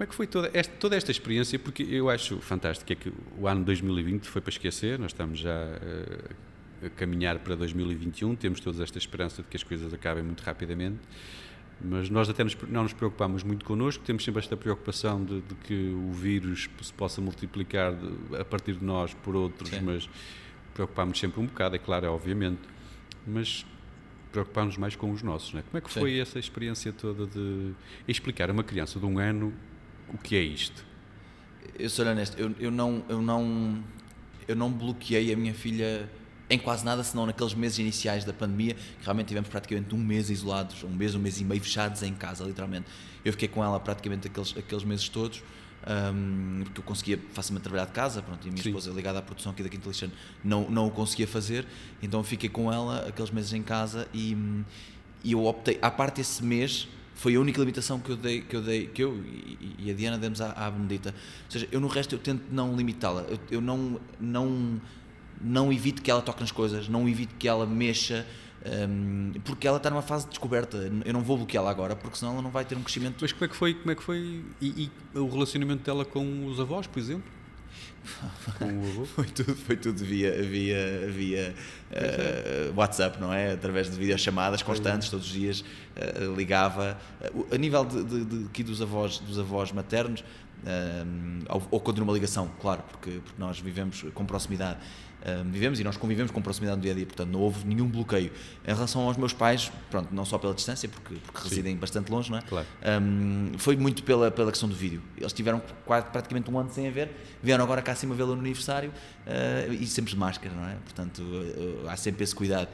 Como 0.00 0.04
é 0.04 0.06
que 0.06 0.14
foi 0.14 0.26
toda 0.26 0.50
esta, 0.54 0.72
toda 0.76 0.96
esta 0.96 1.10
experiência? 1.10 1.58
Porque 1.58 1.82
eu 1.82 2.08
acho 2.08 2.38
fantástico 2.38 2.90
é 2.90 2.96
que 2.96 3.12
o 3.38 3.46
ano 3.46 3.62
2020 3.62 4.24
foi 4.30 4.40
para 4.40 4.48
esquecer, 4.48 4.98
nós 4.98 5.10
estamos 5.10 5.38
já 5.38 5.50
eh, 5.50 6.86
a 6.86 6.88
caminhar 6.88 7.38
para 7.40 7.54
2021, 7.54 8.34
temos 8.34 8.60
toda 8.60 8.82
esta 8.82 8.96
esperança 8.96 9.42
de 9.42 9.48
que 9.48 9.58
as 9.58 9.62
coisas 9.62 9.92
acabem 9.92 10.22
muito 10.22 10.40
rapidamente, 10.40 11.00
mas 11.84 12.08
nós 12.08 12.30
até 12.30 12.42
nos- 12.42 12.56
não 12.70 12.84
nos 12.84 12.94
preocupamos 12.94 13.42
muito 13.42 13.62
connosco, 13.62 14.02
temos 14.02 14.24
sempre 14.24 14.40
esta 14.40 14.56
preocupação 14.56 15.22
de, 15.22 15.42
de 15.42 15.54
que 15.56 15.90
o 15.94 16.12
vírus 16.12 16.70
se 16.80 16.92
possa 16.94 17.20
multiplicar 17.20 17.94
de- 17.94 18.36
a 18.38 18.44
partir 18.44 18.76
de 18.76 18.84
nós 18.84 19.12
por 19.12 19.36
outros, 19.36 19.68
Sim. 19.68 19.80
mas 19.82 20.08
preocupamos 20.72 21.18
sempre 21.18 21.40
um 21.42 21.44
bocado, 21.46 21.76
é 21.76 21.78
claro, 21.78 22.06
é 22.06 22.08
obviamente, 22.08 22.60
mas 23.26 23.66
preocupamos 24.32 24.78
mais 24.78 24.96
com 24.96 25.10
os 25.12 25.22
nossos, 25.22 25.54
é? 25.54 25.60
Como 25.60 25.76
é 25.76 25.80
que 25.82 25.92
Sim. 25.92 26.00
foi 26.00 26.18
essa 26.18 26.38
experiência 26.38 26.90
toda 26.90 27.26
de 27.26 27.72
explicar 28.08 28.48
a 28.48 28.52
uma 28.54 28.64
criança 28.64 28.98
de 28.98 29.04
um 29.04 29.18
ano 29.18 29.52
o 30.12 30.18
que 30.18 30.36
é 30.36 30.42
isto? 30.42 30.84
Eu 31.78 31.88
sou 31.88 32.06
honesto, 32.06 32.38
eu, 32.38 32.54
eu 32.58 32.70
não, 32.70 33.02
eu 33.08 33.22
não, 33.22 33.82
eu 34.46 34.56
não 34.56 34.70
bloqueei 34.70 35.32
a 35.32 35.36
minha 35.36 35.54
filha 35.54 36.08
em 36.50 36.58
quase 36.58 36.84
nada, 36.84 37.02
senão 37.04 37.26
naqueles 37.26 37.54
meses 37.54 37.78
iniciais 37.78 38.24
da 38.24 38.32
pandemia, 38.32 38.74
que 38.74 39.04
realmente 39.04 39.28
tivemos 39.28 39.48
praticamente 39.48 39.94
um 39.94 39.98
mês 39.98 40.28
isolados, 40.28 40.82
um 40.82 40.90
mês, 40.90 41.14
um 41.14 41.20
mês 41.20 41.40
e 41.40 41.44
meio 41.44 41.60
fechados 41.60 42.02
em 42.02 42.12
casa, 42.12 42.42
literalmente. 42.42 42.86
Eu 43.24 43.32
fiquei 43.32 43.46
com 43.46 43.62
ela 43.62 43.78
praticamente 43.78 44.26
aqueles, 44.26 44.54
aqueles 44.56 44.82
meses 44.82 45.08
todos, 45.08 45.44
hum, 46.12 46.62
porque 46.64 46.80
eu 46.80 46.84
conseguia 46.84 47.20
facilmente 47.32 47.62
trabalhar 47.62 47.86
de 47.86 47.92
casa, 47.92 48.20
pronto, 48.20 48.44
e 48.44 48.48
a 48.48 48.52
minha 48.52 48.62
Sim. 48.62 48.70
esposa 48.70 48.90
ligada 48.90 49.20
à 49.20 49.22
produção 49.22 49.52
aqui 49.52 49.62
da 49.62 49.68
Quinta 49.68 49.88
Lixano 49.88 50.12
não, 50.42 50.68
não 50.68 50.88
o 50.88 50.90
conseguia 50.90 51.28
fazer, 51.28 51.64
então 52.02 52.18
eu 52.18 52.24
fiquei 52.24 52.48
com 52.48 52.72
ela 52.72 53.06
aqueles 53.06 53.30
meses 53.30 53.52
em 53.52 53.62
casa 53.62 54.08
e, 54.12 54.34
hum, 54.34 54.64
e 55.22 55.32
eu 55.32 55.46
optei, 55.46 55.78
à 55.80 55.90
parte 55.90 56.20
esse 56.20 56.42
mês, 56.42 56.88
foi 57.20 57.36
a 57.36 57.40
única 57.40 57.60
limitação 57.60 58.00
que 58.00 58.08
eu 58.08 58.16
dei, 58.16 58.40
que 58.40 58.56
eu, 58.56 58.62
dei, 58.62 58.86
que 58.86 59.04
eu 59.04 59.22
e, 59.78 59.90
a 59.90 59.94
Diana 59.94 60.16
demos 60.16 60.40
à, 60.40 60.52
à 60.52 60.70
Benedita. 60.70 61.10
Ou 61.44 61.50
seja, 61.50 61.68
eu 61.70 61.78
no 61.78 61.86
resto 61.86 62.14
eu 62.14 62.18
tento 62.18 62.44
não 62.50 62.74
limitá-la. 62.74 63.26
Eu, 63.28 63.38
eu 63.50 63.60
não, 63.60 64.00
não, 64.18 64.80
não 65.38 65.70
evito 65.70 66.00
que 66.00 66.10
ela 66.10 66.22
toque 66.22 66.40
nas 66.40 66.50
coisas, 66.50 66.88
não 66.88 67.06
evito 67.06 67.34
que 67.38 67.46
ela 67.46 67.66
mexa, 67.66 68.26
hum, 68.88 69.32
porque 69.44 69.68
ela 69.68 69.76
está 69.76 69.90
numa 69.90 70.00
fase 70.00 70.24
de 70.24 70.30
descoberta. 70.30 70.78
Eu 71.04 71.12
não 71.12 71.20
vou 71.20 71.36
bloqueá-la 71.36 71.70
agora, 71.70 71.94
porque 71.94 72.16
senão 72.16 72.32
ela 72.32 72.42
não 72.42 72.50
vai 72.50 72.64
ter 72.64 72.74
um 72.74 72.82
crescimento. 72.82 73.18
Mas 73.20 73.32
como 73.32 73.44
é 73.44 73.48
que 73.48 73.56
foi, 73.56 73.74
como 73.74 73.90
é 73.90 73.94
que 73.94 74.02
foi 74.02 74.42
e, 74.58 74.90
e 75.14 75.18
o 75.18 75.28
relacionamento 75.28 75.84
dela 75.84 76.06
com 76.06 76.46
os 76.46 76.58
avós, 76.58 76.86
por 76.86 76.98
exemplo? 76.98 77.30
com 78.58 78.64
o 78.64 78.88
avô? 78.88 79.04
Foi 79.04 79.26
tudo, 79.26 79.54
foi 79.54 79.76
tudo 79.76 80.02
via, 80.02 80.42
via, 80.42 81.06
via 81.08 81.54
eh, 81.90 82.72
WhatsApp, 82.74 83.20
não 83.20 83.32
é? 83.32 83.52
Através 83.52 83.90
de 83.90 83.96
videochamadas 83.98 84.62
constantes, 84.62 85.10
todos 85.10 85.26
os 85.26 85.32
dias 85.32 85.64
eh, 86.00 86.34
ligava. 86.36 86.98
Eh, 87.20 87.54
a 87.54 87.58
nível 87.58 87.84
de, 87.84 88.02
de, 88.04 88.24
de- 88.24 88.46
aqui 88.46 88.62
dos 88.62 88.80
avós, 88.80 89.18
dos 89.18 89.38
avós 89.38 89.70
maternos, 89.72 90.24
eh, 90.66 91.04
ou, 91.70 91.80
quando 91.80 91.98
numa 91.98 92.12
ligação, 92.12 92.50
claro, 92.60 92.82
porque, 92.90 93.20
porque 93.24 93.40
nós 93.40 93.58
vivemos 93.60 94.04
com 94.14 94.24
proximidade. 94.24 94.78
eh, 95.22 95.42
vivemos 95.50 95.78
e 95.78 95.84
nós 95.84 95.96
convivemos 95.98 96.32
com 96.32 96.40
proximidade 96.40 96.78
no 96.78 96.82
dia 96.82 96.92
a 96.92 96.94
dia, 96.94 97.04
portanto 97.06 97.28
não 97.30 97.40
houve 97.40 97.66
nenhum 97.66 97.86
bloqueio. 97.86 98.32
Em 98.66 98.72
relação 98.74 99.02
aos 99.02 99.16
meus 99.18 99.32
pais, 99.34 99.70
pronto, 99.90 100.08
não 100.14 100.24
só 100.24 100.38
pela 100.38 100.54
distância, 100.54 100.88
porque, 100.88 101.14
porque 101.16 101.46
residem 101.48 101.76
bastante 101.76 102.10
longe, 102.10 102.30
não 102.30 102.38
é? 102.38 102.42
Claro. 102.42 102.66
Um, 103.02 103.52
foi 103.58 103.76
muito 103.76 104.02
pela, 104.02 104.30
pela 104.30 104.50
questão 104.50 104.66
do 104.68 104.74
vídeo. 104.74 105.02
Eles 105.18 105.32
tiveram 105.34 105.60
quase, 105.84 106.06
praticamente 106.06 106.50
um 106.50 106.58
ano 106.58 106.70
sem 106.72 106.88
a 106.88 106.90
ver, 106.90 107.10
vieram 107.42 107.62
agora 107.64 107.82
cá 107.82 107.92
acima 107.92 108.14
vê-lo 108.14 108.34
no 108.34 108.40
aniversário 108.40 108.90
uh, 109.26 109.72
e 109.74 109.86
sempre 109.86 110.10
de 110.12 110.18
máscara, 110.18 110.54
não 110.54 110.66
é? 110.66 110.74
Portanto, 110.84 111.20
uh, 111.20 111.88
há 111.88 111.96
sempre 111.96 112.24
esse 112.24 112.34
cuidado. 112.34 112.68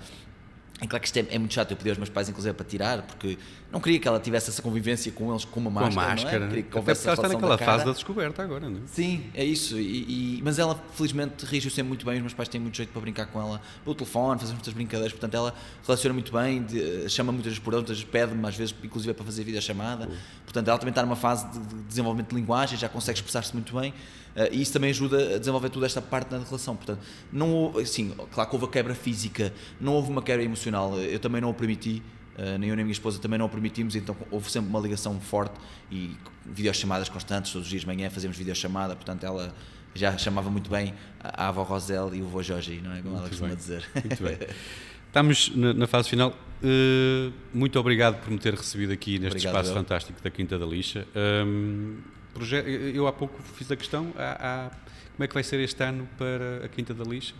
É 0.81 0.87
claro 0.87 1.01
que 1.01 1.07
isto 1.07 1.17
é, 1.17 1.27
é 1.35 1.39
muito 1.39 1.55
chato, 1.55 1.71
eu 1.71 1.77
pedi 1.77 1.89
aos 1.89 1.99
meus 1.99 2.11
pais, 2.11 2.29
inclusive, 2.29 2.55
para 2.55 2.67
tirar, 2.67 3.03
porque 3.03 3.39
não 3.77 3.81
queria 3.83 3.99
que 3.99 4.09
ela 4.09 4.19
tivesse 4.19 4.49
essa 4.49 4.63
convivência 4.63 5.13
com 5.13 5.31
eles 5.31 5.45
com 5.45 5.61
uma 5.61 5.71
Com 5.71 5.81
máscara. 5.81 6.07
a 6.07 6.11
máscara, 6.15 6.39
não 6.39 6.39
é? 6.39 6.41
né? 6.41 6.49
Queria 6.49 6.63
que 6.63 6.69
Até 6.79 6.95
porque 6.95 7.07
ela 7.07 7.15
está 7.15 7.29
naquela 7.29 7.57
da 7.59 7.65
fase 7.65 7.85
da 7.85 7.93
descoberta 7.93 8.43
agora, 8.43 8.71
não 8.71 8.79
é? 8.79 8.83
Sim, 8.87 9.25
é 9.35 9.45
isso. 9.45 9.79
E, 9.79 10.39
e- 10.39 10.43
mas 10.43 10.59
ela, 10.59 10.83
felizmente, 10.95 11.45
reagiu 11.45 11.71
sempre 11.71 11.89
muito 11.89 12.07
bem. 12.07 12.15
Os 12.17 12.21
meus 12.23 12.33
pais 12.35 12.49
têm 12.49 12.59
muito 12.61 12.75
jeito 12.77 12.89
para 12.91 13.01
brincar 13.03 13.27
com 13.27 13.39
ela 13.41 13.61
pelo 13.85 13.95
telefone, 13.95 14.41
fazemos 14.41 14.55
muitas 14.61 14.73
brincadeiras. 14.73 15.13
Portanto, 15.13 15.35
ela 15.35 15.55
relaciona 15.87 16.15
muito 16.15 16.33
bem, 16.33 16.63
de- 16.63 17.09
chama 17.11 17.33
muitas 17.33 17.53
vezes 17.53 17.59
por 17.63 17.75
outras, 17.75 18.03
pede-me 18.03 18.47
às 18.49 18.57
vezes, 18.57 18.75
inclusive, 18.83 19.13
para 19.13 19.25
fazer 19.27 19.45
videochamada. 19.45 20.09
Portanto, 20.45 20.69
ela 20.69 20.79
também 20.79 20.91
está 20.93 21.03
numa 21.03 21.17
fase 21.17 21.47
de, 21.51 21.59
de 21.59 21.75
desenvolvimento 21.83 22.31
de 22.31 22.37
linguagem, 22.37 22.79
já 22.79 22.89
consegue 22.89 23.19
expressar-se 23.19 23.53
muito 23.53 23.79
bem. 23.79 23.93
eh, 24.35 24.49
e 24.53 24.63
isso 24.63 24.73
também 24.73 24.89
ajuda 24.91 25.35
a 25.37 25.39
desenvolver 25.39 25.69
toda 25.69 25.85
esta 25.85 26.01
parte 26.01 26.31
da 26.31 26.39
relação. 26.39 26.75
Portanto, 26.77 27.01
não 27.33 27.53
houve, 27.53 27.83
assim, 27.83 28.15
claro 28.33 28.49
que 28.49 28.57
houve 28.57 28.67
a 28.67 28.71
quebra 28.71 28.95
física, 28.95 29.53
não 29.79 29.93
houve 29.93 30.11
uma 30.11 30.23
quebra 30.23 30.43
emocional. 30.45 30.99
Eu 30.99 31.19
também 31.19 31.41
não 31.43 31.51
o 31.51 31.55
permiti. 31.55 32.03
Uh, 32.37 32.59
nem 32.59 32.69
eu 32.71 32.77
nem 32.77 32.83
a 32.83 32.85
minha 32.85 32.93
esposa 32.93 33.19
também 33.19 33.39
não 33.39 33.47
o 33.47 33.49
permitimos, 33.49 33.97
então 33.97 34.15
houve 34.31 34.51
sempre 34.51 34.69
uma 34.69 34.79
ligação 34.79 35.19
forte 35.21 35.55
e 35.91 36.15
videochamadas 36.45 37.09
constantes, 37.09 37.51
todos 37.53 37.67
os 37.67 37.71
dias 37.71 37.81
de 37.83 37.87
manhã 37.87 38.11
fazemos 38.11 38.37
videochamada, 38.37 38.95
portanto 38.95 39.25
ela 39.25 39.55
já 39.95 40.17
chamava 40.19 40.51
muito 40.51 40.69
bem 40.71 40.93
a 41.25 41.45
a 41.45 41.49
avó 41.49 41.63
Rosel 41.63 42.15
e 42.15 42.21
o 42.21 42.27
avô 42.27 42.43
Jorge, 42.43 42.81
não 42.85 42.93
é? 42.93 42.97
Como 43.01 43.11
ela 43.17 43.21
Muito 43.21 43.31
costuma 43.31 43.49
bem. 43.49 43.57
dizer. 43.57 43.89
Muito 43.95 44.23
bem. 44.23 44.37
Estamos 45.09 45.51
na, 45.57 45.73
na 45.73 45.87
fase 45.87 46.11
final. 46.11 46.37
Uh, 46.63 47.33
muito 47.55 47.79
obrigado 47.81 48.21
por 48.23 48.31
me 48.31 48.39
ter 48.39 48.53
recebido 48.55 48.93
aqui 48.93 49.13
neste 49.19 49.29
Obrigado, 49.39 49.55
espaço 49.55 49.71
eu. 49.71 49.75
fantástico 49.75 50.23
da 50.23 50.31
Quinta 50.31 50.59
da 50.59 50.67
Lixa. 50.67 51.07
Um, 51.47 51.97
proje- 52.35 52.93
eu 52.95 53.07
há 53.07 53.13
pouco 53.15 53.41
fiz 53.55 53.71
a 53.73 53.77
questão: 53.77 54.13
há- 54.19 54.67
há- 54.67 54.71
como 55.15 55.25
é 55.25 55.27
que 55.27 55.33
vai 55.33 55.43
ser 55.43 55.59
este 55.61 55.83
ano 55.83 56.07
para 56.19 56.67
a 56.67 56.69
Quinta 56.69 56.93
da 56.93 57.05
Lixa? 57.05 57.33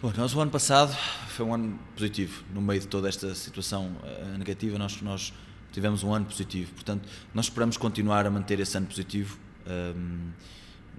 Bom, 0.00 0.12
nós 0.16 0.32
o 0.32 0.40
ano 0.40 0.52
passado 0.52 0.96
foi 1.26 1.44
um 1.44 1.52
ano 1.52 1.76
positivo, 1.96 2.44
no 2.54 2.62
meio 2.62 2.80
de 2.80 2.86
toda 2.86 3.08
esta 3.08 3.34
situação 3.34 3.96
eh, 4.04 4.36
negativa, 4.38 4.78
nós, 4.78 5.02
nós 5.02 5.32
tivemos 5.72 6.04
um 6.04 6.14
ano 6.14 6.24
positivo, 6.24 6.72
portanto, 6.72 7.08
nós 7.34 7.46
esperamos 7.46 7.76
continuar 7.76 8.24
a 8.24 8.30
manter 8.30 8.60
esse 8.60 8.76
ano 8.76 8.86
positivo. 8.86 9.36
Ahm, 9.66 10.30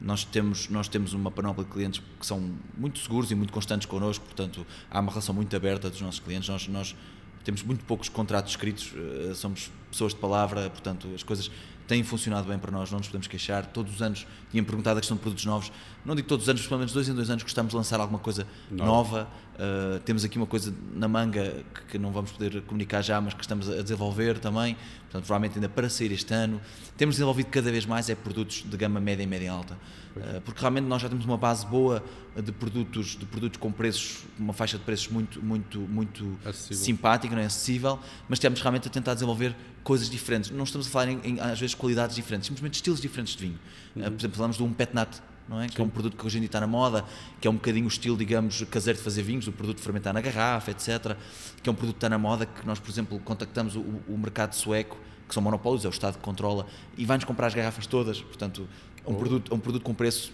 nós 0.01 0.25
temos, 0.25 0.67
nós 0.67 0.89
temos 0.89 1.13
uma 1.13 1.31
panóplia 1.31 1.65
de 1.65 1.71
clientes 1.71 2.01
que 2.19 2.25
são 2.25 2.53
muito 2.77 2.99
seguros 2.99 3.31
e 3.31 3.35
muito 3.35 3.53
constantes 3.53 3.85
connosco, 3.85 4.25
portanto, 4.25 4.67
há 4.91 4.99
uma 4.99 5.11
relação 5.13 5.33
muito 5.33 5.55
aberta 5.55 5.89
dos 5.89 6.01
nossos 6.01 6.19
clientes. 6.19 6.49
Nós, 6.49 6.67
nós 6.67 6.95
temos 7.45 7.63
muito 7.63 7.85
poucos 7.85 8.09
contratos 8.09 8.51
escritos, 8.51 8.91
eh, 9.29 9.33
somos 9.33 9.71
pessoas 9.89 10.13
de 10.13 10.19
palavra, 10.19 10.69
portanto, 10.69 11.07
as 11.15 11.23
coisas 11.23 11.49
têm 11.89 12.03
funcionado 12.03 12.47
bem 12.47 12.59
para 12.59 12.71
nós, 12.71 12.91
não 12.91 12.99
nos 12.99 13.07
podemos 13.07 13.25
queixar. 13.25 13.65
Todos 13.65 13.95
os 13.95 14.01
anos 14.01 14.27
tinham 14.51 14.63
perguntado 14.63 14.99
a 14.99 15.01
questão 15.01 15.17
de 15.17 15.23
produtos 15.23 15.43
novos. 15.43 15.71
Não 16.05 16.15
digo 16.15 16.27
todos 16.27 16.43
os 16.45 16.49
anos, 16.49 16.61
mas 16.61 16.67
pelo 16.67 16.77
menos 16.77 16.93
dois 16.93 17.09
em 17.09 17.15
dois 17.15 17.31
anos 17.31 17.41
gostamos 17.41 17.71
de 17.71 17.75
lançar 17.75 17.99
alguma 17.99 18.19
coisa 18.19 18.45
Nova. 18.69 18.87
nova. 18.87 19.27
Uh, 19.55 19.99
temos 20.01 20.23
aqui 20.23 20.37
uma 20.37 20.45
coisa 20.45 20.73
na 20.93 21.07
manga 21.07 21.65
que, 21.73 21.81
que 21.93 21.97
não 21.97 22.11
vamos 22.11 22.31
poder 22.31 22.61
comunicar 22.61 23.01
já, 23.01 23.19
mas 23.19 23.33
que 23.33 23.41
estamos 23.41 23.67
a 23.67 23.81
desenvolver 23.81 24.37
também. 24.37 24.75
Portanto, 24.75 25.25
provavelmente 25.25 25.55
ainda 25.55 25.67
para 25.67 25.89
sair 25.89 26.11
este 26.11 26.31
ano. 26.31 26.61
Temos 26.95 27.15
desenvolvido 27.15 27.47
cada 27.47 27.71
vez 27.71 27.87
mais 27.87 28.07
é 28.07 28.13
produtos 28.13 28.63
de 28.63 28.77
gama 28.77 28.99
média 28.99 29.23
e 29.23 29.27
média 29.27 29.51
alta. 29.51 29.73
Uh, 30.15 30.41
porque 30.41 30.61
realmente 30.61 30.85
nós 30.85 31.01
já 31.01 31.09
temos 31.09 31.25
uma 31.25 31.37
base 31.37 31.65
boa 31.65 32.03
de 32.39 32.51
produtos, 32.51 33.17
de 33.17 33.25
produtos 33.25 33.59
com 33.59 33.71
preços, 33.71 34.23
uma 34.37 34.53
faixa 34.53 34.77
de 34.77 34.83
preços 34.83 35.07
muito, 35.07 35.43
muito, 35.43 35.79
muito 35.79 36.37
Acessível. 36.45 36.77
simpática, 36.77 37.35
não 37.35 37.41
é 37.41 37.45
acessível, 37.45 37.99
mas 38.29 38.37
estamos 38.37 38.61
realmente 38.61 38.87
a 38.87 38.91
tentar 38.91 39.15
desenvolver 39.15 39.55
coisas 39.84 40.09
diferentes. 40.09 40.51
Não 40.51 40.63
estamos 40.63 40.88
a 40.88 40.89
falar 40.89 41.09
em, 41.09 41.19
em, 41.23 41.39
às 41.39 41.59
vezes 41.59 41.75
qualidades 41.75 42.15
diferentes, 42.15 42.47
simplesmente 42.47 42.75
estilos 42.75 43.01
diferentes 43.01 43.36
de 43.36 43.45
vinho. 43.45 43.59
Uh, 43.95 44.03
por 44.03 44.19
exemplo, 44.19 44.36
falamos 44.36 44.57
de 44.57 44.63
um 44.63 44.73
petnat, 44.73 45.21
não 45.47 45.61
é? 45.61 45.67
Que 45.67 45.82
é 45.82 45.84
um 45.84 45.89
produto 45.89 46.15
que 46.15 46.25
hoje 46.25 46.38
em 46.38 46.41
dia 46.41 46.47
está 46.47 46.59
na 46.59 46.67
moda, 46.67 47.03
que 47.41 47.47
é 47.47 47.51
um 47.51 47.55
bocadinho 47.55 47.86
o 47.86 47.88
estilo, 47.88 48.15
digamos, 48.15 48.63
caseiro 48.69 48.97
de 48.97 49.03
fazer 49.03 49.23
vinhos, 49.23 49.47
o 49.47 49.51
produto 49.51 49.77
de 49.77 49.84
fermentar 49.84 50.13
na 50.13 50.21
garrafa, 50.21 50.71
etc. 50.71 51.15
Que 51.63 51.69
é 51.69 51.71
um 51.71 51.75
produto 51.75 51.95
que 51.95 51.97
está 51.97 52.09
na 52.09 52.17
moda, 52.17 52.45
que 52.45 52.65
nós, 52.65 52.80
por 52.80 52.89
exemplo, 52.91 53.19
contactamos 53.19 53.75
o, 53.75 53.82
o 54.07 54.17
mercado 54.17 54.53
sueco, 54.53 54.97
que 55.27 55.34
são 55.34 55.41
monopólios, 55.41 55.86
é 55.86 55.88
o 55.88 55.91
Estado 55.91 56.15
que 56.15 56.23
controla, 56.23 56.65
e 56.97 57.05
vai-nos 57.05 57.25
comprar 57.25 57.47
as 57.47 57.53
garrafas 57.53 57.88
todas. 57.88 58.21
Portanto, 58.21 58.67
é 59.05 59.09
um, 59.09 59.15
produto, 59.15 59.51
é 59.51 59.55
um 59.55 59.59
produto 59.59 59.84
com 59.84 59.93
preço 59.93 60.34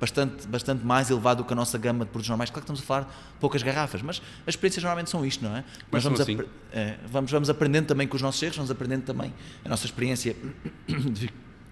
bastante, 0.00 0.46
bastante 0.46 0.84
mais 0.84 1.10
elevado 1.10 1.42
do 1.42 1.46
que 1.46 1.52
a 1.52 1.56
nossa 1.56 1.78
gama 1.78 2.04
de 2.04 2.10
produtos 2.10 2.28
normais. 2.28 2.50
Claro 2.50 2.64
que 2.64 2.72
estamos 2.72 2.80
a 2.80 2.84
falar 2.84 3.00
de 3.02 3.38
poucas 3.40 3.62
garrafas, 3.62 4.02
mas 4.02 4.22
as 4.46 4.54
experiências 4.54 4.82
normalmente 4.82 5.10
são 5.10 5.24
isto, 5.24 5.44
não 5.44 5.56
é? 5.56 5.64
Mas 5.90 6.04
vamos, 6.04 6.20
assim. 6.20 6.38
é, 6.72 6.96
vamos, 7.06 7.30
vamos 7.30 7.50
aprendendo 7.50 7.86
também 7.86 8.06
com 8.06 8.16
os 8.16 8.22
nossos 8.22 8.42
erros, 8.42 8.56
vamos 8.56 8.70
aprendendo 8.70 9.04
também 9.04 9.32
a 9.64 9.68
nossa 9.68 9.86
experiência 9.86 10.36
de, 10.86 11.30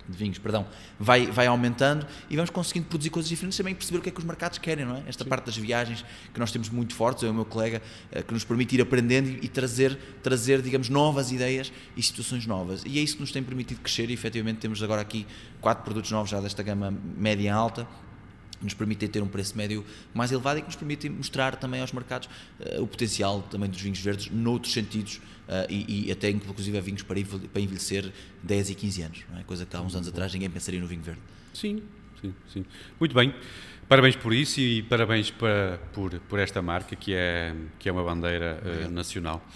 de 0.09 0.19
vinhos, 0.19 0.39
perdão, 0.39 0.67
vai, 0.99 1.27
vai 1.27 1.47
aumentando 1.47 2.07
e 2.29 2.37
vamos 2.37 2.51
conseguindo 2.51 2.87
produzir 2.87 3.11
coisas 3.11 3.29
diferentes 3.29 3.57
também 3.57 3.75
perceber 3.75 3.99
o 3.99 4.03
que 4.03 4.09
é 4.09 4.13
que 4.13 4.19
os 4.19 4.25
mercados 4.25 4.59
querem, 4.59 4.85
não 4.85 4.97
é? 4.97 5.03
Esta 5.07 5.25
parte 5.25 5.47
das 5.47 5.57
viagens 5.57 6.05
que 6.33 6.39
nós 6.39 6.53
temos 6.53 6.69
muito 6.69 6.95
fortes, 6.95 7.23
eu 7.23 7.29
e 7.29 7.33
o 7.33 7.35
meu 7.35 7.45
colega, 7.45 7.81
eh, 8.11 8.23
que 8.23 8.33
nos 8.33 8.45
permite 8.45 8.75
ir 8.75 8.81
aprendendo 8.81 9.29
e, 9.29 9.41
e 9.43 9.49
trazer, 9.49 9.99
trazer, 10.23 10.61
digamos, 10.61 10.89
novas 10.89 11.33
ideias 11.33 11.73
e 11.97 12.03
situações 12.03 12.47
novas. 12.47 12.83
E 12.85 12.99
é 12.99 13.03
isso 13.03 13.15
que 13.15 13.21
nos 13.21 13.33
tem 13.33 13.43
permitido 13.43 13.81
crescer 13.81 14.11
e 14.11 14.13
efetivamente 14.13 14.59
temos 14.59 14.83
agora 14.83 15.01
aqui 15.01 15.27
quatro 15.61 15.85
produtos 15.85 16.11
novos 16.11 16.31
já 16.31 16.41
desta 16.41 16.63
gama 16.63 16.91
média 17.17 17.45
e 17.45 17.49
alta 17.49 17.87
que 18.65 18.67
nos 18.67 18.75
permitem 18.75 19.09
ter 19.09 19.23
um 19.23 19.29
preço 19.29 19.57
médio 19.57 19.85
mais 20.15 20.33
elevado 20.33 20.59
e 20.59 20.63
que 20.63 20.69
nos 20.69 20.77
permitem 20.77 21.11
mostrar 21.11 21.57
também 21.57 21.81
aos 21.81 21.93
mercados 21.93 22.29
eh, 22.61 22.81
o 22.81 22.87
potencial 22.87 23.43
também 23.43 23.69
dos 23.69 23.81
vinhos 23.81 24.01
verdes 24.01 24.31
noutros 24.31 24.73
sentidos 24.73 25.21
eh, 25.47 25.67
e, 25.69 26.09
e 26.09 26.13
até 26.13 26.31
inclusive 26.31 26.79
a 26.79 26.81
vinhos 26.81 27.03
para 27.03 27.15
para 27.53 27.61
envelhecer 27.61 28.11
10 28.43 28.71
e 28.71 28.75
15 28.75 29.03
anos, 29.03 29.25
é? 29.39 29.43
coisa 29.43 29.67
que 29.67 29.77
há 29.77 29.81
uns 29.81 29.95
anos 29.95 30.09
atrás 30.09 30.33
ninguém 30.33 30.51
pensaria 30.51 30.81
no 30.81 30.87
vinho 30.87 31.03
verde. 31.03 31.21
Sim, 31.53 31.83
sim, 32.21 32.35
sim. 32.53 32.65
Muito 32.99 33.15
bem. 33.15 33.35
Parabéns 33.87 34.17
por 34.17 34.33
isso 34.33 34.61
e 34.61 34.83
parabéns 34.83 35.31
para, 35.31 35.79
por, 35.93 36.19
por 36.21 36.39
esta 36.39 36.63
marca 36.63 36.97
que 36.97 37.13
é, 37.15 37.55
que 37.79 37.89
é 37.89 37.93
uma 37.93 38.03
bandeira 38.03 38.61
eh, 38.65 38.89
nacional. 38.89 39.47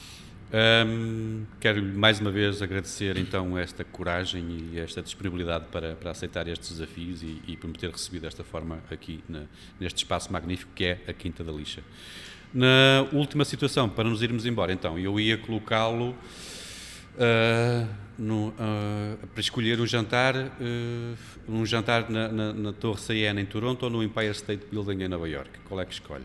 Ahm, 0.51 1.45
quero 1.61 1.83
mais 1.83 2.21
uma 2.21 2.31
vez 2.31 2.63
agradecer 2.63 3.19
então 3.19 3.59
esta 3.59 3.85
coragem 3.85 4.71
e 4.73 4.79
esta 4.79 5.03
disponibilidade 5.03 5.67
para, 5.71 5.95
para 5.95 6.11
aceitar 6.11 6.49
estes 6.49 6.71
desafios 6.71 7.23
e, 7.23 7.43
e 7.47 7.57
por 7.57 7.67
me 7.69 7.75
ter 7.75 7.91
recebido 7.91 8.23
desta 8.23 8.43
forma 8.43 8.79
aqui 8.91 9.23
na- 9.29 9.45
neste 9.79 9.99
espaço 9.99 10.33
magnífico 10.33 10.71
que 10.75 10.85
é 10.87 11.01
a 11.07 11.13
Quinta 11.13 11.45
da 11.45 11.53
Lixa. 11.53 11.83
Na 12.55 13.07
última 13.13 13.45
situação, 13.45 13.91
para 13.91 14.09
nos 14.09 14.23
irmos 14.23 14.47
embora, 14.47 14.73
então, 14.73 14.99
eu 14.99 15.21
ia 15.21 15.37
colocá-lo 15.37 16.17
no, 18.17 18.55
ah, 18.59 19.17
para 19.35 19.41
escolher 19.41 19.79
um 19.81 19.87
jantar, 19.87 20.35
ah, 20.35 21.15
um 21.47 21.67
jantar 21.67 22.09
na, 22.09 22.29
na, 22.29 22.53
na 22.55 22.73
Torre 22.73 23.01
Siena 23.01 23.39
em 23.39 23.45
Toronto 23.45 23.83
ou 23.83 23.91
no 23.91 24.03
Empire 24.03 24.31
State 24.31 24.65
Building 24.73 25.03
em 25.05 25.09
Nova 25.09 25.29
York. 25.29 25.51
Qual 25.69 25.79
é 25.79 25.85
que 25.85 25.93
escolhe? 25.93 26.25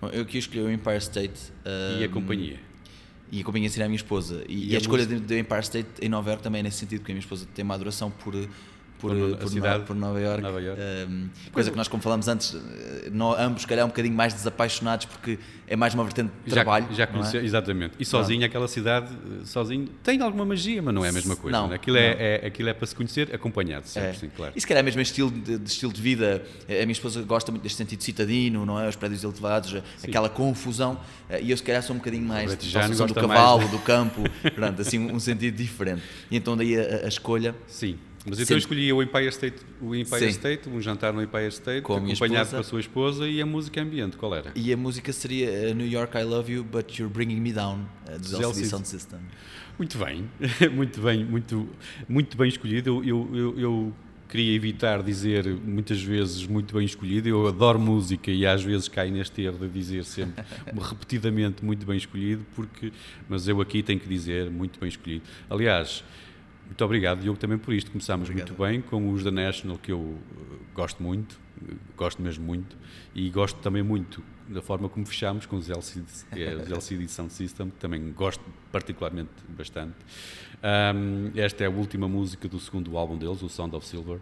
Bom, 0.00 0.08
eu 0.08 0.22
aqui 0.22 0.38
escolhi 0.38 0.60
o 0.62 0.70
Empire 0.70 0.96
State 0.98 1.52
E 2.00 2.04
a 2.04 2.08
companhia? 2.08 2.60
E 3.30 3.40
a 3.40 3.44
companhia 3.44 3.68
seria 3.68 3.86
a 3.86 3.88
minha 3.88 3.96
esposa. 3.96 4.44
E, 4.48 4.70
E 4.70 4.70
e 4.70 4.74
a, 4.74 4.78
a 4.78 4.80
escolha 4.80 5.06
de, 5.06 5.20
de 5.20 5.38
Empire 5.38 5.60
State 5.60 5.88
em 6.00 6.08
Nova 6.08 6.30
York 6.30 6.42
também 6.42 6.60
é 6.60 6.62
nesse 6.62 6.78
sentido, 6.78 7.00
porque 7.00 7.12
a 7.12 7.14
minha 7.14 7.22
esposa 7.22 7.46
tem 7.54 7.62
uma 7.64 7.74
adoração 7.74 8.10
por, 8.10 8.34
por, 8.98 9.10
Por 9.10 9.16
por, 9.16 9.28
no- 9.28 9.34
a 9.34 9.38
No- 9.38 9.48
cidade, 9.48 9.84
por 9.84 9.96
Nova 9.96 10.20
York. 10.20 10.42
Nova 10.42 10.60
Iorque. 10.60 10.82
Um, 11.08 11.28
coisa 11.52 11.70
que 11.70 11.76
nós, 11.76 11.88
como 11.88 12.02
falámos 12.02 12.26
antes, 12.28 12.54
eh, 12.54 13.08
nó- 13.12 13.36
ambos, 13.38 13.62
se 13.62 13.68
calhar, 13.68 13.84
um 13.84 13.88
bocadinho 13.88 14.14
mais 14.14 14.34
desapaixonados, 14.34 15.06
porque 15.06 15.38
é 15.66 15.76
mais 15.76 15.94
uma 15.94 16.02
vertente 16.04 16.32
de 16.44 16.50
trabalho. 16.50 16.86
já, 16.90 16.94
já 16.94 17.06
não 17.06 17.12
é? 17.12 17.18
conheceu, 17.18 17.44
exatamente. 17.44 17.94
E 17.98 18.04
sozinho, 18.04 18.44
aquela 18.44 18.66
cidade, 18.68 19.08
eh, 19.12 19.44
sozinho, 19.44 19.88
tem 20.02 20.20
alguma 20.20 20.44
magia, 20.44 20.82
mas 20.82 20.94
não 20.94 21.04
é 21.04 21.08
a 21.10 21.12
mesma 21.12 21.36
coisa. 21.36 21.56
Não, 21.56 21.68
né? 21.68 21.76
Aquilo, 21.76 21.96
É, 21.96 22.14
não. 22.14 22.20
é- 22.20 22.46
aquilo 22.48 22.68
é 22.68 22.74
para 22.74 22.86
se 22.86 22.94
conhecer 22.94 23.34
acompanhado, 23.34 23.86
sempre, 23.86 24.08
É. 24.10 24.14
sim, 24.14 24.30
claro. 24.34 24.52
E 24.56 24.60
se 24.60 24.66
calhar 24.66 24.82
mesmo 24.82 25.00
em 25.00 25.02
estilo 25.02 25.30
de, 25.30 25.58
de 25.58 25.68
estilo 25.70 25.92
de 25.92 26.02
vida, 26.02 26.42
eh, 26.68 26.78
a 26.82 26.86
minha 26.86 26.92
esposa 26.92 27.22
gosta 27.22 27.52
muito 27.52 27.62
deste 27.62 27.76
sentido 27.78 28.02
citadino, 28.02 28.64
não 28.66 28.80
é? 28.80 28.88
Os 28.88 28.96
prédios 28.96 29.22
elevados, 29.22 29.74
eh, 29.74 29.82
aquela 30.02 30.28
confusão, 30.28 30.98
eh, 31.30 31.40
e 31.42 31.50
eu 31.50 31.56
se 31.56 31.62
calhar 31.62 31.82
sou 31.82 31.94
um 31.94 31.98
bocadinho 31.98 32.26
mais 32.26 32.56
de 32.56 32.70
do 32.72 32.78
mais, 32.78 33.14
cavalo, 33.14 33.62
né? 33.62 33.68
do 33.68 33.78
campo, 33.78 34.22
pronto, 34.54 34.82
assim 34.82 34.98
um 34.98 35.20
sentido 35.20 35.56
diferente. 35.56 36.02
E 36.30 36.36
então 36.36 36.56
daí 36.56 36.76
a, 36.78 37.04
a 37.04 37.08
escolha 37.08 37.54
Sim. 37.66 37.96
Mas 38.28 38.40
então 38.40 38.54
eu 38.54 38.58
escolhi 38.58 38.92
o 38.92 39.02
Empire 39.02 39.28
State, 39.28 39.56
o 39.80 39.94
Empire 39.94 40.20
Sim. 40.20 40.28
State, 40.28 40.68
um 40.68 40.80
jantar 40.80 41.12
no 41.12 41.22
Empire 41.22 41.48
State, 41.48 41.82
Com 41.82 41.94
acompanhado 41.94 42.50
com 42.50 42.56
a 42.56 42.62
sua 42.62 42.80
esposa 42.80 43.26
e 43.28 43.40
a 43.40 43.46
música 43.46 43.80
ambiente. 43.80 44.16
Qual 44.16 44.34
era? 44.34 44.52
E 44.54 44.72
a 44.72 44.76
música 44.76 45.12
seria 45.12 45.50
eh, 45.50 45.74
New 45.74 45.86
York 45.86 46.16
I 46.16 46.22
Love 46.24 46.52
You, 46.52 46.64
But 46.64 46.98
You're 46.98 47.12
Bringing 47.12 47.40
Me 47.40 47.52
Down, 47.52 47.84
eh, 48.06 48.18
Dos 48.18 48.34
LCD. 48.34 48.66
Sound 48.66 48.88
System. 48.88 49.20
Muito 49.78 49.96
bem, 49.98 50.28
muito 50.72 51.00
bem, 51.00 51.24
muito, 51.24 51.68
muito 52.08 52.36
bem 52.36 52.48
escolhido. 52.48 52.90
Eu, 52.90 53.04
eu, 53.04 53.36
eu, 53.36 53.60
eu 53.60 53.94
queria 54.28 54.54
evitar 54.54 55.02
dizer 55.02 55.46
muitas 55.46 56.02
vezes 56.02 56.46
muito 56.46 56.74
bem 56.74 56.84
escolhido. 56.84 57.28
Eu 57.28 57.46
adoro 57.46 57.78
música 57.78 58.30
e 58.30 58.46
às 58.46 58.62
vezes 58.62 58.88
caio 58.88 59.10
neste 59.12 59.42
erro 59.42 59.58
de 59.58 59.68
dizer 59.68 60.04
sempre 60.04 60.44
repetidamente 60.80 61.64
muito 61.64 61.86
bem 61.86 61.96
escolhido, 61.96 62.44
porque, 62.54 62.92
mas 63.28 63.48
eu 63.48 63.60
aqui 63.60 63.82
tenho 63.82 63.98
que 63.98 64.08
dizer 64.08 64.50
muito 64.50 64.78
bem 64.78 64.88
escolhido. 64.88 65.22
Aliás, 65.48 66.04
muito 66.68 66.84
obrigado, 66.84 67.20
Diogo, 67.20 67.38
também 67.38 67.58
por 67.58 67.72
isto. 67.72 67.90
Começámos 67.90 68.28
muito 68.28 68.54
bem 68.54 68.80
com 68.80 69.10
os 69.10 69.24
da 69.24 69.30
National, 69.30 69.78
que 69.78 69.90
eu 69.90 70.18
eh, 70.30 70.54
gosto 70.74 71.02
muito, 71.02 71.40
eh, 71.66 71.74
gosto 71.96 72.20
mesmo 72.20 72.44
muito, 72.44 72.76
e 73.14 73.28
gosto 73.30 73.58
também 73.60 73.82
muito 73.82 74.22
da 74.46 74.62
forma 74.62 74.88
como 74.88 75.04
fechámos 75.06 75.46
com 75.46 75.56
os 75.56 75.68
LCD, 75.68 76.06
é 76.32 76.54
os 76.54 76.70
LCD 76.70 77.08
Sound 77.08 77.32
System, 77.32 77.70
que 77.70 77.76
também 77.78 78.12
gosto 78.12 78.44
particularmente 78.70 79.30
bastante. 79.48 79.96
Ahm, 80.62 81.32
esta 81.34 81.64
é 81.64 81.66
a 81.66 81.70
última 81.70 82.06
música 82.06 82.46
do 82.46 82.60
segundo 82.60 82.96
álbum 82.96 83.16
deles, 83.16 83.42
o 83.42 83.48
Sound 83.48 83.74
of 83.74 83.86
Silver. 83.86 84.20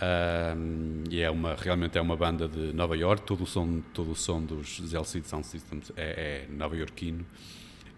Ahm, 0.00 1.04
e 1.10 1.20
é 1.20 1.30
uma, 1.30 1.54
realmente 1.54 1.98
é 1.98 2.00
uma 2.00 2.16
banda 2.16 2.48
de 2.48 2.72
Nova 2.72 2.96
York, 2.96 3.24
todo 3.26 3.44
o 3.44 3.46
som, 3.46 3.82
todo 3.92 4.10
o 4.10 4.16
som 4.16 4.42
dos 4.42 4.92
LCD 4.92 5.28
Sound 5.28 5.46
Systems 5.46 5.92
é, 5.96 6.46
é 6.48 6.52
nova-iorquino. 6.52 7.24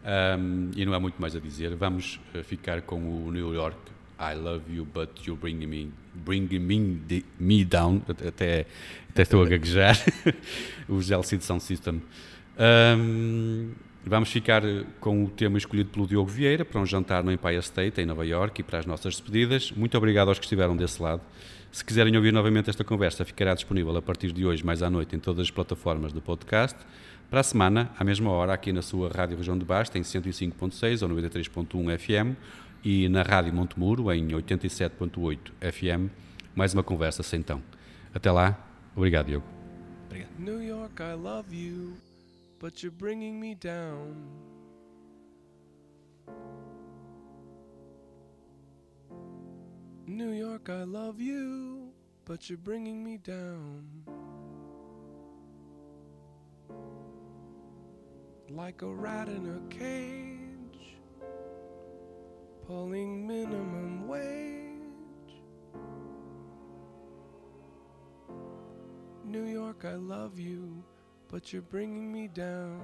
Um, 0.07 0.71
e 0.77 0.87
não 0.87 0.95
há 0.95 1.01
muito 1.01 1.21
mais 1.21 1.35
a 1.35 1.41
dizer. 1.41 1.75
Vamos 1.75 2.21
uh, 2.33 2.45
ficar 2.45 2.81
com 2.83 2.97
o 2.97 3.33
New 3.33 3.53
York. 3.53 3.77
I 4.21 4.35
love 4.35 4.63
you, 4.73 4.85
but 4.85 5.11
you're 5.27 5.39
bringing 5.39 5.67
me, 5.67 5.93
bringing 6.15 6.61
me, 6.61 6.95
de- 6.95 7.25
me 7.41 7.65
down. 7.65 8.01
Até, 8.09 8.67
até 9.11 9.23
estou 9.23 9.43
a 9.43 9.47
gaguejar. 9.47 9.97
Os 10.89 11.11
LCD 11.11 11.43
Sound 11.43 11.63
System. 11.63 12.01
Um, 12.57 13.73
vamos 14.05 14.31
ficar 14.31 14.65
uh, 14.65 14.87
com 15.01 15.25
o 15.25 15.29
tema 15.29 15.59
escolhido 15.59 15.91
pelo 15.91 16.07
Diogo 16.07 16.31
Vieira 16.31 16.65
para 16.65 16.81
um 16.81 16.87
jantar 16.87 17.25
no 17.25 17.33
Empire 17.33 17.59
State, 17.59 18.01
em 18.01 18.07
Nova 18.07 18.25
York, 18.25 18.61
e 18.61 18.65
para 18.65 18.79
as 18.79 18.87
nossas 18.87 19.17
despedidas. 19.17 19.73
Muito 19.73 19.99
obrigado 19.99 20.29
aos 20.29 20.39
que 20.39 20.45
estiveram 20.45 20.77
desse 20.77 21.03
lado. 21.03 21.21
Se 21.73 21.85
quiserem 21.85 22.17
ouvir 22.17 22.33
novamente 22.33 22.71
esta 22.71 22.85
conversa, 22.85 23.25
ficará 23.25 23.55
disponível 23.55 23.95
a 23.97 24.01
partir 24.01 24.33
de 24.33 24.47
hoje, 24.47 24.65
mais 24.65 24.83
à 24.83 24.89
noite, 24.89 25.17
em 25.17 25.19
todas 25.19 25.43
as 25.43 25.51
plataformas 25.51 26.13
do 26.13 26.23
podcast. 26.23 26.79
Para 27.29 27.41
a 27.41 27.43
semana, 27.43 27.91
à 27.99 28.05
mesma 28.05 28.31
hora, 28.31 28.55
aqui 28.55 28.73
na 28.73 28.83
sua 28.83 29.11
Rádio 29.11 29.37
Região 29.37 29.59
de 29.59 29.65
Basta, 29.65 29.99
em 29.99 30.03
105.6 30.03 31.03
ou 31.03 31.09
93.1 31.17 31.99
FM, 31.99 32.39
e 32.85 33.09
na 33.09 33.23
Rádio 33.23 33.53
Montemuro, 33.53 34.13
em 34.13 34.29
87.8 34.29 35.51
FM, 35.61 36.09
mais 36.55 36.73
uma 36.73 36.85
conversa 36.85 37.25
sem 37.25 37.41
então. 37.41 37.61
Até 38.15 38.31
lá, 38.31 38.57
obrigado, 38.95 39.27
Diogo. 39.27 39.45
New 40.39 40.63
York, 40.63 41.03
I 41.03 41.15
love 41.15 41.53
you, 41.53 41.95
but 42.61 42.83
you're 42.83 42.97
bringing 42.97 43.41
me 43.41 43.57
down. 43.57 44.15
New 50.07 50.33
York, 50.33 50.71
I 50.71 50.85
love 50.85 51.21
you, 51.21 51.93
but 52.25 52.49
you're 52.49 52.63
bringing 52.63 53.03
me 53.03 53.19
down. 53.19 54.26
Like 58.49 58.83
a 58.83 58.87
rat 58.87 59.29
in 59.29 59.45
a 59.47 59.75
cage, 59.75 60.97
pulling 62.67 63.27
minimum 63.27 64.07
wage. 64.07 64.73
New 69.25 69.47
York, 69.47 69.85
I 69.85 69.95
love 69.95 70.39
you, 70.39 70.85
but 71.29 71.53
you're 71.53 71.61
bringing 71.61 72.13
me 72.13 72.29
down. 72.29 72.81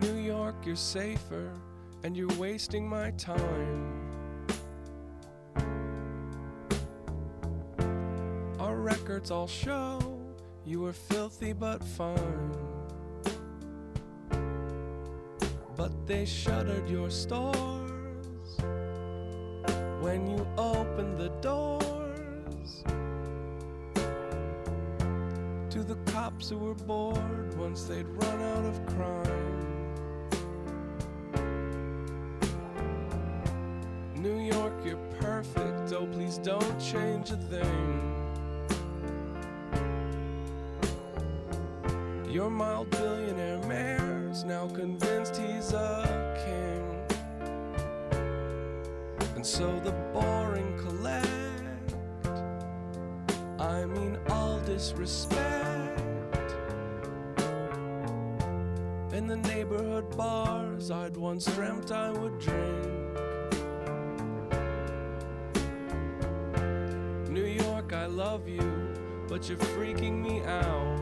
New 0.00 0.16
York, 0.16 0.56
you're 0.64 0.74
safer, 0.74 1.52
and 2.02 2.16
you're 2.16 2.34
wasting 2.38 2.88
my 2.88 3.10
time. 3.12 4.01
Records 9.12 9.30
all 9.30 9.46
show 9.46 9.98
you 10.64 10.80
were 10.80 10.92
filthy 10.92 11.52
but 11.52 11.84
fine. 11.84 12.50
But 15.76 15.92
they 16.06 16.24
shuttered 16.24 16.88
your 16.88 17.10
stores 17.10 18.56
when 20.00 20.26
you 20.26 20.46
opened 20.56 21.18
the 21.18 21.28
doors 21.42 22.84
to 25.68 25.82
the 25.82 25.96
cops 26.10 26.48
who 26.48 26.56
were 26.56 26.74
bored 26.74 27.54
once 27.58 27.82
they'd 27.82 28.08
run 28.08 28.40
out 28.40 28.64
of 28.64 28.86
crime. 28.86 29.58
New 34.16 34.38
York, 34.40 34.72
you're 34.86 34.96
perfect. 35.20 35.92
Oh, 35.92 36.06
please 36.06 36.38
don't 36.38 36.80
change 36.80 37.30
a 37.30 37.36
thing. 37.36 38.11
Mild 42.52 42.90
billionaire 42.90 43.58
mayor's 43.66 44.44
now 44.44 44.68
convinced 44.68 45.36
he's 45.36 45.72
a 45.72 46.36
king. 46.44 46.82
And 49.34 49.44
so 49.44 49.80
the 49.80 49.92
boring 50.12 50.78
collect. 50.78 51.94
I 53.58 53.86
mean, 53.86 54.18
all 54.28 54.60
disrespect. 54.60 56.00
In 59.12 59.26
the 59.26 59.36
neighborhood 59.36 60.16
bars 60.16 60.90
I'd 60.90 61.16
once 61.16 61.46
dreamt 61.46 61.90
I 61.90 62.10
would 62.10 62.38
drink. 62.38 63.18
New 67.30 67.46
York, 67.46 67.92
I 67.92 68.06
love 68.06 68.46
you, 68.46 68.94
but 69.26 69.48
you're 69.48 69.58
freaking 69.58 70.22
me 70.22 70.42
out. 70.42 71.01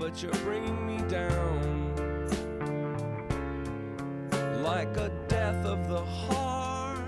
But 0.00 0.22
you're 0.22 0.32
bringing 0.32 0.86
me 0.86 0.96
down. 1.10 1.60
Like 4.62 4.96
a 4.96 5.10
death 5.28 5.66
of 5.66 5.88
the 5.88 6.02
heart. 6.02 7.04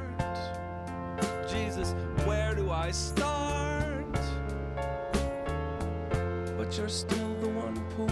Jesus, 1.50 1.94
where 2.26 2.54
do 2.54 2.70
I 2.70 2.90
start? 2.90 4.12
But 6.58 6.76
you're 6.76 6.90
still 6.90 7.34
the 7.40 7.48
one 7.48 7.80
pool 7.96 8.06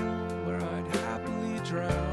where 0.47 0.57
I'd 0.57 0.97
happily 0.97 1.61
drown. 1.68 2.10